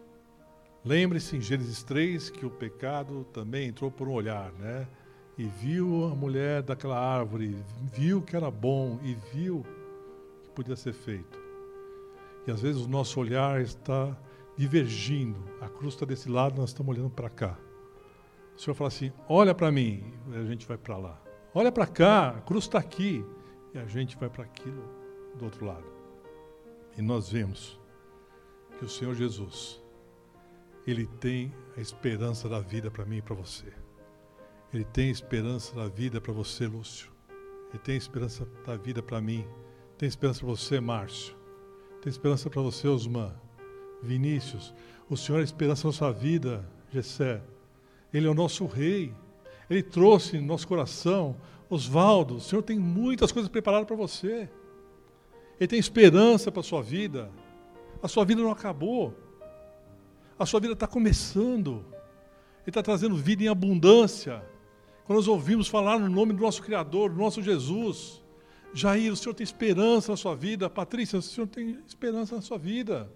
Lembre-se 0.84 1.36
em 1.36 1.40
Gênesis 1.40 1.82
3 1.82 2.30
que 2.30 2.46
o 2.46 2.50
pecado 2.50 3.24
também 3.32 3.68
entrou 3.68 3.90
por 3.90 4.08
um 4.08 4.12
olhar, 4.12 4.52
né? 4.52 4.86
E 5.36 5.44
viu 5.44 6.06
a 6.06 6.14
mulher 6.14 6.62
daquela 6.62 6.98
árvore, 6.98 7.56
viu 7.92 8.22
que 8.22 8.34
era 8.34 8.50
bom 8.50 8.98
e 9.02 9.14
viu 9.32 9.64
que 10.42 10.50
podia 10.50 10.74
ser 10.74 10.92
feito. 10.92 11.38
E 12.46 12.50
às 12.50 12.60
vezes 12.60 12.82
o 12.82 12.88
nosso 12.88 13.20
olhar 13.20 13.60
está 13.60 14.16
divergindo. 14.56 15.38
A 15.60 15.68
cruz 15.68 15.94
está 15.94 16.06
desse 16.06 16.28
lado, 16.28 16.60
nós 16.60 16.70
estamos 16.70 16.96
olhando 16.96 17.10
para 17.10 17.28
cá. 17.28 17.58
O 18.56 18.60
Senhor 18.60 18.74
fala 18.74 18.88
assim: 18.88 19.12
olha 19.28 19.54
para 19.54 19.70
mim, 19.70 20.12
e 20.32 20.36
a 20.36 20.44
gente 20.44 20.66
vai 20.66 20.76
para 20.76 20.96
lá. 20.96 21.22
Olha 21.54 21.70
para 21.70 21.86
cá, 21.86 22.30
a 22.30 22.40
cruz 22.40 22.64
está 22.64 22.78
aqui, 22.78 23.24
e 23.72 23.78
a 23.78 23.86
gente 23.86 24.16
vai 24.16 24.28
para 24.28 24.44
aquilo 24.44 24.82
do 25.36 25.44
outro 25.44 25.66
lado. 25.66 25.97
E 26.98 27.02
nós 27.02 27.30
vemos 27.30 27.78
que 28.76 28.84
o 28.84 28.88
Senhor 28.88 29.14
Jesus, 29.14 29.80
Ele 30.84 31.06
tem 31.06 31.54
a 31.76 31.80
esperança 31.80 32.48
da 32.48 32.58
vida 32.58 32.90
para 32.90 33.06
mim 33.06 33.18
e 33.18 33.22
para 33.22 33.36
você. 33.36 33.72
Ele 34.74 34.84
tem 34.84 35.08
esperança 35.08 35.76
da 35.76 35.86
vida 35.86 36.20
para 36.20 36.32
você, 36.32 36.66
Lúcio. 36.66 37.08
Ele 37.70 37.78
tem 37.78 37.96
esperança 37.96 38.48
da 38.66 38.76
vida 38.76 39.00
para 39.00 39.20
mim. 39.20 39.46
Tem 39.96 40.08
esperança 40.08 40.40
para 40.40 40.48
você, 40.48 40.80
Márcio. 40.80 41.36
Tem 42.02 42.10
esperança 42.10 42.50
para 42.50 42.62
você, 42.62 42.88
Osman. 42.88 43.32
Vinícius. 44.02 44.74
O 45.08 45.16
Senhor 45.16 45.38
é 45.38 45.42
a 45.42 45.44
esperança 45.44 45.86
da 45.86 45.92
sua 45.92 46.10
vida, 46.10 46.68
Gessé. 46.90 47.40
Ele 48.12 48.26
é 48.26 48.30
o 48.30 48.34
nosso 48.34 48.66
rei. 48.66 49.14
Ele 49.70 49.84
trouxe 49.84 50.36
no 50.38 50.46
nosso 50.46 50.66
coração. 50.66 51.36
Osvaldo, 51.70 52.36
o 52.36 52.40
Senhor 52.40 52.62
tem 52.62 52.78
muitas 52.78 53.30
coisas 53.30 53.48
preparadas 53.48 53.86
para 53.86 53.96
você. 53.96 54.50
Ele 55.58 55.68
tem 55.68 55.78
esperança 55.78 56.52
para 56.52 56.60
a 56.60 56.64
sua 56.64 56.82
vida. 56.82 57.30
A 58.02 58.08
sua 58.08 58.24
vida 58.24 58.42
não 58.42 58.50
acabou. 58.50 59.14
A 60.38 60.46
sua 60.46 60.60
vida 60.60 60.72
está 60.72 60.86
começando. 60.86 61.84
Ele 62.62 62.68
está 62.68 62.82
trazendo 62.82 63.16
vida 63.16 63.42
em 63.42 63.48
abundância. 63.48 64.42
Quando 65.04 65.16
nós 65.16 65.28
ouvimos 65.28 65.68
falar 65.68 65.98
no 65.98 66.08
nome 66.08 66.32
do 66.32 66.42
nosso 66.42 66.62
Criador, 66.62 67.10
do 67.10 67.16
nosso 67.16 67.42
Jesus, 67.42 68.22
Jair, 68.72 69.12
o 69.12 69.16
Senhor 69.16 69.34
tem 69.34 69.44
esperança 69.44 70.12
na 70.12 70.16
sua 70.16 70.36
vida. 70.36 70.70
Patrícia, 70.70 71.18
o 71.18 71.22
Senhor 71.22 71.46
tem 71.46 71.78
esperança 71.86 72.36
na 72.36 72.42
sua 72.42 72.58
vida. 72.58 73.10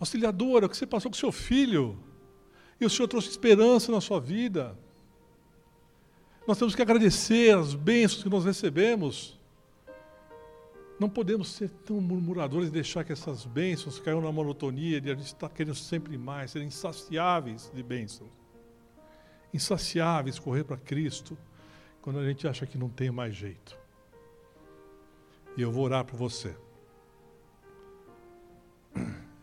Auxiliadora, 0.00 0.66
o 0.66 0.68
que 0.68 0.76
você 0.76 0.86
passou 0.86 1.10
com 1.10 1.16
seu 1.16 1.30
filho? 1.30 1.98
E 2.80 2.84
o 2.84 2.90
Senhor 2.90 3.08
trouxe 3.08 3.30
esperança 3.30 3.92
na 3.92 4.00
sua 4.00 4.20
vida. 4.20 4.76
Nós 6.46 6.58
temos 6.58 6.74
que 6.74 6.82
agradecer 6.82 7.56
as 7.56 7.74
bênçãos 7.74 8.22
que 8.22 8.28
nós 8.28 8.44
recebemos. 8.44 9.35
Não 10.98 11.08
podemos 11.10 11.48
ser 11.50 11.68
tão 11.68 12.00
murmuradores 12.00 12.68
e 12.68 12.72
deixar 12.72 13.04
que 13.04 13.12
essas 13.12 13.44
bênçãos 13.44 13.98
caiam 13.98 14.20
na 14.20 14.32
monotonia 14.32 15.00
de 15.00 15.10
a 15.10 15.14
gente 15.14 15.26
estar 15.26 15.48
querendo 15.50 15.74
sempre 15.74 16.16
mais, 16.16 16.52
ser 16.52 16.62
insaciáveis 16.62 17.70
de 17.74 17.82
bênçãos. 17.82 18.30
Insaciáveis, 19.52 20.38
correr 20.38 20.64
para 20.64 20.76
Cristo, 20.76 21.36
quando 22.00 22.18
a 22.18 22.24
gente 22.26 22.48
acha 22.48 22.64
que 22.66 22.78
não 22.78 22.88
tem 22.88 23.10
mais 23.10 23.34
jeito. 23.34 23.76
E 25.56 25.62
eu 25.62 25.70
vou 25.70 25.84
orar 25.84 26.04
por 26.04 26.16
você. 26.16 26.54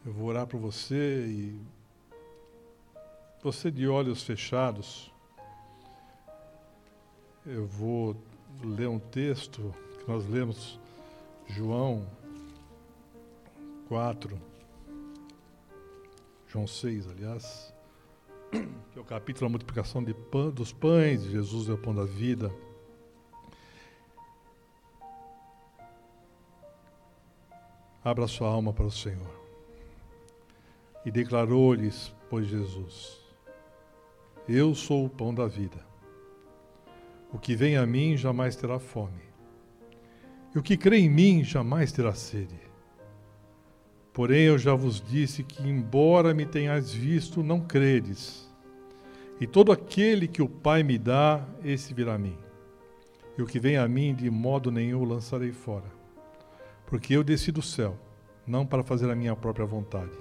Eu 0.05 0.11
vou 0.11 0.27
orar 0.27 0.45
por 0.45 0.59
você 0.59 1.25
e 1.27 1.59
você 3.41 3.71
de 3.71 3.87
olhos 3.87 4.21
fechados. 4.23 5.11
Eu 7.45 7.65
vou 7.65 8.15
ler 8.63 8.87
um 8.87 8.99
texto 8.99 9.73
que 9.99 10.07
nós 10.09 10.27
lemos, 10.27 10.79
João 11.47 12.07
4, 13.87 14.39
João 16.47 16.67
6, 16.67 17.09
aliás, 17.09 17.73
que 18.51 18.97
é 18.97 19.01
o 19.01 19.03
capítulo 19.05 19.47
da 19.47 19.51
multiplicação 19.51 20.03
de 20.03 20.13
dos 20.53 20.71
pães, 20.71 21.23
Jesus 21.23 21.69
é 21.69 21.73
o 21.73 21.77
pão 21.77 21.93
da 21.93 22.05
vida. 22.05 22.53
Abra 28.03 28.27
sua 28.27 28.49
alma 28.49 28.73
para 28.73 28.85
o 28.85 28.91
Senhor. 28.91 29.33
E 31.05 31.11
declarou-lhes, 31.11 32.13
pois 32.29 32.47
Jesus: 32.47 33.19
Eu 34.47 34.75
sou 34.75 35.05
o 35.05 35.09
pão 35.09 35.33
da 35.33 35.47
vida. 35.47 35.83
O 37.31 37.39
que 37.39 37.55
vem 37.55 37.77
a 37.77 37.85
mim 37.85 38.15
jamais 38.15 38.55
terá 38.55 38.77
fome. 38.77 39.32
E 40.53 40.59
o 40.59 40.63
que 40.63 40.77
crê 40.77 40.99
em 40.99 41.09
mim 41.09 41.43
jamais 41.43 41.91
terá 41.91 42.13
sede. 42.13 42.59
Porém, 44.13 44.43
eu 44.43 44.57
já 44.57 44.75
vos 44.75 45.01
disse 45.01 45.43
que, 45.43 45.67
embora 45.67 46.33
me 46.33 46.45
tenhais 46.45 46.93
visto, 46.93 47.41
não 47.41 47.59
credes. 47.59 48.47
E 49.41 49.47
todo 49.47 49.71
aquele 49.71 50.27
que 50.27 50.41
o 50.41 50.47
Pai 50.47 50.83
me 50.83 50.97
dá, 50.97 51.43
esse 51.63 51.93
virá 51.93 52.13
a 52.13 52.17
mim. 52.19 52.37
E 53.35 53.41
o 53.41 53.47
que 53.47 53.59
vem 53.59 53.77
a 53.77 53.87
mim, 53.87 54.13
de 54.13 54.29
modo 54.29 54.71
nenhum 54.71 55.01
o 55.01 55.05
lançarei 55.05 55.51
fora. 55.51 55.91
Porque 56.85 57.15
eu 57.15 57.23
desci 57.23 57.51
do 57.51 57.61
céu, 57.61 57.97
não 58.45 58.65
para 58.65 58.83
fazer 58.83 59.09
a 59.09 59.15
minha 59.15 59.35
própria 59.35 59.65
vontade, 59.65 60.11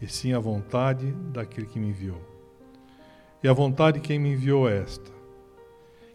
e 0.00 0.08
sim 0.08 0.32
a 0.32 0.38
vontade 0.38 1.12
daquele 1.32 1.66
que 1.66 1.78
me 1.78 1.88
enviou. 1.88 2.20
E 3.42 3.48
a 3.48 3.52
vontade 3.52 4.00
de 4.00 4.06
quem 4.06 4.18
me 4.18 4.30
enviou 4.30 4.66
é 4.66 4.78
esta: 4.78 5.10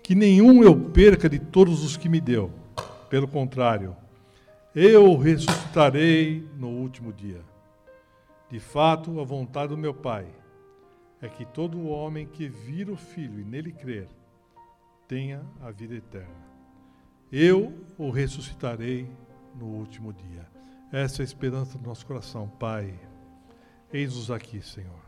que 0.01 0.15
nenhum 0.15 0.63
eu 0.63 0.75
perca 0.75 1.29
de 1.29 1.37
todos 1.37 1.83
os 1.83 1.95
que 1.95 2.09
me 2.09 2.19
deu. 2.19 2.51
Pelo 3.09 3.27
contrário, 3.27 3.97
eu 4.75 5.17
ressuscitarei 5.17 6.47
no 6.55 6.67
último 6.67 7.11
dia. 7.11 7.41
De 8.51 8.59
fato, 8.59 9.19
a 9.19 9.23
vontade 9.23 9.69
do 9.69 9.77
meu 9.77 9.93
Pai 9.93 10.27
é 11.19 11.27
que 11.27 11.43
todo 11.43 11.87
homem 11.87 12.27
que 12.27 12.47
vir 12.47 12.89
o 12.89 12.95
Filho 12.95 13.39
e 13.39 13.43
nele 13.43 13.71
crer 13.71 14.07
tenha 15.07 15.43
a 15.59 15.71
vida 15.71 15.95
eterna. 15.95 16.49
Eu 17.31 17.73
o 17.97 18.11
ressuscitarei 18.11 19.09
no 19.55 19.65
último 19.65 20.13
dia. 20.13 20.47
Essa 20.91 21.21
é 21.21 21.23
a 21.23 21.25
esperança 21.25 21.77
do 21.77 21.87
nosso 21.87 22.05
coração, 22.05 22.47
Pai. 22.47 22.93
Eis-nos 23.91 24.29
aqui, 24.29 24.61
Senhor. 24.61 25.01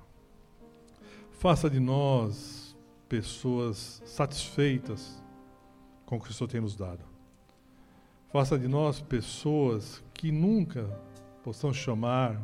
Faça 1.32 1.70
de 1.70 1.80
nós 1.80 2.76
pessoas 3.08 4.02
satisfeitas 4.06 5.24
com 6.06 6.18
o 6.18 6.20
que 6.22 6.32
o 6.32 6.34
Senhor 6.34 6.48
tem 6.48 6.62
nos 6.62 6.76
dado. 6.76 7.11
Faça 8.32 8.58
de 8.58 8.68
nós 8.68 9.02
pessoas 9.02 10.04
que 10.14 10.32
nunca 10.32 10.86
possam 11.44 11.74
chamar 11.74 12.42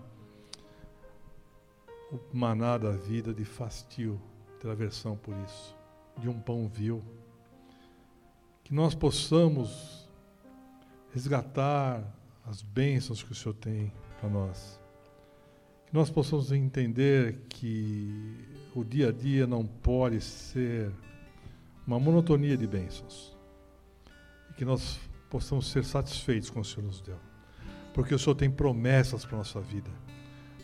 o 2.11 2.19
maná 2.33 2.77
da 2.77 2.91
vida 2.91 3.33
de 3.33 3.45
fastio, 3.45 4.19
ter 4.59 4.69
aversão 4.69 5.15
por 5.15 5.35
isso, 5.45 5.75
de 6.17 6.27
um 6.27 6.39
pão 6.39 6.67
vil. 6.67 7.03
Que 8.63 8.73
nós 8.73 8.93
possamos 8.93 10.09
resgatar 11.13 12.03
as 12.45 12.61
bênçãos 12.61 13.23
que 13.23 13.31
o 13.31 13.35
Senhor 13.35 13.55
tem 13.55 13.91
para 14.19 14.29
nós 14.29 14.79
que 15.87 15.93
nós 15.93 16.09
possamos 16.09 16.51
entender 16.51 17.45
que 17.47 18.45
o 18.75 18.83
dia 18.83 19.07
a 19.07 19.11
dia 19.11 19.47
não 19.47 19.65
pode 19.65 20.19
ser 20.19 20.91
uma 21.85 21.97
monotonia 21.97 22.57
de 22.57 22.67
bênçãos. 22.67 23.35
E 24.49 24.53
que 24.53 24.65
nós 24.65 24.99
possamos 25.29 25.69
ser 25.69 25.83
satisfeitos 25.83 26.49
com 26.49 26.59
o 26.59 26.65
Senhor 26.65 26.85
nos 26.85 27.01
deu. 27.01 27.17
Porque 27.93 28.13
o 28.13 28.19
Senhor 28.19 28.35
tem 28.35 28.49
promessas 28.49 29.25
para 29.25 29.35
a 29.35 29.37
nossa 29.39 29.59
vida. 29.59 29.89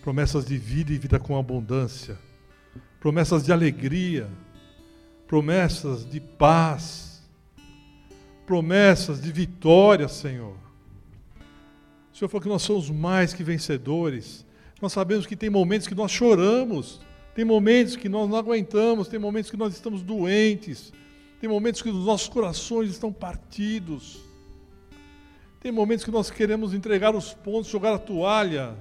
Promessas 0.02 0.46
de 0.46 0.58
vida 0.58 0.92
e 0.92 0.98
vida 0.98 1.20
com 1.20 1.38
abundância. 1.38 2.18
Promessas 3.00 3.44
de 3.44 3.52
alegria. 3.52 4.30
Promessas 5.28 6.10
de 6.10 6.20
paz. 6.20 7.24
Promessas 8.46 9.22
de 9.22 9.32
vitória, 9.32 10.08
Senhor. 10.08 10.56
O 12.14 12.18
Senhor 12.18 12.30
falou 12.30 12.42
que 12.42 12.50
nós 12.50 12.62
somos 12.62 12.90
mais 12.90 13.34
que 13.34 13.44
vencedores 13.44 14.46
nós 14.84 14.92
sabemos 14.92 15.26
que 15.26 15.38
tem 15.38 15.50
momentos 15.50 15.88
que 15.88 15.96
nós 15.96 16.12
choramos, 16.12 17.00
tem 17.34 17.46
momentos 17.46 17.96
que 17.96 18.10
nós 18.10 18.30
não 18.30 18.36
aguentamos, 18.36 19.08
tem 19.08 19.18
momentos 19.18 19.50
que 19.50 19.56
nós 19.56 19.74
estamos 19.74 20.02
doentes, 20.02 20.92
tem 21.40 21.50
momentos 21.50 21.82
que 21.82 21.88
os 21.88 22.06
nossos 22.06 22.28
corações 22.28 22.90
estão 22.90 23.10
partidos, 23.10 24.20
Tem 25.64 25.72
momentos 25.72 26.04
que 26.04 26.12
nós 26.12 26.30
queremos 26.30 26.74
entregar 26.74 27.16
os 27.16 27.34
pontos, 27.34 27.72
jogar 27.72 27.94
a 27.94 27.98
toalha. 27.98 28.76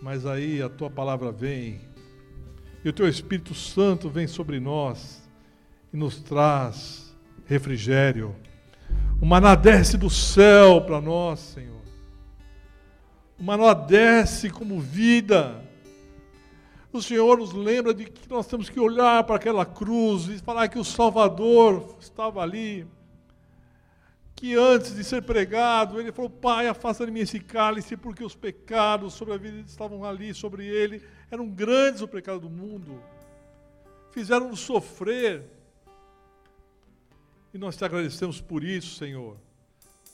Mas 0.00 0.24
aí 0.24 0.62
a 0.62 0.68
tua 0.70 0.88
palavra 0.88 1.30
vem. 1.30 1.78
E 2.82 2.88
o 2.88 2.92
teu 2.92 3.06
Espírito 3.06 3.52
Santo 3.52 4.08
vem 4.08 4.26
sobre 4.26 4.58
nós 4.58 5.22
e 5.92 5.96
nos 5.98 6.22
traz 6.22 7.14
refrigério. 7.44 8.34
O 9.20 9.26
maná 9.26 9.54
desce 9.54 9.98
do 9.98 10.08
céu 10.08 10.80
para 10.80 11.02
nós, 11.02 11.40
Senhor. 11.40 11.82
O 13.38 13.42
maná 13.42 13.74
desce 13.74 14.48
como 14.48 14.80
vida. 14.80 15.62
O 16.90 17.02
Senhor 17.02 17.36
nos 17.36 17.52
lembra 17.52 17.92
de 17.92 18.06
que 18.06 18.26
nós 18.30 18.46
temos 18.46 18.70
que 18.70 18.80
olhar 18.80 19.22
para 19.24 19.36
aquela 19.36 19.66
cruz 19.66 20.28
e 20.28 20.38
falar 20.38 20.66
que 20.68 20.78
o 20.78 20.84
Salvador 20.84 21.94
estava 22.00 22.40
ali 22.40 22.86
que 24.36 24.54
antes 24.54 24.94
de 24.94 25.02
ser 25.02 25.22
pregado, 25.22 25.98
ele 25.98 26.12
falou: 26.12 26.30
Pai, 26.30 26.68
afasta 26.68 27.06
de 27.06 27.10
mim 27.10 27.20
esse 27.20 27.40
cálice, 27.40 27.96
porque 27.96 28.22
os 28.22 28.36
pecados 28.36 29.14
sobre 29.14 29.32
a 29.32 29.38
vida 29.38 29.58
estavam 29.66 30.04
ali, 30.04 30.34
sobre 30.34 30.66
ele. 30.66 31.02
Eram 31.30 31.48
grandes 31.48 32.02
o 32.02 32.08
pecado 32.08 32.40
do 32.40 32.50
mundo. 32.50 33.02
Fizeram-nos 34.12 34.60
sofrer. 34.60 35.42
E 37.52 37.58
nós 37.58 37.76
te 37.76 37.84
agradecemos 37.84 38.38
por 38.38 38.62
isso, 38.62 38.96
Senhor. 38.96 39.38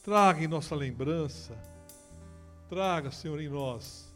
Traga 0.05 0.45
em 0.45 0.49
nossa 0.49 0.77
lembrança, 0.77 1.57
traga, 2.69 3.11
Senhor, 3.11 3.41
em 3.41 3.49
nós 3.49 4.13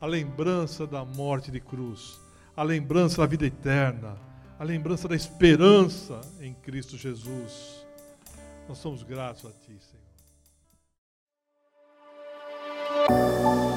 a 0.00 0.06
lembrança 0.06 0.86
da 0.86 1.04
morte 1.04 1.50
de 1.50 1.60
cruz, 1.60 2.20
a 2.56 2.62
lembrança 2.62 3.18
da 3.18 3.26
vida 3.26 3.46
eterna, 3.46 4.16
a 4.56 4.62
lembrança 4.62 5.08
da 5.08 5.16
esperança 5.16 6.20
em 6.40 6.54
Cristo 6.54 6.96
Jesus 6.96 7.77
nós 8.68 8.76
somos 8.78 9.02
gratos 9.02 9.46
a 9.46 9.50
Ti, 9.50 9.78
Senhor. 13.08 13.67